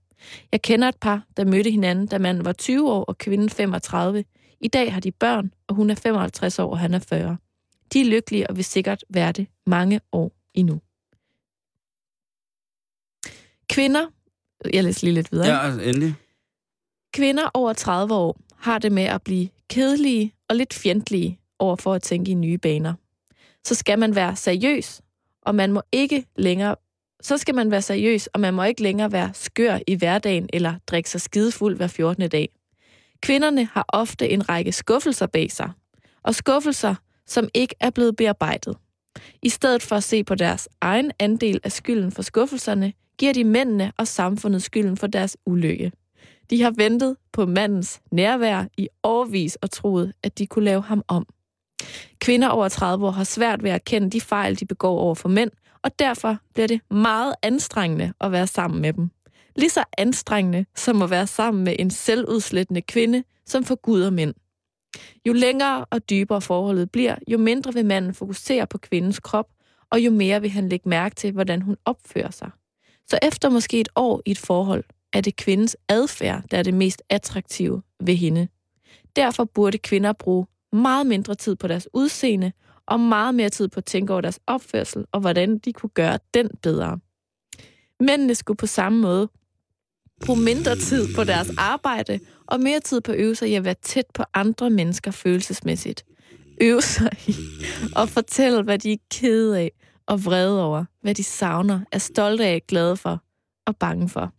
Jeg 0.52 0.62
kender 0.62 0.88
et 0.88 0.96
par, 1.00 1.22
der 1.36 1.44
mødte 1.44 1.70
hinanden, 1.70 2.06
da 2.06 2.18
manden 2.18 2.44
var 2.44 2.52
20 2.52 2.92
år 2.92 3.04
og 3.04 3.18
kvinden 3.18 3.50
35. 3.50 4.24
I 4.60 4.68
dag 4.68 4.92
har 4.92 5.00
de 5.00 5.12
børn, 5.12 5.50
og 5.68 5.74
hun 5.74 5.90
er 5.90 5.94
55 5.94 6.58
år, 6.58 6.70
og 6.70 6.78
han 6.78 6.94
er 6.94 6.98
40. 6.98 7.36
De 7.92 8.00
er 8.00 8.04
lykkelige 8.04 8.50
og 8.50 8.56
vil 8.56 8.64
sikkert 8.64 9.04
være 9.08 9.32
det 9.32 9.46
mange 9.66 10.00
år 10.12 10.32
endnu. 10.54 10.80
Kvinder, 13.68 14.06
jeg 14.72 14.84
læser 14.84 15.06
lige 15.06 15.14
lidt 15.14 15.32
videre. 15.32 15.64
Ja, 15.64 15.72
endelig. 15.72 16.14
Kvinder 17.12 17.50
over 17.54 17.72
30 17.72 18.14
år 18.14 18.40
har 18.56 18.78
det 18.78 18.92
med 18.92 19.02
at 19.02 19.22
blive 19.22 19.48
kedelige 19.70 20.34
og 20.48 20.56
lidt 20.56 20.74
fjendtlige 20.74 21.40
over 21.58 21.76
for 21.76 21.94
at 21.94 22.02
tænke 22.02 22.30
i 22.30 22.34
nye 22.34 22.58
baner. 22.58 22.94
Så 23.64 23.74
skal 23.74 23.98
man 23.98 24.14
være 24.14 24.36
seriøs, 24.36 25.02
og 25.42 25.54
man 25.54 25.72
må 25.72 25.82
ikke 25.92 26.26
længere 26.36 26.76
så 27.20 27.38
skal 27.38 27.54
man 27.54 27.70
være 27.70 27.82
seriøs, 27.82 28.26
og 28.26 28.40
man 28.40 28.54
må 28.54 28.62
ikke 28.62 28.82
længere 28.82 29.12
være 29.12 29.30
skør 29.34 29.78
i 29.86 29.94
hverdagen 29.94 30.48
eller 30.52 30.74
drikke 30.86 31.10
sig 31.10 31.20
skidefuld 31.20 31.76
hver 31.76 31.86
14. 31.86 32.28
dag. 32.28 32.48
Kvinderne 33.22 33.64
har 33.64 33.84
ofte 33.88 34.28
en 34.28 34.48
række 34.48 34.72
skuffelser 34.72 35.26
bag 35.26 35.50
sig, 35.50 35.70
og 36.22 36.34
skuffelser, 36.34 36.94
som 37.26 37.48
ikke 37.54 37.74
er 37.80 37.90
blevet 37.90 38.16
bearbejdet. 38.16 38.76
I 39.42 39.48
stedet 39.48 39.82
for 39.82 39.96
at 39.96 40.04
se 40.04 40.24
på 40.24 40.34
deres 40.34 40.68
egen 40.80 41.12
andel 41.18 41.60
af 41.64 41.72
skylden 41.72 42.12
for 42.12 42.22
skuffelserne, 42.22 42.92
giver 43.18 43.32
de 43.32 43.44
mændene 43.44 43.92
og 43.96 44.08
samfundet 44.08 44.62
skylden 44.62 44.96
for 44.96 45.06
deres 45.06 45.36
ulykke. 45.46 45.92
De 46.50 46.62
har 46.62 46.70
ventet 46.70 47.16
på 47.32 47.46
mandens 47.46 48.00
nærvær 48.12 48.64
i 48.76 48.88
årvis 49.02 49.56
og 49.56 49.70
troet, 49.70 50.12
at 50.22 50.38
de 50.38 50.46
kunne 50.46 50.64
lave 50.64 50.82
ham 50.82 51.02
om. 51.08 51.26
Kvinder 52.18 52.48
over 52.48 52.68
30 52.68 53.06
år 53.06 53.10
har 53.10 53.24
svært 53.24 53.62
ved 53.62 53.70
at 53.70 53.84
kende 53.84 54.10
de 54.10 54.20
fejl, 54.20 54.60
de 54.60 54.66
begår 54.66 54.98
over 54.98 55.14
for 55.14 55.28
mænd, 55.28 55.50
og 55.82 55.98
derfor 55.98 56.36
bliver 56.54 56.66
det 56.66 56.80
meget 56.90 57.34
anstrengende 57.42 58.12
at 58.20 58.32
være 58.32 58.46
sammen 58.46 58.82
med 58.82 58.92
dem. 58.92 59.10
Lige 59.56 59.70
så 59.70 59.84
anstrengende 59.98 60.66
som 60.76 61.02
at 61.02 61.10
være 61.10 61.26
sammen 61.26 61.64
med 61.64 61.76
en 61.78 61.90
selvudslættende 61.90 62.82
kvinde, 62.82 63.24
som 63.46 63.64
forguder 63.64 64.10
mænd. 64.10 64.34
Jo 65.26 65.32
længere 65.32 65.84
og 65.90 66.10
dybere 66.10 66.40
forholdet 66.40 66.90
bliver, 66.90 67.14
jo 67.28 67.38
mindre 67.38 67.74
vil 67.74 67.86
manden 67.86 68.14
fokusere 68.14 68.66
på 68.66 68.78
kvindens 68.78 69.20
krop, 69.20 69.48
og 69.90 70.00
jo 70.00 70.10
mere 70.10 70.40
vil 70.40 70.50
han 70.50 70.68
lægge 70.68 70.88
mærke 70.88 71.14
til, 71.14 71.32
hvordan 71.32 71.62
hun 71.62 71.76
opfører 71.84 72.30
sig. 72.30 72.50
Så 73.06 73.18
efter 73.22 73.50
måske 73.50 73.80
et 73.80 73.88
år 73.96 74.22
i 74.26 74.30
et 74.30 74.38
forhold, 74.38 74.84
er 75.12 75.20
det 75.20 75.36
kvindens 75.36 75.76
adfærd, 75.88 76.42
der 76.50 76.58
er 76.58 76.62
det 76.62 76.74
mest 76.74 77.02
attraktive 77.08 77.82
ved 78.00 78.14
hende. 78.14 78.48
Derfor 79.16 79.44
burde 79.44 79.78
kvinder 79.78 80.12
bruge 80.12 80.46
meget 80.72 81.06
mindre 81.06 81.34
tid 81.34 81.56
på 81.56 81.68
deres 81.68 81.88
udseende, 81.92 82.52
og 82.86 83.00
meget 83.00 83.34
mere 83.34 83.48
tid 83.48 83.68
på 83.68 83.78
at 83.80 83.84
tænke 83.84 84.12
over 84.12 84.20
deres 84.20 84.40
opførsel, 84.46 85.04
og 85.12 85.20
hvordan 85.20 85.58
de 85.58 85.72
kunne 85.72 85.90
gøre 85.90 86.18
den 86.34 86.50
bedre. 86.62 86.98
Mændene 88.00 88.34
skulle 88.34 88.56
på 88.56 88.66
samme 88.66 89.00
måde 89.00 89.28
bruge 90.24 90.40
mindre 90.40 90.76
tid 90.76 91.14
på 91.14 91.24
deres 91.24 91.50
arbejde, 91.58 92.20
og 92.46 92.60
mere 92.60 92.80
tid 92.80 93.00
på 93.00 93.12
at 93.12 93.18
øve 93.18 93.34
sig 93.34 93.48
i 93.48 93.54
at 93.54 93.64
være 93.64 93.74
tæt 93.82 94.06
på 94.14 94.24
andre 94.34 94.70
mennesker 94.70 95.10
følelsesmæssigt. 95.10 96.04
Øve 96.60 96.82
sig 96.82 97.10
i 97.28 97.34
at 97.96 98.08
fortælle, 98.08 98.62
hvad 98.62 98.78
de 98.78 98.92
er 98.92 98.96
kede 99.10 99.58
af 99.58 99.72
og 100.06 100.24
vrede 100.24 100.64
over, 100.64 100.84
hvad 101.00 101.14
de 101.14 101.24
savner, 101.24 101.80
er 101.92 101.98
stolte 101.98 102.44
af, 102.44 102.62
glade 102.68 102.96
for 102.96 103.22
og 103.66 103.76
bange 103.76 104.08
for. 104.08 104.32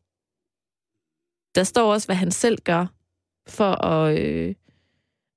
Der 1.55 1.63
står 1.63 1.93
også, 1.93 2.07
hvad 2.07 2.15
han 2.15 2.31
selv 2.31 2.57
gør 2.63 2.85
for 3.47 3.85
at... 3.85 4.19
Øh, 4.19 4.55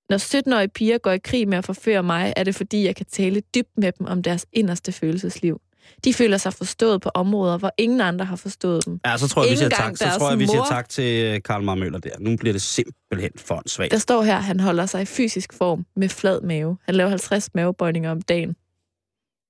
når 0.08 0.18
17-årige 0.18 0.68
piger 0.68 0.98
går 0.98 1.10
i 1.10 1.18
krig 1.18 1.48
med 1.48 1.58
at 1.58 1.64
forføre 1.64 2.02
mig, 2.02 2.32
er 2.36 2.44
det 2.44 2.54
fordi, 2.54 2.84
jeg 2.84 2.96
kan 2.96 3.06
tale 3.06 3.40
dybt 3.40 3.78
med 3.78 3.92
dem 3.92 4.06
om 4.06 4.22
deres 4.22 4.46
inderste 4.52 4.92
følelsesliv. 4.92 5.60
De 6.04 6.14
føler 6.14 6.36
sig 6.36 6.54
forstået 6.54 7.00
på 7.00 7.10
områder, 7.14 7.58
hvor 7.58 7.72
ingen 7.78 8.00
andre 8.00 8.24
har 8.24 8.36
forstået 8.36 8.86
dem. 8.86 9.00
Ja, 9.06 9.16
så 9.16 9.28
tror 9.28 9.42
jeg, 9.42 9.50
vi 9.50 9.56
siger 9.56 9.68
tak. 9.68 9.96
Så 9.96 10.04
tror 10.18 10.30
jeg, 10.30 10.38
vi 10.38 10.46
siger 10.46 10.58
mor. 10.58 10.66
tak 10.66 10.88
til 10.88 11.24
øh, 11.24 11.42
Karl 11.42 11.62
Marr 11.62 11.74
Møller 11.74 11.98
der. 11.98 12.10
Nu 12.18 12.36
bliver 12.36 12.52
det 12.52 12.62
simpelthen 12.62 13.30
for 13.36 13.54
en 13.54 13.68
svag. 13.68 13.90
Der 13.90 13.98
står 13.98 14.22
her, 14.22 14.36
at 14.36 14.44
han 14.44 14.60
holder 14.60 14.86
sig 14.86 15.02
i 15.02 15.04
fysisk 15.04 15.52
form 15.52 15.86
med 15.96 16.08
flad 16.08 16.40
mave. 16.40 16.76
Han 16.84 16.94
laver 16.94 17.08
50 17.10 17.54
mavebøjninger 17.54 18.10
om 18.10 18.22
dagen. 18.22 18.56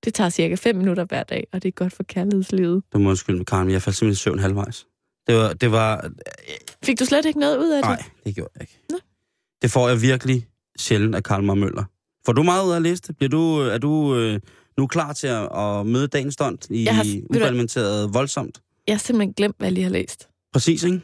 Det 0.05 0.13
tager 0.13 0.29
cirka 0.29 0.55
5 0.55 0.75
minutter 0.75 1.05
hver 1.05 1.23
dag, 1.23 1.47
og 1.53 1.63
det 1.63 1.67
er 1.67 1.71
godt 1.71 1.93
for 1.93 2.03
kærlighedslivet. 2.03 2.83
Du 2.93 2.97
må 2.97 3.09
undskylde 3.09 3.45
Karen, 3.45 3.65
men 3.65 3.73
jeg 3.73 3.81
faldt 3.81 3.97
simpelthen 3.97 4.13
i 4.13 4.23
søvn 4.23 4.39
halvvejs. 4.39 4.85
Det 5.27 5.35
var, 5.35 5.53
det 5.53 5.71
var... 5.71 6.09
Fik 6.83 6.99
du 6.99 7.05
slet 7.05 7.25
ikke 7.25 7.39
noget 7.39 7.57
ud 7.57 7.71
af 7.71 7.83
det? 7.83 7.89
Nej, 7.89 8.03
det 8.25 8.35
gjorde 8.35 8.51
jeg 8.55 8.61
ikke. 8.61 8.79
Nå. 8.89 8.97
Det 9.61 9.71
får 9.71 9.89
jeg 9.89 10.01
virkelig 10.01 10.47
sjældent 10.79 11.15
af 11.15 11.23
Karl 11.23 11.43
Marr 11.43 11.55
Møller. 11.55 11.83
Får 12.25 12.33
du 12.33 12.43
meget 12.43 12.65
ud 12.65 12.71
af 12.71 12.75
at 12.75 12.81
læse 12.81 13.01
det? 13.07 13.17
Bliver 13.17 13.29
du, 13.29 13.57
er 13.57 13.77
du 13.77 14.15
øh, 14.15 14.39
nu 14.81 14.87
klar 14.87 15.13
til 15.13 15.27
at, 15.27 15.57
at 15.57 15.85
møde 15.85 16.07
dagens 16.07 16.33
stund 16.33 16.57
i 16.71 16.83
Jeg 16.85 16.95
har- 16.95 17.03
du 17.03 17.21
uparlamenteret 17.29 18.13
voldsomt? 18.13 18.61
Jeg 18.87 18.95
har 18.95 18.99
simpelthen 18.99 19.33
glemt, 19.33 19.55
hvad 19.57 19.67
jeg 19.67 19.73
lige 19.73 19.83
har 19.83 19.91
læst. 19.91 20.29
Præcis, 20.53 20.83
ikke? 20.83 21.01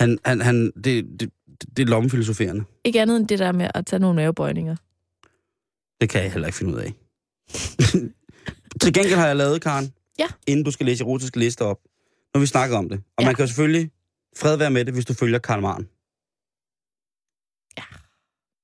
Han, 0.00 0.18
han, 0.24 0.40
han, 0.40 0.72
det, 0.84 1.06
det, 1.20 1.30
det 1.76 1.82
er 1.82 1.86
lommefilosoferende. 1.86 2.64
Ikke 2.84 3.00
andet 3.02 3.16
end 3.16 3.28
det 3.28 3.38
der 3.38 3.52
med 3.52 3.70
at 3.74 3.86
tage 3.86 4.00
nogle 4.00 4.16
mavebøjninger. 4.16 4.76
Det 6.00 6.08
kan 6.10 6.22
jeg 6.22 6.32
heller 6.32 6.46
ikke 6.48 6.58
finde 6.58 6.72
ud 6.74 6.78
af. 6.78 6.92
Til 8.82 8.92
gengæld 8.92 9.14
har 9.14 9.26
jeg 9.26 9.36
lavet, 9.36 9.62
Karen, 9.62 9.92
Ja. 10.18 10.26
inden 10.46 10.64
du 10.64 10.70
skal 10.70 10.86
læse 10.86 11.04
erotiske 11.04 11.38
lister 11.38 11.64
op, 11.64 11.78
når 12.34 12.40
vi 12.40 12.46
snakker 12.46 12.76
om 12.78 12.88
det. 12.88 13.00
Og 13.16 13.22
Ja. 13.22 13.26
man 13.26 13.34
kan 13.34 13.42
jo 13.42 13.46
selvfølgelig 13.46 13.90
fred 14.36 14.56
være 14.56 14.70
med 14.70 14.84
det, 14.84 14.94
hvis 14.94 15.04
du 15.04 15.14
følger 15.14 15.38
Karl 15.38 15.60
Maren. 15.62 15.88
Ja. 17.78 17.82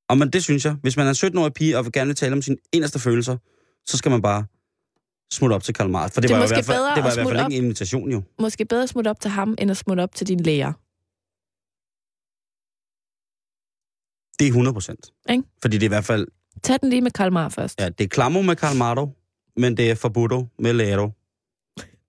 Og 0.09 0.19
men 0.19 0.31
det 0.31 0.43
synes 0.43 0.65
jeg. 0.65 0.75
Hvis 0.83 0.97
man 0.97 1.07
er 1.07 1.11
en 1.25 1.37
17-årig 1.37 1.53
pige 1.55 1.79
og 1.79 1.85
vil 1.85 1.93
gerne 1.93 2.15
tale 2.15 2.33
om 2.33 2.43
sine 2.43 2.57
eneste 2.73 2.99
følelser, 2.99 3.37
så 3.87 3.97
skal 3.97 4.11
man 4.11 4.23
bare 4.23 4.45
smutte 5.33 5.55
op 5.55 5.63
til 5.63 5.75
Karl 5.75 5.91
Maren. 5.91 6.11
For 6.11 6.21
det, 6.21 6.31
Det 6.31 6.37
var, 6.39 6.45
i 6.45 6.49
hvert 6.49 6.65
fald, 6.65 6.97
det 6.97 7.05
var 7.05 7.11
i 7.11 7.15
hvert 7.15 7.29
fald 7.29 7.47
ikke 7.47 7.59
en 7.59 7.65
invitation 7.65 8.11
jo. 8.11 8.23
Måske 8.41 8.65
bedre 8.65 8.83
at 8.83 8.89
smutte 8.89 9.09
op 9.09 9.21
til 9.21 9.31
ham, 9.31 9.55
end 9.59 9.71
at 9.71 9.77
smutte 9.77 10.01
op 10.01 10.15
til 10.15 10.27
din 10.29 10.41
læger. 10.41 10.73
Det 14.39 14.45
er 14.45 14.49
100 14.49 14.75
procent. 14.75 15.13
Fordi 15.63 15.77
det 15.77 15.83
er 15.83 15.89
i 15.89 15.97
hvert 15.97 16.05
fald, 16.05 16.27
Tag 16.63 16.81
den 16.81 16.91
lige 16.91 17.01
med 17.01 17.11
Karl 17.11 17.33
Marr 17.33 17.49
først. 17.49 17.81
ja, 17.81 17.89
det 17.89 18.05
er 18.05 18.09
klamo 18.09 18.43
med 18.43 18.57
Karl 18.57 18.77
Marto, 18.77 19.09
men 19.57 19.77
det 19.77 19.91
er 19.91 19.95
forbudt 19.95 20.33
med 20.59 20.73
Lero. 20.73 21.11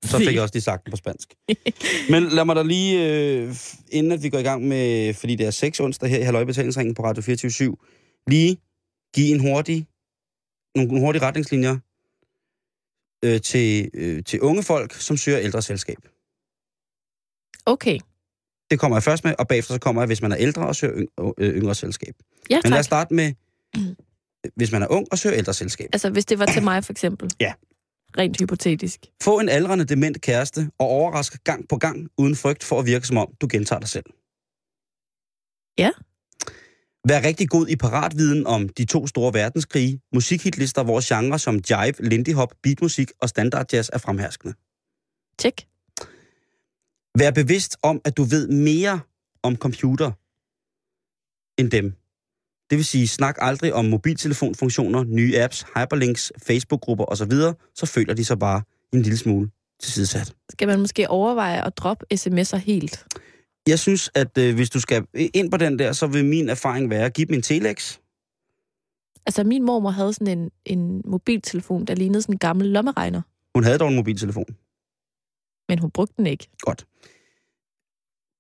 Så 0.04 0.18
fik 0.18 0.34
jeg 0.36 0.42
også 0.42 0.56
lige 0.56 0.64
sagt 0.64 0.86
den 0.86 0.92
på 0.92 0.98
spansk. 0.98 1.34
Men 2.12 2.24
lad 2.24 2.46
mig 2.46 2.56
da 2.56 2.64
lige, 2.64 3.10
øh, 3.12 3.56
inden 3.92 4.12
at 4.12 4.24
vi 4.24 4.30
går 4.30 4.38
i 4.38 4.44
gang 4.44 4.68
med, 4.68 5.14
fordi 5.14 5.36
det 5.36 5.46
er 5.46 5.52
6 5.52 5.80
onsdag 5.80 6.10
her 6.10 6.18
i 6.20 6.22
Halløjbetalingsringen 6.22 6.96
på 6.96 7.04
Radio 7.04 7.22
24 7.24 7.76
lige 8.28 8.58
give 9.16 9.36
en 9.36 9.40
hurtig, 9.40 9.88
nogle 10.76 11.00
hurtige 11.00 11.22
retningslinjer 11.22 11.78
øh, 13.26 13.42
til, 13.42 13.90
øh, 13.94 14.24
til 14.24 14.42
unge 14.42 14.64
folk, 14.64 14.94
som 14.94 15.18
søger 15.18 15.40
ældreselskab. 15.40 15.98
Okay. 17.66 18.00
Det 18.72 18.80
kommer 18.80 18.98
jeg 18.98 19.04
først 19.04 19.24
med, 19.24 19.34
og 19.40 19.48
bagefter 19.48 19.74
så 19.74 19.80
kommer 19.80 20.02
jeg, 20.02 20.08
hvis 20.08 20.22
man 20.22 20.32
er 20.32 20.38
ældre 20.38 20.68
og 20.68 20.76
søger 20.76 20.94
yng- 20.94 21.34
øh, 21.38 21.56
yngre 21.56 21.76
selskab. 21.76 22.16
Ja, 22.50 22.60
Men 22.64 22.70
lad 22.72 22.80
os 22.80 22.86
tak. 22.86 22.90
starte 22.90 23.14
med, 23.14 23.34
hvis 24.56 24.72
man 24.72 24.82
er 24.82 24.88
ung 24.88 25.08
og 25.12 25.18
søger 25.18 25.38
ældreselskab. 25.38 25.90
Altså, 25.94 26.10
hvis 26.10 26.26
det 26.26 26.40
var 26.40 26.46
til 26.46 26.64
mig, 26.64 26.84
for 26.84 26.94
eksempel. 26.94 27.32
Ja. 27.40 27.54
Rent 28.18 28.38
hypotetisk. 28.42 29.00
Få 29.24 29.40
en 29.40 29.50
aldrende 29.50 29.86
dement 29.86 30.22
kæreste 30.22 30.72
og 30.80 30.88
overraske 30.88 31.38
gang 31.44 31.70
på 31.70 31.78
gang, 31.78 32.10
uden 32.18 32.36
frygt 32.36 32.64
for 32.64 32.80
at 32.80 32.86
virke 32.86 33.08
som 33.08 33.18
om, 33.18 33.34
du 33.42 33.48
gentager 33.52 33.80
dig 33.80 33.90
selv. 33.90 34.06
Ja. 35.78 35.92
Vær 37.08 37.24
rigtig 37.24 37.49
god 37.49 37.68
i 37.68 37.76
paratviden 37.76 38.47
om 38.47 38.70
de 38.70 38.86
to 38.86 39.08
store 39.08 39.34
verdenskrige, 39.34 40.01
musikhitlister, 40.14 40.84
hvor 40.84 41.16
genrer 41.16 41.38
som 41.38 41.56
jive, 41.56 41.93
lindy 41.99 42.34
hop, 42.34 42.53
beatmusik 42.64 43.12
og 43.22 43.30
standardjazz 43.30 43.89
er 43.93 43.97
fremherskende. 43.97 44.53
Tjek. 45.39 45.68
Vær 47.20 47.32
bevidst 47.32 47.78
om, 47.84 48.01
at 48.06 48.18
du 48.18 48.24
ved 48.24 48.47
mere 48.47 48.99
om 49.43 49.56
computer 49.56 50.12
end 51.62 51.72
dem. 51.72 51.93
Det 52.70 52.78
vil 52.78 52.86
sige, 52.86 53.08
snak 53.08 53.36
aldrig 53.39 53.74
om 53.74 53.86
mobiltelefonfunktioner, 53.86 55.03
nye 55.03 55.39
apps, 55.39 55.62
hyperlinks, 55.62 56.32
Facebook-grupper 56.47 57.06
osv., 57.06 57.32
så 57.76 57.86
føler 57.86 58.14
de 58.14 58.26
sig 58.26 58.39
bare 58.39 58.62
en 58.93 59.01
lille 59.01 59.18
smule 59.18 59.49
tilsidesat. 59.82 60.34
Skal 60.49 60.68
man 60.68 60.80
måske 60.80 61.10
overveje 61.10 61.66
at 61.66 61.78
droppe 61.78 62.06
sms'er 62.14 62.58
helt? 62.58 63.06
Jeg 63.68 63.80
synes, 63.80 64.11
at 64.16 64.38
øh, 64.38 64.55
hvis 64.55 64.70
du 64.70 64.80
skal 64.80 65.05
ind 65.13 65.51
på 65.51 65.57
den 65.57 65.80
der, 65.80 65.91
så 65.93 66.07
vil 66.07 66.26
min 66.26 66.49
erfaring 66.49 66.89
være 66.89 67.05
at 67.05 67.13
give 67.13 67.28
dem 67.28 67.36
en 67.36 67.41
telex. 67.41 67.99
Altså, 69.26 69.43
min 69.43 69.63
mormor 69.63 69.89
havde 69.89 70.13
sådan 70.13 70.38
en, 70.38 70.51
en 70.66 71.01
mobiltelefon, 71.05 71.86
der 71.86 71.95
lignede 71.95 72.22
sådan 72.22 72.36
en 72.36 72.39
gammel 72.39 72.68
lommeregner. 72.68 73.22
Hun 73.55 73.63
havde 73.63 73.78
dog 73.78 73.88
en 73.89 73.95
mobiltelefon. 73.95 74.55
Men 75.70 75.80
hun 75.80 75.91
brugte 75.91 76.13
den 76.18 76.28
ikke. 76.28 76.47
Godt. 76.59 76.86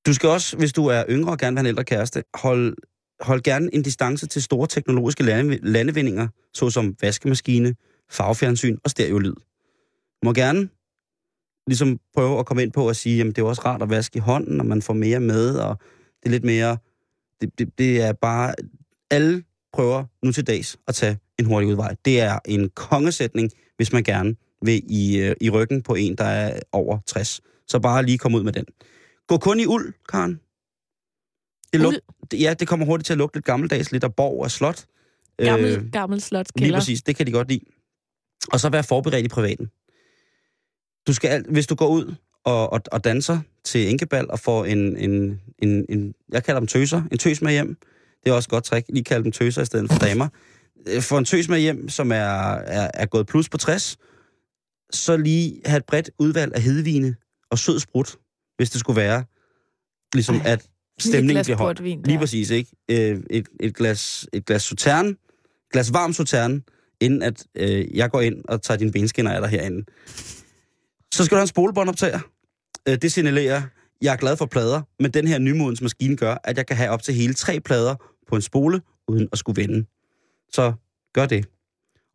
Du 0.05 0.13
skal 0.13 0.29
også, 0.29 0.57
hvis 0.57 0.73
du 0.73 0.85
er 0.85 1.03
yngre 1.09 1.31
og 1.31 1.37
gerne 1.37 1.53
vil 1.53 1.57
have 1.57 1.63
en 1.63 1.67
ældre 1.67 1.83
kæreste, 1.83 2.23
hold, 2.33 2.77
hold 3.19 3.41
gerne 3.41 3.69
en 3.73 3.83
distance 3.83 4.27
til 4.27 4.43
store 4.43 4.67
teknologiske 4.67 5.23
lande, 5.23 5.57
landevindinger, 5.57 6.27
såsom 6.53 6.95
vaskemaskine, 7.01 7.75
farvefjernsyn 8.11 8.77
og 8.83 8.89
stereolyd. 8.89 9.33
Du 10.21 10.23
må 10.23 10.33
gerne 10.33 10.69
ligesom 11.67 11.99
prøve 12.13 12.39
at 12.39 12.45
komme 12.45 12.63
ind 12.63 12.71
på 12.71 12.89
at 12.89 12.95
sige, 12.95 13.21
at 13.21 13.25
det 13.27 13.37
er 13.37 13.45
også 13.45 13.61
rart 13.65 13.81
at 13.81 13.89
vaske 13.89 14.17
i 14.17 14.19
hånden, 14.19 14.59
og 14.59 14.65
man 14.65 14.81
får 14.81 14.93
mere 14.93 15.19
med, 15.19 15.55
og 15.55 15.77
det 16.23 16.25
er 16.25 16.29
lidt 16.29 16.43
mere... 16.43 16.77
Det, 17.41 17.59
det, 17.59 17.77
det 17.77 18.01
er 18.01 18.13
bare... 18.13 18.53
Alle 19.11 19.43
prøver 19.73 20.03
nu 20.23 20.31
til 20.31 20.47
dags 20.47 20.77
at 20.87 20.95
tage 20.95 21.17
en 21.39 21.45
hurtig 21.45 21.69
udvej. 21.69 21.95
Det 22.05 22.19
er 22.21 22.39
en 22.45 22.69
kongesætning, 22.69 23.51
hvis 23.77 23.93
man 23.93 24.03
gerne 24.03 24.35
vil 24.61 24.83
i, 24.89 25.17
øh, 25.17 25.35
i 25.41 25.49
ryggen 25.49 25.81
på 25.81 25.95
en, 25.95 26.15
der 26.15 26.23
er 26.23 26.59
over 26.71 26.99
60. 27.07 27.41
Så 27.67 27.79
bare 27.79 28.05
lige 28.05 28.17
komme 28.17 28.37
ud 28.37 28.43
med 28.43 28.53
den. 28.53 28.65
Gå 29.27 29.37
kun 29.37 29.59
i 29.59 29.65
uld, 29.65 29.93
Karen. 30.09 30.39
Det 31.73 31.81
luk, 31.81 31.93
ja, 32.33 32.53
det 32.53 32.67
kommer 32.67 32.85
hurtigt 32.85 33.05
til 33.05 33.13
at 33.13 33.17
lugte 33.17 33.37
lidt 33.37 33.45
gammeldags, 33.45 33.91
lidt 33.91 34.03
af 34.03 34.15
borg 34.15 34.43
og 34.43 34.51
slot. 34.51 34.85
Gammel, 35.37 35.77
Øh, 35.77 35.91
gammel 35.91 36.15
Lige 36.15 36.21
slotskælder. 36.21 36.77
præcis, 36.79 37.01
det 37.01 37.15
kan 37.15 37.27
de 37.27 37.31
godt 37.31 37.47
lide. 37.47 37.61
Og 38.53 38.59
så 38.59 38.69
være 38.69 38.83
forberedt 38.83 39.25
i 39.25 39.29
privaten. 39.29 39.69
Du 41.07 41.13
skal, 41.13 41.27
alt- 41.27 41.47
hvis 41.51 41.67
du 41.67 41.75
går 41.75 41.87
ud 41.87 42.15
og, 42.43 42.73
og, 42.73 42.81
og 42.91 43.03
danser 43.03 43.39
til 43.63 43.89
enkebal 43.89 44.31
og 44.31 44.39
får 44.39 44.65
en, 44.65 44.97
en, 44.97 45.41
en, 45.59 45.85
en, 45.89 46.13
jeg 46.31 46.43
kalder 46.43 46.59
dem 46.59 46.67
tøser, 46.67 47.01
en 47.11 47.17
tøs 47.17 47.41
med 47.41 47.51
hjem. 47.51 47.77
Det 48.23 48.29
er 48.31 48.33
også 48.35 48.47
et 48.47 48.51
godt 48.51 48.63
trick, 48.63 48.85
lige 48.89 49.03
kalde 49.03 49.23
dem 49.23 49.31
tøser 49.31 49.61
i 49.61 49.65
stedet 49.65 49.91
for 49.91 49.99
damer. 49.99 50.27
Øh, 50.87 51.01
Få 51.01 51.17
en 51.17 51.25
tøs 51.25 51.49
med 51.49 51.59
hjem, 51.59 51.89
som 51.89 52.11
er, 52.11 52.15
er, 52.15 52.91
er 52.93 53.05
gået 53.05 53.27
plus 53.27 53.49
på 53.49 53.57
60, 53.57 53.97
så 54.91 55.17
lige 55.17 55.61
have 55.65 55.77
et 55.77 55.85
bredt 55.85 56.09
udvalg 56.19 56.55
af 56.55 56.61
hedvine 56.61 57.15
og 57.51 57.59
sød 57.59 57.79
sprut, 57.79 58.15
hvis 58.57 58.69
det 58.69 58.79
skulle 58.79 58.97
være, 59.01 59.23
ligesom 60.13 60.35
Ej, 60.35 60.41
at 60.51 60.67
stemningen 60.99 61.43
bliver 61.45 61.57
holdt. 61.57 61.77
portvin, 61.77 62.01
Lige 62.05 62.17
præcis, 62.19 62.49
ikke? 62.49 62.71
Øh, 62.91 63.23
et, 63.29 63.47
et, 63.59 63.75
glas, 63.75 64.27
et 64.33 64.45
glas 64.45 64.63
sauterne, 64.63 65.15
glas 65.73 65.93
varm 65.93 66.13
sauterne, 66.13 66.61
inden 67.01 67.21
at 67.23 67.45
øh, 67.55 67.95
jeg 67.97 68.11
går 68.11 68.21
ind 68.21 68.43
og 68.47 68.61
tager 68.61 68.77
dine 68.77 68.91
benskinner 68.91 69.31
af 69.31 69.41
dig 69.41 69.49
herinde. 69.49 69.85
Så 71.15 71.25
skal 71.25 71.35
du 71.35 71.39
have 71.39 71.43
en 71.43 71.47
spolebåndoptager. 71.47 72.19
Øh, 72.87 72.97
det 73.01 73.11
signalerer, 73.11 73.61
jeg 74.01 74.13
er 74.13 74.17
glad 74.17 74.37
for 74.37 74.45
plader, 74.45 74.81
men 74.99 75.11
den 75.11 75.27
her 75.27 75.39
nymodens 75.39 75.81
maskine 75.81 76.17
gør, 76.17 76.35
at 76.43 76.57
jeg 76.57 76.65
kan 76.67 76.77
have 76.77 76.89
op 76.89 77.03
til 77.03 77.13
hele 77.13 77.33
tre 77.33 77.59
plader 77.59 77.95
på 78.27 78.35
en 78.35 78.41
spole, 78.41 78.81
uden 79.07 79.29
at 79.31 79.37
skulle 79.37 79.61
vende. 79.61 79.85
Så 80.51 80.73
gør 81.13 81.25
det. 81.25 81.45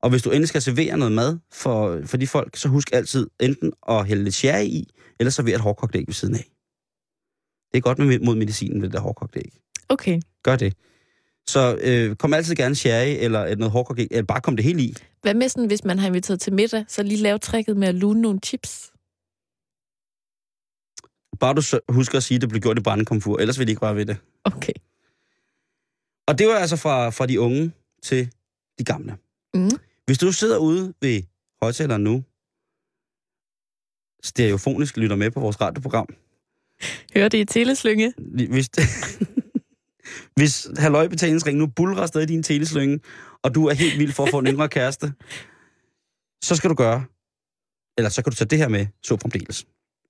Og 0.03 0.11
hvis 0.11 0.23
du 0.23 0.31
endelig 0.31 0.49
skal 0.49 0.63
servere 0.63 0.99
noget 0.99 1.13
mad 1.13 1.39
for, 1.53 2.01
for 2.05 2.17
de 2.17 2.27
folk, 2.27 2.57
så 2.57 2.69
husk 2.69 2.91
altid 2.93 3.27
enten 3.41 3.73
at 3.89 4.07
hælde 4.07 4.25
lidt 4.25 4.35
sherry 4.35 4.65
i, 4.65 4.89
eller 5.21 5.31
servere 5.31 5.55
et 5.55 5.61
hårdkogt 5.61 5.97
æg 5.97 6.05
ved 6.07 6.15
siden 6.15 6.35
af. 6.35 6.45
Det 7.73 7.79
er 7.79 7.81
godt 7.81 7.99
med, 7.99 8.19
mod 8.19 8.35
medicinen 8.35 8.83
det 8.83 8.93
der 8.93 9.01
hårdkogt 9.01 9.37
æg. 9.37 9.59
Okay. 9.89 10.21
Gør 10.43 10.57
det. 10.57 10.75
Så 11.47 11.79
øh, 11.83 12.17
kom 12.17 12.35
altid 12.35 12.55
gerne 12.55 12.75
sherry 12.75 13.17
eller 13.21 13.47
et 13.47 13.59
noget 13.59 13.73
hårdkogt 13.73 14.01
æg, 14.01 14.09
eller 14.11 14.25
bare 14.25 14.41
kom 14.41 14.57
det 14.57 14.65
helt 14.65 14.81
i. 14.81 14.95
Hvad 15.23 15.35
med 15.35 15.49
sådan, 15.49 15.67
hvis 15.67 15.85
man 15.85 15.99
har 15.99 16.07
inviteret 16.07 16.41
til 16.41 16.53
middag, 16.53 16.85
så 16.89 17.03
lige 17.03 17.23
lave 17.23 17.39
tricket 17.39 17.77
med 17.77 17.89
at 17.89 17.95
lune 17.95 18.21
nogle 18.21 18.41
chips? 18.45 18.90
Bare 21.41 21.55
du 21.55 21.63
husker 21.89 22.17
at 22.17 22.23
sige, 22.23 22.37
at 22.37 22.41
det 22.41 22.49
blev 22.49 22.61
gjort 22.61 22.79
i 22.79 22.83
brændekomfur, 22.83 23.39
ellers 23.39 23.59
vil 23.59 23.67
de 23.67 23.71
ikke 23.73 23.81
bare 23.81 23.97
ved 23.97 24.07
det. 24.07 24.17
Okay. 24.45 24.73
Og 26.27 26.39
det 26.39 26.49
var 26.49 26.55
altså 26.55 26.77
fra, 26.77 27.11
fra 27.11 27.27
de 27.27 27.41
unge 27.41 27.73
til 28.03 28.33
de 28.79 28.85
gamle. 28.85 29.17
Mm. 29.55 29.71
Hvis 30.07 30.19
du 30.19 30.33
sidder 30.33 30.59
ude 30.59 30.95
ved 31.01 31.23
højtaleren 31.63 32.05
nu, 32.05 32.25
stereofonisk 34.23 34.97
lytter 34.97 35.17
med 35.17 35.31
på 35.31 35.41
vores 35.41 35.61
radioprogram, 35.61 36.07
Hør 37.15 37.29
det 37.29 37.39
i 37.39 37.45
teleslynge. 37.45 38.15
hvis, 38.51 38.71
hvis 40.39 40.69
halvøjbetalingsring 40.79 41.59
nu 41.59 41.67
bulrer 41.67 42.19
i 42.19 42.27
din 42.27 42.43
teleslynge, 42.43 43.01
og 43.43 43.55
du 43.55 43.67
er 43.67 43.75
helt 43.75 43.99
vild 43.99 44.13
for 44.13 44.25
at 44.25 44.31
få 44.31 44.39
en 44.39 44.47
yngre 44.47 44.69
kæreste, 44.69 45.13
så 46.43 46.57
skal 46.57 46.71
du 46.71 46.75
gøre, 46.75 47.05
eller 47.99 48.09
så 48.09 48.23
kan 48.23 48.31
du 48.31 48.37
tage 48.37 48.49
det 48.49 48.59
her 48.59 48.69
med, 48.69 48.87
så 49.03 49.17
fremdeles. 49.17 49.67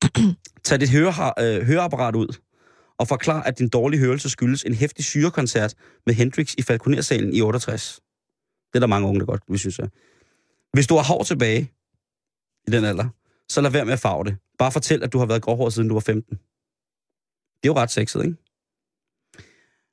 Tag 0.64 0.80
dit 0.80 0.90
høre, 0.90 1.32
øh, 1.38 1.66
høreapparat 1.66 2.16
ud, 2.16 2.36
og 2.98 3.08
forklar, 3.08 3.42
at 3.42 3.58
din 3.58 3.68
dårlige 3.68 4.00
hørelse 4.00 4.30
skyldes 4.30 4.62
en 4.62 4.74
hæftig 4.74 5.04
syrekoncert 5.04 5.74
med 6.06 6.14
Hendrix 6.14 6.54
i 6.58 6.62
Falconersalen 6.62 7.32
i 7.32 7.40
68. 7.40 8.00
Det 8.72 8.78
er 8.78 8.80
der 8.80 8.86
mange 8.86 9.08
unge, 9.08 9.20
der 9.20 9.26
godt 9.26 9.42
vil 9.48 9.58
synes. 9.58 9.78
jeg. 9.78 9.88
Hvis 10.72 10.86
du 10.86 10.94
har 10.96 11.02
hår 11.02 11.22
tilbage 11.22 11.72
i 12.66 12.70
den 12.70 12.84
alder, 12.84 13.08
så 13.48 13.60
lad 13.60 13.70
være 13.70 13.84
med 13.84 13.92
at 13.92 14.00
farve 14.00 14.24
det. 14.24 14.36
Bare 14.58 14.72
fortæl, 14.72 15.02
at 15.02 15.12
du 15.12 15.18
har 15.18 15.26
været 15.26 15.42
gråhåret 15.42 15.72
siden 15.72 15.88
du 15.88 15.94
var 15.94 16.00
15. 16.00 16.34
Det 16.34 17.68
er 17.68 17.72
jo 17.72 17.74
ret 17.74 17.90
sexet, 17.90 18.24
ikke? 18.24 18.36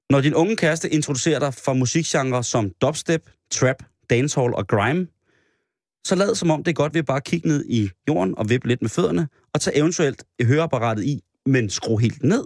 Når 0.09 0.21
din 0.21 0.33
unge 0.33 0.55
kæreste 0.55 0.89
introducerer 0.89 1.39
dig 1.39 1.53
for 1.53 1.73
musikgenre 1.73 2.43
som 2.43 2.69
dubstep, 2.81 3.29
trap, 3.51 3.83
dancehall 4.09 4.53
og 4.53 4.67
grime, 4.67 5.07
så 6.07 6.15
lad 6.15 6.35
som 6.35 6.51
om 6.51 6.63
det 6.63 6.71
er 6.71 6.75
godt 6.75 6.93
ved 6.93 7.03
bare 7.03 7.17
at 7.17 7.23
kigge 7.23 7.47
ned 7.47 7.65
i 7.69 7.89
jorden 8.07 8.37
og 8.37 8.49
vippe 8.49 8.67
lidt 8.67 8.81
med 8.81 8.89
fødderne, 8.89 9.27
og 9.53 9.61
tage 9.61 9.77
eventuelt 9.77 10.23
høreapparatet 10.41 11.03
i, 11.03 11.23
men 11.45 11.69
skru 11.69 11.97
helt 11.97 12.23
ned. 12.23 12.45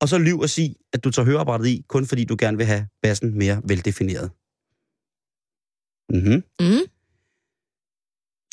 Og 0.00 0.08
så 0.08 0.18
lyv 0.18 0.40
og 0.40 0.48
sig, 0.48 0.76
at 0.92 1.04
du 1.04 1.10
tager 1.10 1.26
høreapparatet 1.26 1.66
i, 1.66 1.84
kun 1.88 2.06
fordi 2.06 2.24
du 2.24 2.36
gerne 2.38 2.56
vil 2.56 2.66
have 2.66 2.86
bassen 3.02 3.38
mere 3.38 3.62
veldefineret. 3.64 4.30
Mm-hmm. 6.12 6.42
Mm. 6.60 6.86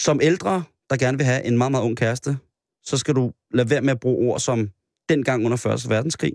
Som 0.02 0.20
ældre, 0.22 0.64
der 0.90 0.98
gerne 0.98 1.18
vil 1.18 1.26
have 1.26 1.44
en 1.44 1.58
meget, 1.58 1.72
meget 1.72 1.84
ung 1.84 1.98
kæreste, 1.98 2.38
så 2.84 2.98
skal 2.98 3.16
du 3.16 3.34
lade 3.52 3.70
være 3.70 3.82
med 3.82 3.92
at 3.92 4.00
bruge 4.00 4.32
ord 4.32 4.40
som 4.40 4.70
dengang 5.10 5.46
under 5.46 5.66
1. 5.86 5.90
verdenskrig. 5.90 6.34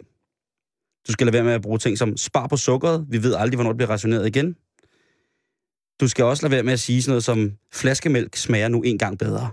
Du 1.09 1.13
skal 1.13 1.27
lade 1.27 1.35
være 1.35 1.45
med 1.45 1.53
at 1.53 1.63
bruge 1.63 1.79
ting 1.79 1.99
som 1.99 2.17
spar 2.17 2.47
på 2.47 2.57
sukkeret. 2.57 3.07
Vi 3.09 3.23
ved 3.23 3.35
aldrig, 3.35 3.57
hvornår 3.57 3.73
det 3.73 3.77
bliver 3.77 3.91
rationeret 3.91 4.27
igen. 4.27 4.57
Du 6.01 6.09
skal 6.09 6.25
også 6.25 6.43
lade 6.43 6.51
være 6.51 6.63
med 6.63 6.73
at 6.73 6.81
sige 6.81 7.03
sådan 7.03 7.11
noget 7.11 7.25
som 7.25 7.53
flaskemælk 7.73 8.37
smager 8.37 8.69
nu 8.69 8.83
en 8.83 8.99
gang 8.99 9.19
bedre. 9.19 9.51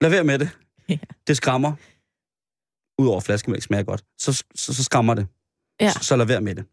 Lad 0.00 0.10
være 0.10 0.24
med 0.24 0.38
det. 0.38 0.50
Ja. 0.88 0.98
Det 1.26 1.36
skræmmer. 1.36 1.72
Udover 2.98 3.20
flaskemælk 3.20 3.62
smager 3.62 3.82
godt. 3.84 4.04
Så, 4.18 4.44
så, 4.54 4.74
så 4.74 4.84
skræmmer 4.84 5.14
det. 5.14 5.26
Ja. 5.80 5.90
Så, 5.90 5.98
så 6.02 6.16
lad 6.16 6.26
være 6.26 6.40
med 6.40 6.54
det. 6.54 6.64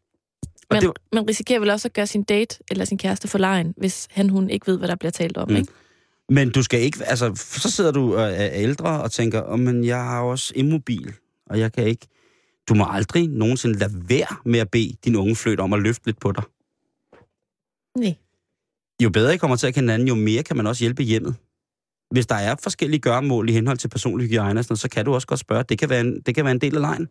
Og 0.69 0.75
Men 0.75 0.81
det, 0.81 0.91
man 1.13 1.29
risikerer 1.29 1.59
vel 1.59 1.69
også 1.69 1.87
at 1.87 1.93
gøre 1.93 2.07
sin 2.07 2.23
date 2.23 2.59
eller 2.71 2.85
sin 2.85 2.97
kæreste 2.97 3.27
for 3.27 3.37
lejen, 3.37 3.73
hvis 3.77 4.07
han 4.11 4.29
hun 4.29 4.49
ikke 4.49 4.67
ved, 4.67 4.77
hvad 4.77 4.87
der 4.87 4.95
bliver 4.95 5.11
talt 5.11 5.37
om, 5.37 5.49
Mm. 5.49 5.55
ikke? 5.55 5.71
Men 6.29 6.51
du 6.51 6.63
skal 6.63 6.79
ikke, 6.81 7.05
altså, 7.05 7.35
så 7.35 7.71
sidder 7.71 7.91
du 7.91 8.15
og 8.15 8.23
er 8.31 8.49
ældre 8.51 9.01
og 9.01 9.11
tænker, 9.11 9.41
oh, 9.51 9.59
men 9.59 9.83
jeg 9.85 10.03
har 10.03 10.21
også 10.21 10.53
immobil, 10.55 11.13
og 11.45 11.59
jeg 11.59 11.73
kan 11.73 11.83
ikke... 11.83 12.07
Du 12.69 12.73
må 12.73 12.85
aldrig 12.89 13.27
nogensinde 13.27 13.79
lade 13.79 14.09
være 14.09 14.35
med 14.45 14.59
at 14.59 14.69
bede 14.71 14.93
din 15.05 15.15
unge 15.15 15.35
fløjt 15.35 15.59
om 15.59 15.73
at 15.73 15.81
løfte 15.81 16.05
lidt 16.05 16.19
på 16.19 16.31
dig. 16.31 16.43
Nej. 17.97 18.15
Jo 19.03 19.09
bedre 19.09 19.33
I 19.33 19.37
kommer 19.37 19.55
til 19.57 19.67
at 19.67 19.73
kende 19.73 19.91
hinanden, 19.91 20.07
jo 20.07 20.15
mere 20.15 20.43
kan 20.43 20.57
man 20.57 20.67
også 20.67 20.83
hjælpe 20.83 21.03
i 21.03 21.05
hjemmet. 21.05 21.35
Hvis 22.11 22.25
der 22.27 22.35
er 22.35 22.55
forskellige 22.63 22.99
gøremål 23.01 23.49
i 23.49 23.53
henhold 23.53 23.77
til 23.77 23.87
personlig 23.87 24.27
hygiejne, 24.27 24.63
sådan 24.63 24.77
så 24.77 24.89
kan 24.89 25.05
du 25.05 25.13
også 25.13 25.27
godt 25.27 25.39
spørge. 25.39 25.63
Det 25.69 25.79
kan 25.79 25.89
være 25.89 26.01
en, 26.01 26.21
det 26.21 26.35
kan 26.35 26.45
være 26.45 26.51
en 26.51 26.61
del 26.61 26.75
af 26.75 26.81
lejen. 26.81 27.07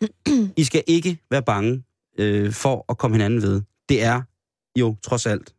I 0.62 0.64
skal 0.64 0.82
ikke 0.86 1.18
være 1.30 1.42
bange 1.42 1.82
øh, 2.18 2.52
for 2.52 2.84
at 2.88 2.98
komme 2.98 3.14
hinanden 3.14 3.42
ved. 3.42 3.62
Det 3.88 4.02
er 4.02 4.22
jo 4.78 4.96
trods 5.02 5.26
alt 5.26 5.54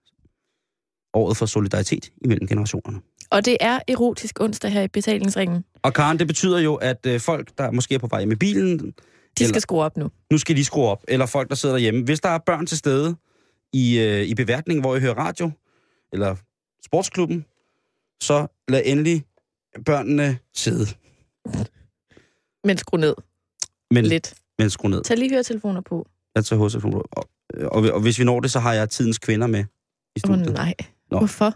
året 1.14 1.38
for 1.38 1.46
solidaritet 1.46 2.12
imellem 2.26 2.48
generationerne. 2.48 3.00
Og 3.30 3.46
det 3.46 3.58
er 3.60 3.80
erotisk 3.88 4.40
onsdag 4.42 4.72
her 4.72 4.82
i 4.82 4.88
betalingsringen. 4.88 5.64
Og 5.82 5.94
Karen, 5.94 6.20
det 6.20 6.28
betyder 6.28 6.60
jo, 6.60 6.76
at 6.76 7.06
øh, 7.08 7.20
folk, 7.20 7.58
der 7.58 7.72
måske 7.72 7.96
er 7.96 8.00
på 8.00 8.08
vej 8.08 8.26
med 8.26 8.36
bilen, 8.36 8.78
De 8.80 8.94
Eller- 9.40 9.48
skal 9.50 9.62
skrue 9.62 9.84
op 9.84 9.98
nu. 9.98 10.10
nu 10.32 10.38
skal 10.38 10.56
de 10.56 10.66
skrue 10.66 10.88
op. 10.88 11.04
Eller 11.08 11.26
folk, 11.26 11.50
der 11.50 11.56
sidder 11.56 11.76
derhjemme. 11.76 12.04
Hvis 12.04 12.20
der 12.20 12.30
er 12.30 12.38
børn 12.46 12.66
til 12.66 12.78
stede 12.78 13.16
i, 13.74 14.00
øh, 14.00 14.22
i 14.24 14.36
beværtningen, 14.36 14.82
hvor 14.84 14.96
I 14.96 15.00
hører 15.00 15.14
radio, 15.14 15.52
eller 16.14 16.36
sportsklubben, 16.86 17.46
så 18.22 18.48
lad 18.68 18.82
endelig 18.86 19.26
børnene 19.86 20.38
sidde. 20.54 20.86
Men 22.64 22.78
skru 22.78 22.98
ned 22.98 23.16
Men, 23.92 24.06
lidt. 24.06 24.34
men 24.60 24.70
skru 24.70 24.88
ned. 24.88 25.04
Tag 25.04 25.18
lige 25.18 25.30
høretelefoner 25.30 25.82
på. 25.82 26.08
Jeg 26.36 26.46
tager 26.46 26.58
hovedtelefonen 26.58 26.94
på. 26.94 27.08
Og, 27.12 27.30
og, 27.72 27.84
og, 27.92 28.02
hvis 28.02 28.20
vi 28.20 28.24
når 28.24 28.40
det, 28.40 28.52
så 28.52 28.60
har 28.60 28.74
jeg 28.74 28.90
tidens 28.90 29.20
kvinder 29.20 29.48
med 29.48 29.60
i 29.60 29.64
Åh 30.26 30.32
oh, 30.32 30.38
studiet. 30.38 30.54
nej. 30.54 30.74
Nå. 31.12 31.18
Hvorfor? 31.18 31.54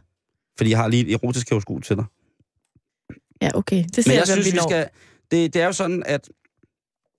Fordi 0.58 0.70
jeg 0.70 0.80
har 0.80 0.88
lige 0.88 1.08
et 1.08 1.14
erotisk 1.14 1.50
horoskop 1.50 1.84
til 1.84 1.96
dig. 1.96 2.06
Ja, 3.42 3.50
okay. 3.54 3.84
Det 3.84 3.96
ser 3.96 4.10
Men 4.10 4.12
jeg, 4.12 4.20
jeg 4.20 4.28
synes, 4.28 4.46
vi 4.46 4.52
vi 4.52 4.58
skal... 4.70 4.90
Det, 5.32 5.54
det 5.54 5.62
er 5.62 5.66
jo 5.66 5.72
sådan, 5.72 6.04
at 6.06 6.30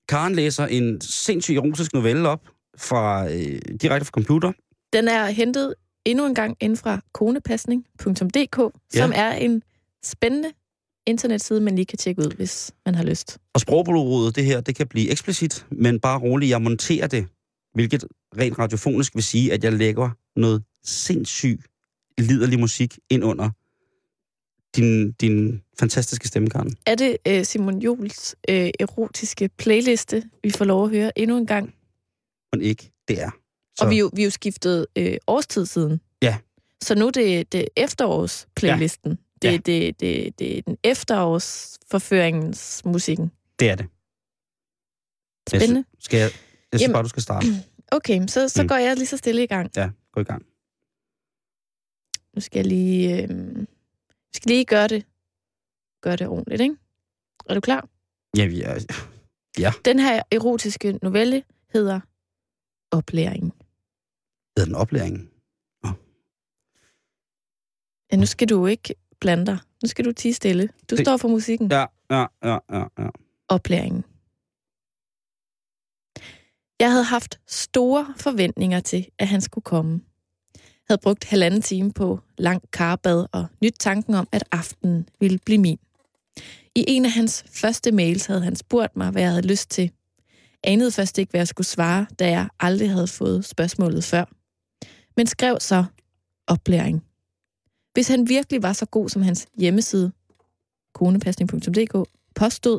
Karen 0.09 0.34
læser 0.34 0.66
en 0.66 1.01
sindssyg 1.01 1.55
erotisk 1.55 1.95
novelle 1.95 2.28
op 2.28 2.49
fra, 2.76 3.28
øh, 3.32 3.61
direkte 3.80 4.05
fra 4.05 4.11
computer. 4.11 4.53
Den 4.93 5.09
er 5.09 5.26
hentet 5.26 5.74
endnu 6.11 6.26
en 6.26 6.34
gang 6.34 6.56
ind 6.61 6.76
fra 6.76 7.00
konepasning.dk, 7.12 8.59
Ja. 8.94 8.98
som 9.00 9.12
er 9.14 9.32
en 9.32 9.62
spændende 10.04 10.52
internetside, 11.06 11.61
man 11.61 11.74
lige 11.74 11.86
kan 11.86 11.98
tjekke 11.98 12.20
ud, 12.22 12.32
hvis 12.36 12.72
man 12.86 12.94
har 12.94 13.04
lyst. 13.04 13.38
Og 13.54 13.61
sprogbruget, 13.61 14.36
det 14.36 14.44
her, 14.44 14.61
det 14.61 14.74
kan 14.76 14.86
blive 14.86 15.11
eksplicit, 15.11 15.66
men 15.70 16.00
bare 16.00 16.18
roligt, 16.18 16.50
jeg 16.50 16.62
monterer 16.62 17.06
det, 17.06 17.26
hvilket 17.74 18.04
rent 18.38 18.59
radiofonisk 18.59 19.14
vil 19.14 19.22
sige, 19.22 19.52
at 19.52 19.64
jeg 19.64 19.72
lægger 19.72 20.11
noget 20.36 20.62
sindssygt 20.84 21.66
liderlig 22.18 22.61
musik 22.61 22.98
ind 23.11 23.24
under 23.24 23.50
din, 24.76 25.12
din 25.12 25.62
fantastiske 25.78 26.28
stemme, 26.28 26.50
Karen. 26.50 26.76
Er 26.86 26.94
det 26.94 27.16
øh, 27.26 27.44
Simon 27.44 27.78
Jules 27.78 28.36
øh, 28.48 28.70
erotiske 28.80 29.48
playliste, 29.59 30.22
vi 30.42 30.50
får 30.50 30.64
lov 30.64 30.84
at 30.84 30.90
høre 30.90 31.18
endnu 31.18 31.36
en 31.38 31.46
gang? 31.46 31.74
Men 32.52 32.62
ikke, 32.62 32.92
det 33.09 33.22
er. 33.22 33.30
Så. 33.79 33.85
Og 33.85 33.91
vi 33.91 33.95
er 33.97 33.99
jo, 34.01 34.11
vi 34.14 34.22
er 34.22 34.26
jo 34.26 34.31
skiftet 34.31 34.87
øh, 34.97 35.16
årstid 35.26 35.66
siden. 35.66 36.01
Ja. 36.22 36.39
Så 36.83 36.95
nu 36.95 37.07
er 37.07 37.11
det, 37.11 37.53
det 37.53 37.68
efterårs-playlisten. 37.76 39.18
Det, 39.43 39.49
Ja. 39.49 39.53
det, 39.53 39.66
det, 39.66 40.01
det, 40.01 40.39
det 40.39 40.59
er 40.59 40.62
den 40.62 40.76
efterårsforføringens 40.85 42.83
musikken. 42.85 43.33
Det 43.59 43.70
er 43.70 43.74
det. 43.74 43.87
Jeg 45.53 45.61
Spændende. 45.61 45.85
sy- 46.01 46.05
Skal 46.05 46.16
jeg, 46.18 46.24
jeg 46.24 46.33
synes 46.72 46.83
Jamen- 46.83 46.93
bare, 46.93 47.03
du 47.03 47.09
skal 47.09 47.22
starte. 47.22 47.47
Okay, 47.93 48.26
så, 48.26 48.49
så 48.49 48.62
Mm. 48.62 48.68
går 48.68 48.74
jeg 48.76 48.97
lige 48.97 49.07
så 49.07 49.16
stille 49.16 49.43
i 49.43 49.47
gang. 49.47 49.70
Ja, 49.76 49.91
gå 50.12 50.20
i 50.20 50.24
gang. 50.24 50.43
Nu 52.35 52.41
skal 52.41 52.59
jeg 52.59 52.66
lige, 52.66 53.22
øh, 53.22 53.29
vi 53.59 54.35
skal 54.35 54.49
lige 54.51 54.64
gøre 54.64 54.89
det, 54.89 55.05
gøre 56.03 56.16
det 56.16 56.26
ordentligt, 56.26 56.61
ikke? 56.61 56.76
Er 57.49 57.55
du 57.55 57.61
klar? 57.61 57.89
Ja, 58.37 58.47
vi 58.47 58.62
er, 58.62 58.79
Den 59.85 59.99
her 59.99 60.22
erotiske 60.33 60.99
novelle 61.03 61.43
hedder 61.72 62.01
Oplæring. 62.91 63.55
Hedder 64.59 64.72
den 64.72 64.74
oplæring. 64.74 65.30
Ja, 68.12 68.16
nu 68.16 68.26
skal 68.26 68.48
du 68.48 68.66
ikke 68.66 68.94
blande 69.20 69.46
dig. 69.46 69.59
Nu 69.82 69.88
skal 69.88 70.04
du 70.04 70.12
tige 70.12 70.34
stille. 70.34 70.68
Du 70.90 70.96
det... 70.96 71.06
står 71.06 71.16
for 71.16 71.28
musikken. 71.28 71.70
Ja, 71.70 71.86
ja, 72.11 72.26
ja, 72.44 72.59
ja, 72.72 72.84
ja. 72.98 73.09
Oplæringen. 73.48 74.04
Jeg 76.80 76.90
havde 76.90 77.04
haft 77.04 77.40
store 77.46 78.14
forventninger 78.16 78.80
til, 78.80 79.09
at 79.18 79.28
han 79.28 79.40
skulle 79.40 79.64
komme. 79.64 80.00
Jeg 80.54 80.94
havde 80.94 81.00
brugt 81.02 81.24
halvanden 81.24 81.62
time 81.62 81.92
på 81.92 82.20
lang 82.38 82.70
karbad 82.70 83.26
og 83.32 83.46
nyt 83.62 83.74
tanken 83.80 84.14
om, 84.14 84.28
at 84.32 84.44
aftenen 84.52 85.09
ville 85.20 85.38
blive 85.38 85.59
min. 85.59 85.78
I 86.74 86.84
en 86.88 87.04
af 87.04 87.11
hans 87.11 87.44
første 87.52 87.92
mails 87.92 88.26
havde 88.26 88.40
han 88.40 88.56
spurgt 88.56 88.96
mig, 88.96 89.11
hvad 89.11 89.22
jeg 89.22 89.30
havde 89.30 89.46
lyst 89.46 89.70
til. 89.70 89.90
Anede 90.64 90.92
først 90.92 91.18
ikke, 91.18 91.30
hvad 91.30 91.40
jeg 91.40 91.48
skulle 91.48 91.66
svare, 91.66 92.06
da 92.18 92.30
jeg 92.30 92.48
aldrig 92.61 92.90
havde 92.90 93.06
fået 93.06 93.44
spørgsmålet 93.44 94.04
før. 94.04 94.24
Men 95.19 95.27
skrev 95.27 95.57
så 95.61 95.85
oplæring. 96.47 97.05
Hvis 97.93 98.09
han 98.09 98.29
virkelig 98.29 98.62
var 98.62 98.73
så 98.73 98.87
god 98.87 99.09
som 99.09 99.23
hans 99.23 99.47
hjemmeside, 99.59 100.12
konepasning.dk, 100.95 102.09
påstod, 102.35 102.79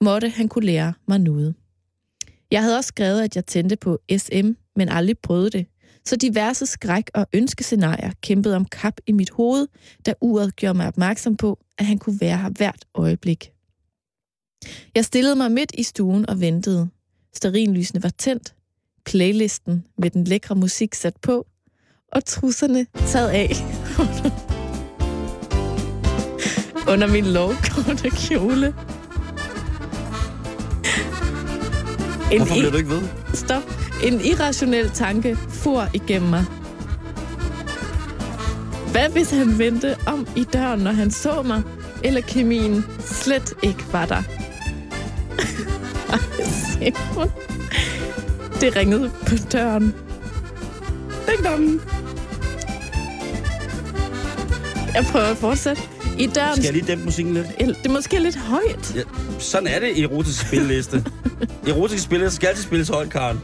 måtte 0.00 0.28
han 0.28 0.48
kunne 0.48 0.66
lære 0.66 0.94
mig 1.08 1.18
noget. 1.18 1.54
Jeg 2.50 2.62
havde 2.62 2.76
også 2.76 2.88
skrevet, 2.88 3.22
at 3.22 3.36
jeg 3.36 3.46
tændte 3.46 3.76
på 3.76 3.98
SM, 4.16 4.50
men 4.76 4.88
aldrig 4.88 5.18
prøvede 5.18 5.50
det. 5.50 5.66
Så 6.04 6.16
diverse 6.16 6.66
skræk- 6.66 7.10
og 7.14 7.26
ønskescenarier 7.32 8.12
kæmpede 8.20 8.56
om 8.56 8.64
kap 8.64 9.00
i 9.06 9.12
mit 9.12 9.30
hoved, 9.30 9.68
da 10.06 10.14
uret 10.20 10.56
gjorde 10.56 10.76
mig 10.76 10.86
opmærksom 10.86 11.36
på, 11.36 11.58
at 11.78 11.86
han 11.86 11.98
kunne 11.98 12.20
være 12.20 12.38
her 12.38 12.50
hvert 12.50 12.84
øjeblik. 12.94 13.52
Jeg 14.94 15.04
stillede 15.04 15.36
mig 15.36 15.52
midt 15.52 15.72
i 15.74 15.82
stuen 15.82 16.30
og 16.30 16.40
ventede. 16.40 16.88
Sterinlysene 17.34 18.02
var 18.02 18.10
tændt, 18.18 18.54
playlisten 19.10 19.84
med 19.98 20.10
den 20.10 20.24
lækre 20.24 20.54
musik 20.54 20.94
sat 20.94 21.16
på, 21.22 21.46
og 22.12 22.24
trusserne 22.24 22.86
taget 23.06 23.28
af 23.28 23.48
under 26.92 27.06
min 27.06 27.24
lovkorte 27.24 28.10
kjole. 28.10 28.66
En, 32.32 32.38
Hvorfor 32.38 32.54
bliver 32.54 32.70
du 32.70 32.76
ikke 32.76 32.90
ved? 32.90 33.02
Stop. 33.34 33.62
En 34.04 34.20
irrationel 34.20 34.90
tanke 34.90 35.36
for 35.36 35.86
igennem 35.94 36.30
mig. 36.30 36.44
Hvad 38.92 39.10
hvis 39.12 39.30
han 39.30 39.58
vendte 39.58 39.96
om 40.06 40.26
i 40.36 40.44
døren, 40.44 40.80
når 40.80 40.92
han 40.92 41.10
så 41.10 41.42
mig, 41.42 41.62
eller 42.04 42.20
kemien 42.20 42.84
slet 43.00 43.54
ikke 43.62 43.84
var 43.92 44.06
der? 44.06 44.22
Ej. 47.20 47.49
Det 48.60 48.76
ringede 48.76 49.10
på 49.26 49.34
døren. 49.52 49.94
Ding 51.28 51.44
dong. 51.44 51.80
Jeg 54.94 55.04
prøver 55.12 55.26
at 55.26 55.36
fortsætte. 55.36 55.82
I 56.18 56.26
døren... 56.26 56.56
Skal 56.56 56.64
jeg 56.64 56.72
lige 56.72 56.86
dæmpe 56.86 57.04
musikken 57.04 57.34
lidt? 57.34 57.46
Det 57.58 57.86
er 57.86 57.90
måske 57.90 58.18
lidt 58.18 58.36
højt. 58.36 58.94
Ja, 58.96 59.02
sådan 59.38 59.66
er 59.66 59.78
det 59.80 59.96
i 59.96 60.02
erotisk 60.02 60.46
spilleliste. 60.46 61.04
Erotiske 61.66 62.02
spillelister 62.02 62.36
skal 62.36 62.46
altid 62.46 62.62
spilles 62.62 62.88
højt, 62.88 63.10
Karen. 63.10 63.40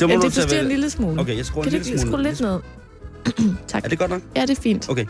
Det 0.00 0.08
må 0.08 0.14
Ja, 0.14 0.20
det 0.20 0.32
forstyrrer 0.32 0.62
en 0.62 0.68
lille 0.68 0.90
smule. 0.90 1.20
Okay, 1.20 1.36
jeg 1.36 1.46
skruer 1.46 1.64
kan 1.64 1.74
en 1.74 1.82
lille 1.82 1.98
smule 1.98 2.12
skrue 2.12 2.22
lidt 2.22 2.40
ned? 2.40 3.54
tak. 3.68 3.84
Er 3.84 3.88
det 3.88 3.98
godt 3.98 4.10
nok? 4.10 4.22
Ja, 4.36 4.42
det 4.42 4.58
er 4.58 4.62
fint. 4.62 4.88
Okay. 4.90 5.06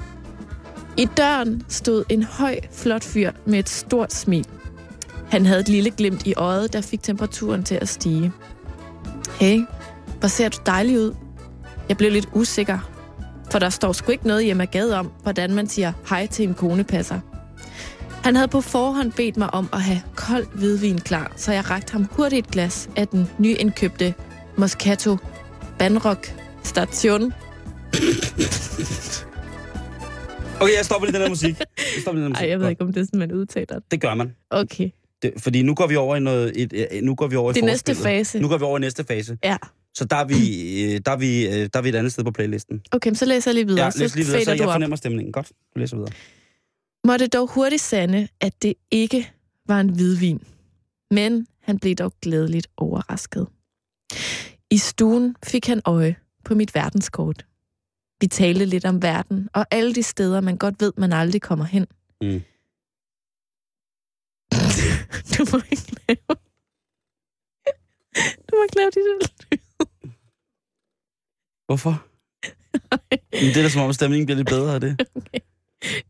I 0.97 1.09
døren 1.17 1.63
stod 1.69 2.05
en 2.09 2.23
høj, 2.23 2.59
flot 2.73 3.05
fyr 3.05 3.31
med 3.47 3.59
et 3.59 3.69
stort 3.69 4.13
smil. 4.13 4.47
Han 5.29 5.47
havde 5.47 5.61
et 5.61 5.69
lille 5.69 5.91
glimt 5.91 6.27
i 6.27 6.35
øjet, 6.37 6.73
der 6.73 6.81
fik 6.81 7.03
temperaturen 7.03 7.65
til 7.65 7.75
at 7.75 7.89
stige. 7.89 8.33
Hey, 9.39 9.61
hvor 10.19 10.29
ser 10.29 10.49
du 10.49 10.59
dejlig 10.67 10.99
ud. 11.01 11.15
Jeg 11.89 11.97
blev 11.97 12.13
lidt 12.13 12.29
usikker, 12.33 12.79
for 13.53 13.59
der 13.59 13.69
står 13.71 13.93
sgu 13.93 14.13
ikke 14.13 14.27
noget 14.27 14.45
hjemme 14.45 14.67
gade 14.67 14.99
om, 14.99 15.13
hvordan 15.23 15.55
man 15.55 15.69
siger 15.69 15.93
hej 16.09 16.27
til 16.27 16.49
en 16.49 16.55
konepasser. 16.55 17.21
Han 18.25 18.37
havde 18.37 18.49
på 18.49 18.61
forhånd 18.61 19.13
bedt 19.13 19.37
mig 19.37 19.55
om 19.55 19.69
at 19.73 19.83
have 19.83 20.03
kold 20.17 20.47
hvidvin 20.55 20.99
klar, 20.99 21.33
så 21.37 21.53
jeg 21.53 21.71
rakte 21.71 21.93
ham 21.93 22.09
hurtigt 22.11 22.47
et 22.47 22.53
glas 22.53 22.91
af 22.97 23.09
den 23.09 23.31
nyindkøbte 23.39 24.15
Moscato 24.57 25.17
Banrock 25.79 26.35
Station. 26.63 27.33
Okay, 30.61 30.77
jeg 30.77 30.85
stopper 30.85 31.07
lige 31.07 31.13
den 31.15 31.23
her 31.23 31.29
musik. 31.29 31.59
Nu 31.97 32.01
stopper 32.01 32.21
vi 32.21 32.25
den 32.25 32.29
musik. 32.33 32.43
Ej, 32.43 32.49
jeg 32.51 32.61
ved 32.61 32.69
ikke, 32.69 32.83
om 32.83 32.93
det 32.93 33.01
er 33.01 33.05
sådan, 33.05 33.19
man 33.21 33.33
udtaler 33.33 33.67
det. 33.75 33.83
Det 33.91 34.01
gør 34.01 34.15
man. 34.15 34.35
Okay. 34.51 34.91
Det, 35.23 35.33
fordi 35.39 35.63
nu 35.63 35.75
går 35.75 35.87
vi 35.87 35.97
over 35.97 36.17
i 36.17 36.21
noget... 36.21 36.53
Et, 36.63 36.73
et, 36.73 37.05
nu 37.05 37.15
går 37.15 37.27
vi 37.27 37.37
over 37.37 37.51
i 37.51 37.55
Det 37.55 37.65
næste 37.65 37.95
fase. 37.95 38.41
Nu 38.41 38.49
går 38.49 38.59
vi 38.59 38.65
over 38.65 38.79
i 38.79 38.81
næste 38.81 39.05
fase. 39.05 39.39
Ja. 39.45 39.57
Så 39.95 40.05
der 40.05 40.17
er 40.17 40.25
vi, 40.25 40.35
øh, 40.85 41.01
der 41.07 41.13
er 41.13 41.17
vi, 41.17 41.47
øh, 41.47 41.53
der 41.53 41.79
er 41.79 41.83
vi 41.83 41.89
et 41.89 41.95
andet 41.95 42.13
sted 42.13 42.25
på 42.25 42.31
playlisten. 42.31 42.83
Okay, 42.93 43.15
så 43.15 43.25
læser 43.25 43.51
jeg 43.51 43.55
lige 43.55 43.67
videre. 43.67 43.85
Ja, 43.85 43.91
læs 43.97 44.15
lige 44.15 44.27
videre, 44.27 44.45
så 44.45 44.51
du 44.51 44.57
jeg 44.57 44.67
op. 44.69 44.75
fornemmer 44.75 44.97
stemningen. 44.97 45.33
Godt, 45.33 45.53
du 45.75 45.81
læser 45.81 45.97
videre. 45.97 46.13
Måtte 47.07 47.27
dog 47.27 47.51
hurtigt 47.51 47.83
sande, 47.83 48.29
at 48.41 48.63
det 48.63 48.75
ikke 48.91 49.31
var 49.69 49.81
en 49.81 49.89
hvidvin. 49.89 50.41
Men 51.11 51.47
han 51.63 51.79
blev 51.79 51.95
dog 51.95 52.13
glædeligt 52.23 52.67
overrasket. 52.77 53.47
I 54.71 54.79
stuen 54.79 55.37
fik 55.45 55.67
han 55.67 55.81
øje 55.85 56.17
på 56.45 56.55
mit 56.55 56.75
verdenskort. 56.75 57.47
Vi 58.21 58.27
talte 58.27 58.65
lidt 58.65 58.85
om 58.85 59.03
verden 59.03 59.49
og 59.55 59.67
alle 59.71 59.95
de 59.95 60.03
steder, 60.03 60.41
man 60.41 60.57
godt 60.57 60.75
ved, 60.81 60.93
man 60.97 61.13
aldrig 61.13 61.43
kommer 61.43 61.65
hen. 61.65 61.87
Mm. 62.23 62.43
du 65.35 65.47
må 65.53 65.63
ikke 65.71 65.93
lave... 66.09 66.37
Du 68.47 68.57
må 68.57 68.63
ikke 68.63 68.77
lave 68.77 68.91
de 68.91 69.01
der 69.01 69.27
Hvorfor? 71.67 72.07
Men 73.13 73.49
det 73.49 73.57
er 73.57 73.63
da 73.63 73.69
som 73.69 73.83
om, 73.83 73.93
stemningen 73.93 74.27
bliver 74.27 74.37
lidt 74.37 74.49
bedre 74.49 74.75
af 74.75 74.81
det. 74.81 75.07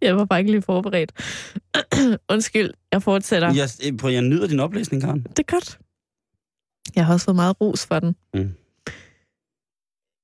Jeg 0.00 0.16
var 0.16 0.24
bare 0.24 0.38
ikke 0.38 0.50
lige 0.50 0.62
forberedt. 0.62 1.12
Undskyld, 2.32 2.70
jeg 2.92 3.02
fortsætter. 3.02 3.54
Jeg, 3.54 3.68
øh, 3.86 3.98
prøv, 3.98 4.10
jeg 4.10 4.22
nyder 4.22 4.46
din 4.46 4.60
oplæsning, 4.60 5.02
Karen. 5.02 5.22
Det 5.22 5.38
er 5.38 5.42
godt. 5.56 5.78
Jeg 6.94 7.06
har 7.06 7.12
også 7.12 7.24
fået 7.24 7.36
meget 7.36 7.60
ros 7.60 7.86
for 7.86 8.00
den. 8.00 8.16
Mm. 8.34 8.54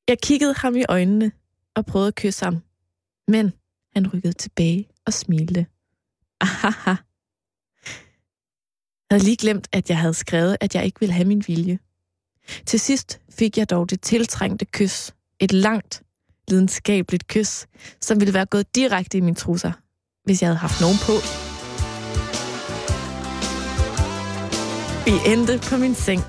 Jeg 0.08 0.18
kiggede 0.22 0.54
ham 0.54 0.76
i 0.76 0.84
øjnene 0.88 1.32
og 1.74 1.86
prøvede 1.86 2.08
at 2.08 2.14
kysse 2.14 2.44
ham. 2.44 2.62
Men 3.28 3.52
han 3.94 4.14
rykkede 4.14 4.32
tilbage 4.32 4.88
og 5.06 5.12
smilte. 5.12 5.66
Ahaha. 6.40 6.94
Jeg 9.10 9.14
havde 9.16 9.24
lige 9.24 9.36
glemt, 9.36 9.68
at 9.72 9.90
jeg 9.90 9.98
havde 9.98 10.14
skrevet, 10.14 10.56
at 10.60 10.74
jeg 10.74 10.84
ikke 10.84 11.00
ville 11.00 11.12
have 11.12 11.28
min 11.28 11.44
vilje. 11.46 11.78
Til 12.66 12.80
sidst 12.80 13.20
fik 13.30 13.58
jeg 13.58 13.70
dog 13.70 13.90
det 13.90 14.00
tiltrængte 14.00 14.64
kys. 14.64 15.12
Et 15.40 15.52
langt, 15.52 16.02
lidenskabeligt 16.48 17.26
kys, 17.26 17.66
som 18.00 18.20
ville 18.20 18.34
være 18.34 18.46
gået 18.46 18.74
direkte 18.74 19.18
i 19.18 19.20
mine 19.20 19.36
trusser, 19.36 19.72
hvis 20.24 20.42
jeg 20.42 20.48
havde 20.48 20.58
haft 20.58 20.80
nogen 20.80 20.96
på. 21.02 21.12
Vi 25.06 25.32
endte 25.32 25.68
på 25.70 25.76
min 25.76 25.94
seng, 25.94 26.22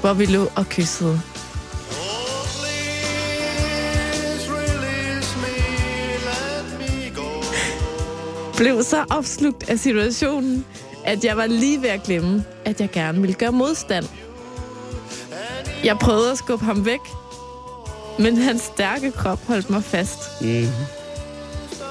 hvor 0.00 0.14
vi 0.14 0.26
lå 0.26 0.46
og 0.56 0.66
kyssede. 0.66 1.20
Blev 8.56 8.82
så 8.82 9.04
opslugt 9.10 9.68
af 9.70 9.78
situationen, 9.78 10.66
at 11.04 11.24
jeg 11.24 11.36
var 11.36 11.46
lige 11.46 11.82
ved 11.82 11.88
at 11.88 12.02
glemme, 12.02 12.44
at 12.64 12.80
jeg 12.80 12.90
gerne 12.90 13.20
ville 13.20 13.34
gøre 13.34 13.52
modstand. 13.52 14.04
Jeg 15.84 15.98
prøvede 15.98 16.30
at 16.30 16.38
skubbe 16.38 16.64
ham 16.64 16.86
væk, 16.86 17.00
men 18.18 18.36
hans 18.36 18.62
stærke 18.62 19.12
krop 19.12 19.46
holdt 19.46 19.70
mig 19.70 19.84
fast. 19.84 20.18
Mm. 20.40 20.66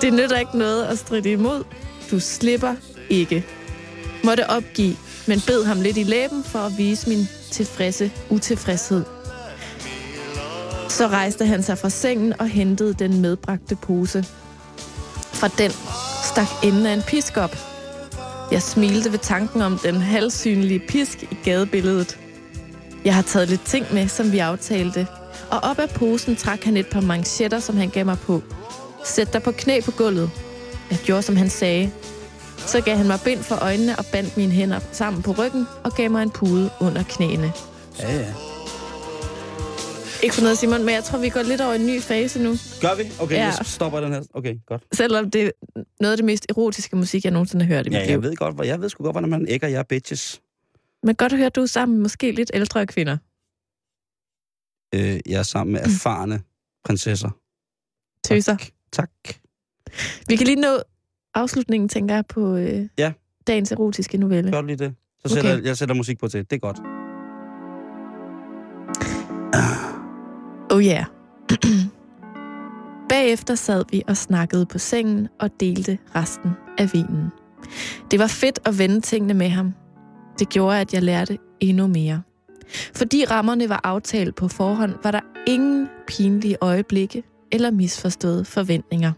Det 0.01 0.14
nytter 0.14 0.39
ikke 0.39 0.57
noget 0.57 0.86
at 0.86 0.97
stride 0.99 1.32
imod. 1.32 1.64
Du 2.11 2.20
slipper 2.20 2.76
ikke. 3.09 3.45
Måtte 4.24 4.49
opgive, 4.49 4.95
men 5.28 5.41
bed 5.47 5.64
ham 5.64 5.82
lidt 5.82 5.97
i 5.97 6.03
læben 6.03 6.43
for 6.43 6.59
at 6.59 6.78
vise 6.78 7.09
min 7.09 7.28
tilfredse 7.51 8.11
utilfredshed. 8.30 9.03
Så 10.89 11.07
rejste 11.07 11.45
han 11.45 11.64
sig 11.64 11.78
fra 11.78 11.89
sengen 11.89 12.34
og 12.39 12.47
hentede 12.47 12.93
den 12.93 13.22
medbragte 13.22 13.76
pose. 13.76 14.26
Fra 15.34 15.47
den 15.47 15.72
stak 16.24 16.47
enden 16.64 16.86
af 16.86 16.93
en 16.93 17.01
pisk 17.01 17.38
op. 17.38 17.73
Jeg 18.54 18.62
smilte 18.62 19.12
ved 19.12 19.20
tanken 19.20 19.62
om 19.62 19.78
den 19.78 19.95
halvsynlige 19.95 20.80
pisk 20.80 21.24
i 21.24 21.38
gadebilledet. 21.43 22.20
Jeg 23.06 23.16
har 23.16 23.22
taget 23.22 23.49
lidt 23.49 23.66
ting 23.66 23.86
med, 23.93 24.08
som 24.08 24.32
vi 24.32 24.38
aftalte. 24.38 25.08
Og 25.51 25.60
op 25.64 25.80
af 25.80 25.89
posen 25.89 26.36
trak 26.36 26.64
han 26.64 26.78
et 26.78 26.88
par 26.88 27.01
manchetter, 27.01 27.60
som 27.60 27.78
han 27.78 27.89
gav 27.89 28.06
mig 28.06 28.18
på. 28.20 28.41
Sæt 29.06 29.34
dig 29.34 29.43
på 29.43 29.51
knæ 29.51 29.82
på 29.82 29.91
gulvet. 29.91 30.32
Jeg 30.91 30.99
gjorde, 31.04 31.22
som 31.22 31.36
han 31.36 31.49
sagde. 31.49 31.91
Så 32.58 32.82
gav 32.82 32.97
han 32.97 33.08
mig 33.08 33.20
bind 33.26 33.43
for 33.43 33.56
øjnene 33.56 33.95
og 33.95 34.06
bandt 34.06 34.38
mine 34.38 34.51
hænder 34.51 34.80
sammen 34.91 35.22
på 35.22 35.32
ryggen 35.32 35.68
og 35.84 35.91
gav 35.91 36.12
mig 36.12 36.24
en 36.24 36.32
pude 36.32 36.70
under 36.80 37.04
knæene. 37.04 37.54
Ja, 37.99 38.16
ja. 38.18 38.26
Ikke 40.24 40.36
for 40.36 40.42
noget, 40.42 40.58
Simon, 40.58 40.86
men 40.86 40.94
jeg 40.96 41.04
tror, 41.04 41.20
vi 41.20 41.30
går 41.30 41.42
lidt 41.42 41.62
over 41.62 41.74
i 41.74 41.76
en 41.80 41.86
ny 41.88 42.02
fase 42.02 42.44
nu. 42.44 42.50
Gør 42.82 42.96
vi? 42.96 43.04
Okay, 43.22 43.36
Ja. 43.36 43.46
jeg 43.46 43.54
stopper 43.66 44.00
den 44.02 44.14
her. 44.14 44.22
Okay, 44.34 44.56
godt. 44.66 44.84
Selvom 44.92 45.32
det 45.32 45.42
er 45.46 45.50
noget 46.00 46.12
af 46.14 46.18
det 46.18 46.26
mest 46.26 46.46
erotiske 46.50 46.96
musik, 46.96 47.24
jeg 47.24 47.32
nogensinde 47.32 47.66
har 47.66 47.74
hørt 47.76 47.86
i 47.86 47.90
mit 47.90 47.98
Ja, 47.98 48.04
liv. 48.06 48.12
jeg 48.12 48.24
ved 48.24 48.36
godt, 48.36 48.56
hvor 48.56 48.64
jeg 48.64 48.82
ved 48.82 48.90
sgu 48.90 49.04
godt, 49.04 49.14
hvordan 49.14 49.30
man 49.30 49.46
ægger 49.50 49.68
jer 49.68 49.84
bitches. 49.84 50.42
Men 51.04 51.16
godt 51.16 51.32
at 51.32 51.38
høre, 51.38 51.46
at 51.46 51.56
du 51.56 51.62
er 51.62 51.66
sammen 51.66 51.96
med 51.98 52.02
måske 52.04 52.32
lidt 52.32 52.52
ældre 52.54 52.88
kvinder. 52.88 53.18
Øh, 54.96 55.20
jeg 55.32 55.40
er 55.40 55.44
sammen 55.44 55.74
med 55.74 55.82
erfarne 55.82 56.42
prinsesser. 56.86 57.30
Tøser. 58.24 58.56
Tak. 58.58 58.64
tak. 58.92 59.10
Vi 60.28 60.36
kan 60.36 60.48
lige 60.48 60.62
nå 60.62 60.80
afslutningen, 61.34 61.90
tænker 61.90 62.16
jeg, 62.16 62.26
på 62.26 62.56
øh, 62.56 62.88
Ja. 62.98 63.14
dagens 63.48 63.72
erotiske 63.72 64.18
novelle. 64.18 64.52
Gør 64.52 64.62
lige 64.62 64.78
det? 64.78 64.96
Så 65.26 65.34
Okay. 65.34 65.42
sætter, 65.42 65.64
jeg 65.68 65.78
sætter 65.78 65.96
musik 65.96 66.20
på 66.20 66.28
til. 66.28 66.40
Det 66.50 66.54
er 66.56 66.60
godt. 66.60 67.03
Oh 70.74 70.82
yeah. 70.82 71.06
Bagefter 73.10 73.56
sad 73.56 73.84
vi 73.92 74.04
og 74.08 74.18
snakkede 74.18 74.66
på 74.66 74.78
sengen 74.78 75.28
og 75.40 75.60
delte 75.60 75.98
resten 76.16 76.52
af 76.78 76.94
vinen. 76.94 77.32
Det 78.12 78.20
var 78.20 78.28
fedt 78.28 78.60
at 78.66 78.78
vende 78.78 79.02
tingene 79.02 79.34
med 79.34 79.50
ham. 79.50 79.74
Det 80.40 80.50
gjorde, 80.50 80.80
at 80.80 80.94
jeg 80.94 81.04
lærte 81.04 81.38
endnu 81.60 81.88
mere. 81.88 82.22
Fordi 82.96 83.26
rammerne 83.26 83.70
var 83.70 83.82
aftalt 83.84 84.36
på 84.36 84.48
forhånd, 84.48 84.94
var 85.04 85.12
der 85.12 85.20
ingen 85.48 85.90
pinlige 86.08 86.58
øjeblikke 86.62 87.24
eller 87.52 87.72
misforståede 87.72 88.46
forventninger. 88.46 89.12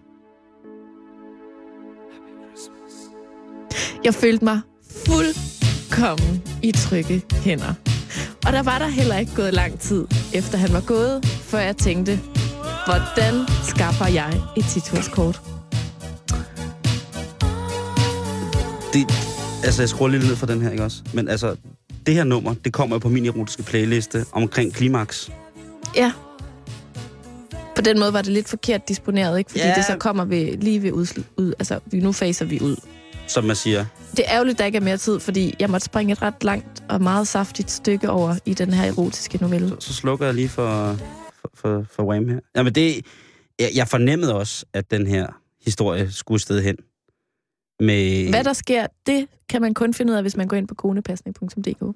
Jeg 4.03 4.13
følte 4.13 4.45
mig 4.45 4.61
fuldkommen 5.05 6.43
i 6.63 6.71
trygge 6.71 7.23
hænder. 7.31 7.73
Og 8.45 8.53
der 8.53 8.63
var 8.63 8.79
der 8.79 8.87
heller 8.87 9.17
ikke 9.17 9.35
gået 9.35 9.53
lang 9.53 9.79
tid, 9.79 10.07
efter 10.35 10.57
han 10.57 10.73
var 10.73 10.81
gået, 10.81 11.25
før 11.25 11.59
jeg 11.59 11.77
tænkte, 11.77 12.19
hvordan 12.85 13.33
skaffer 13.63 14.07
jeg 14.07 14.41
et 14.57 14.65
titurskort? 14.65 15.41
Det, 18.93 19.05
altså, 19.63 19.81
jeg 19.81 19.89
skruer 19.89 20.07
lidt 20.09 20.23
ned 20.27 20.35
for 20.35 20.45
den 20.45 20.61
her, 20.61 20.71
ikke 20.71 20.83
også? 20.83 20.97
Men 21.13 21.27
altså, 21.27 21.55
det 22.05 22.13
her 22.13 22.23
nummer, 22.23 22.53
det 22.53 22.73
kommer 22.73 22.95
jo 22.95 22.99
på 22.99 23.09
min 23.09 23.25
erotiske 23.25 23.63
playliste 23.63 24.25
omkring 24.31 24.73
klimaks. 24.73 25.31
Ja. 25.95 26.11
På 27.75 27.81
den 27.81 27.99
måde 27.99 28.13
var 28.13 28.21
det 28.21 28.31
lidt 28.33 28.49
forkert 28.49 28.87
disponeret, 28.87 29.37
ikke? 29.39 29.51
Fordi 29.51 29.63
Ja. 29.63 29.73
det 29.75 29.85
så 29.85 29.95
kommer 29.99 30.25
vi 30.25 30.57
lige 30.61 30.83
ved 30.83 30.91
udsl- 30.91 31.21
ud. 31.37 31.53
Altså, 31.59 31.79
vi- 31.85 31.99
nu 31.99 32.11
faser 32.11 32.45
vi 32.45 32.61
ud. 32.61 32.75
Som 33.27 33.43
man 33.43 33.55
siger. 33.55 33.85
Det 34.11 34.19
er 34.19 34.33
ærgerligt, 34.33 34.59
der 34.59 34.65
ikke 34.65 34.77
er 34.77 34.81
mere 34.81 34.97
tid, 34.97 35.19
fordi 35.19 35.55
jeg 35.59 35.69
måtte 35.69 35.85
springe 35.85 36.11
et 36.11 36.21
ret 36.21 36.43
langt 36.43 36.83
og 36.89 37.01
meget 37.01 37.27
saftigt 37.27 37.71
stykke 37.71 38.09
over 38.09 38.35
i 38.45 38.53
den 38.53 38.73
her 38.73 38.91
erotiske 38.91 39.37
novelle. 39.37 39.69
Så, 39.69 39.75
så 39.79 39.93
slukker 39.93 40.25
jeg 40.25 40.35
lige 40.35 40.49
for, 40.49 40.97
for, 41.41 41.49
for, 41.53 41.85
for 41.91 42.03
Wham 42.03 42.29
her. 42.29 42.39
Jamen 42.55 42.75
det, 42.75 43.05
jeg, 43.59 43.69
jeg 43.75 43.87
fornemmede 43.87 44.35
også, 44.35 44.65
at 44.73 44.91
den 44.91 45.07
her 45.07 45.27
historie 45.65 46.11
skulle 46.11 46.41
sted 46.41 46.61
hen. 46.61 46.75
Med, 47.79 48.29
Hvad 48.29 48.43
der 48.43 48.53
sker, 48.53 48.87
det 49.05 49.27
kan 49.49 49.61
man 49.61 49.73
kun 49.73 49.93
finde 49.93 50.11
ud 50.11 50.17
af, 50.17 50.23
hvis 50.23 50.37
man 50.37 50.47
går 50.47 50.57
ind 50.57 50.67
på 50.67 50.75
konepasning.dk. 50.75 51.95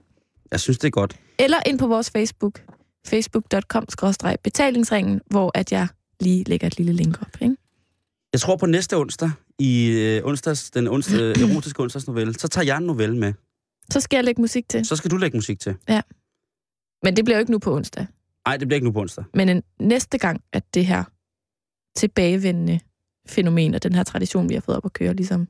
Jeg 0.51 0.59
synes, 0.59 0.77
det 0.77 0.87
er 0.87 0.91
godt. 0.91 1.15
Eller 1.39 1.57
ind 1.65 1.79
på 1.79 1.87
vores 1.87 2.11
Facebook, 2.11 2.61
facebook.com-betalingsringen, 3.07 5.21
hvor 5.29 5.51
at 5.53 5.71
jeg 5.71 5.87
lige 6.19 6.43
lægger 6.43 6.67
et 6.67 6.77
lille 6.77 6.93
link 6.93 7.21
op. 7.21 7.41
Ikke? 7.41 7.55
Jeg 8.33 8.41
tror 8.41 8.55
på 8.55 8.65
næste 8.65 8.97
onsdag, 8.97 9.31
i 9.59 9.87
øh, 9.89 10.25
onsdags, 10.25 10.71
den 10.71 10.87
onsdag, 10.87 11.31
erotiske 11.41 11.83
onsdagsnovelle, 11.83 12.33
så 12.33 12.47
tager 12.47 12.65
jeg 12.65 12.77
en 12.77 12.83
novelle 12.83 13.17
med. 13.17 13.33
Så 13.91 13.99
skal 13.99 14.17
jeg 14.17 14.23
lægge 14.23 14.41
musik 14.41 14.69
til. 14.69 14.85
Så 14.85 14.95
skal 14.95 15.11
du 15.11 15.17
lægge 15.17 15.37
musik 15.37 15.59
til. 15.59 15.75
Men 17.03 17.15
det 17.15 17.25
bliver 17.25 17.37
jo 17.37 17.39
ikke 17.39 17.51
nu 17.51 17.59
på 17.59 17.75
onsdag. 17.75 18.05
Nej, 18.47 18.57
det 18.57 18.67
bliver 18.67 18.75
ikke 18.77 18.85
nu 18.87 18.91
på 18.91 18.99
onsdag. 19.01 19.23
Men 19.33 19.49
en, 19.49 19.63
næste 19.79 20.17
gang, 20.17 20.41
at 20.53 20.63
det 20.73 20.85
her 20.85 21.03
tilbagevendende 21.95 22.79
fænomen 23.27 23.75
og 23.75 23.83
den 23.83 23.95
her 23.95 24.03
tradition, 24.03 24.49
vi 24.49 24.53
har 24.53 24.61
fået 24.61 24.77
op 24.77 24.85
at 24.85 24.93
køre, 24.93 25.13
ligesom 25.13 25.47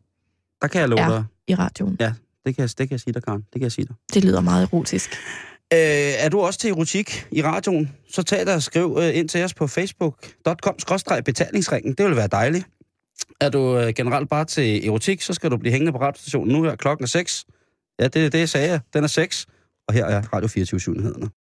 Der 0.62 0.68
kan 0.68 0.82
jeg 0.82 0.90
love 0.90 1.02
Ja. 1.02 1.10
dig. 1.10 1.24
i 1.48 1.56
radioen. 1.56 1.92
Det 2.46 2.56
kan, 2.56 2.58
jeg, 2.58 2.70
det 2.70 2.78
kan 2.78 2.92
jeg 2.92 3.00
sige 3.00 3.14
dig, 3.14 3.24
Karen. 3.24 3.42
Det 3.42 3.52
kan 3.54 3.62
jeg 3.62 3.72
sige 3.72 3.86
dig. 3.86 3.96
Det 4.14 4.24
lyder 4.24 4.42
meget 4.42 4.64
erotisk. 4.64 5.10
Øh, 5.74 5.80
er 6.26 6.30
du 6.30 6.40
også 6.40 6.60
til 6.60 6.70
erotik 6.70 7.28
i 7.32 7.44
radioen, 7.44 7.92
så 8.12 8.24
tag 8.24 8.46
dig 8.46 8.56
og 8.56 8.64
skriv 8.64 8.98
øh, 9.02 9.18
ind 9.18 9.30
til 9.30 9.44
os 9.44 9.54
på 9.54 9.68
facebook.com-betalingsringen. 9.68 11.94
Det 11.94 12.06
vil 12.06 12.16
være 12.16 12.28
dejligt. 12.28 12.66
Er 13.42 13.50
du 13.50 13.78
øh, 13.78 13.94
generelt 13.96 14.30
bare 14.30 14.46
til 14.46 14.88
erotik, 14.88 15.22
så 15.22 15.34
skal 15.34 15.52
du 15.52 15.58
blive 15.58 15.72
hængende 15.72 15.92
på 15.92 16.00
radiostationen 16.00 16.54
nu 16.56 16.64
her 16.64 16.76
klokken 16.76 17.04
er 17.04 17.08
6. 17.08 17.46
Ja, 18.00 18.08
det 18.08 18.26
er 18.26 18.30
det, 18.30 18.40
jeg 18.40 18.50
sagde. 18.50 18.80
Den 18.94 19.04
er 19.04 19.08
6. 19.08 19.48
Og 19.88 19.94
her 19.94 20.06
er 20.06 20.22
Radio 20.34 20.48
24 20.48 20.96
nyhederne 20.96 21.30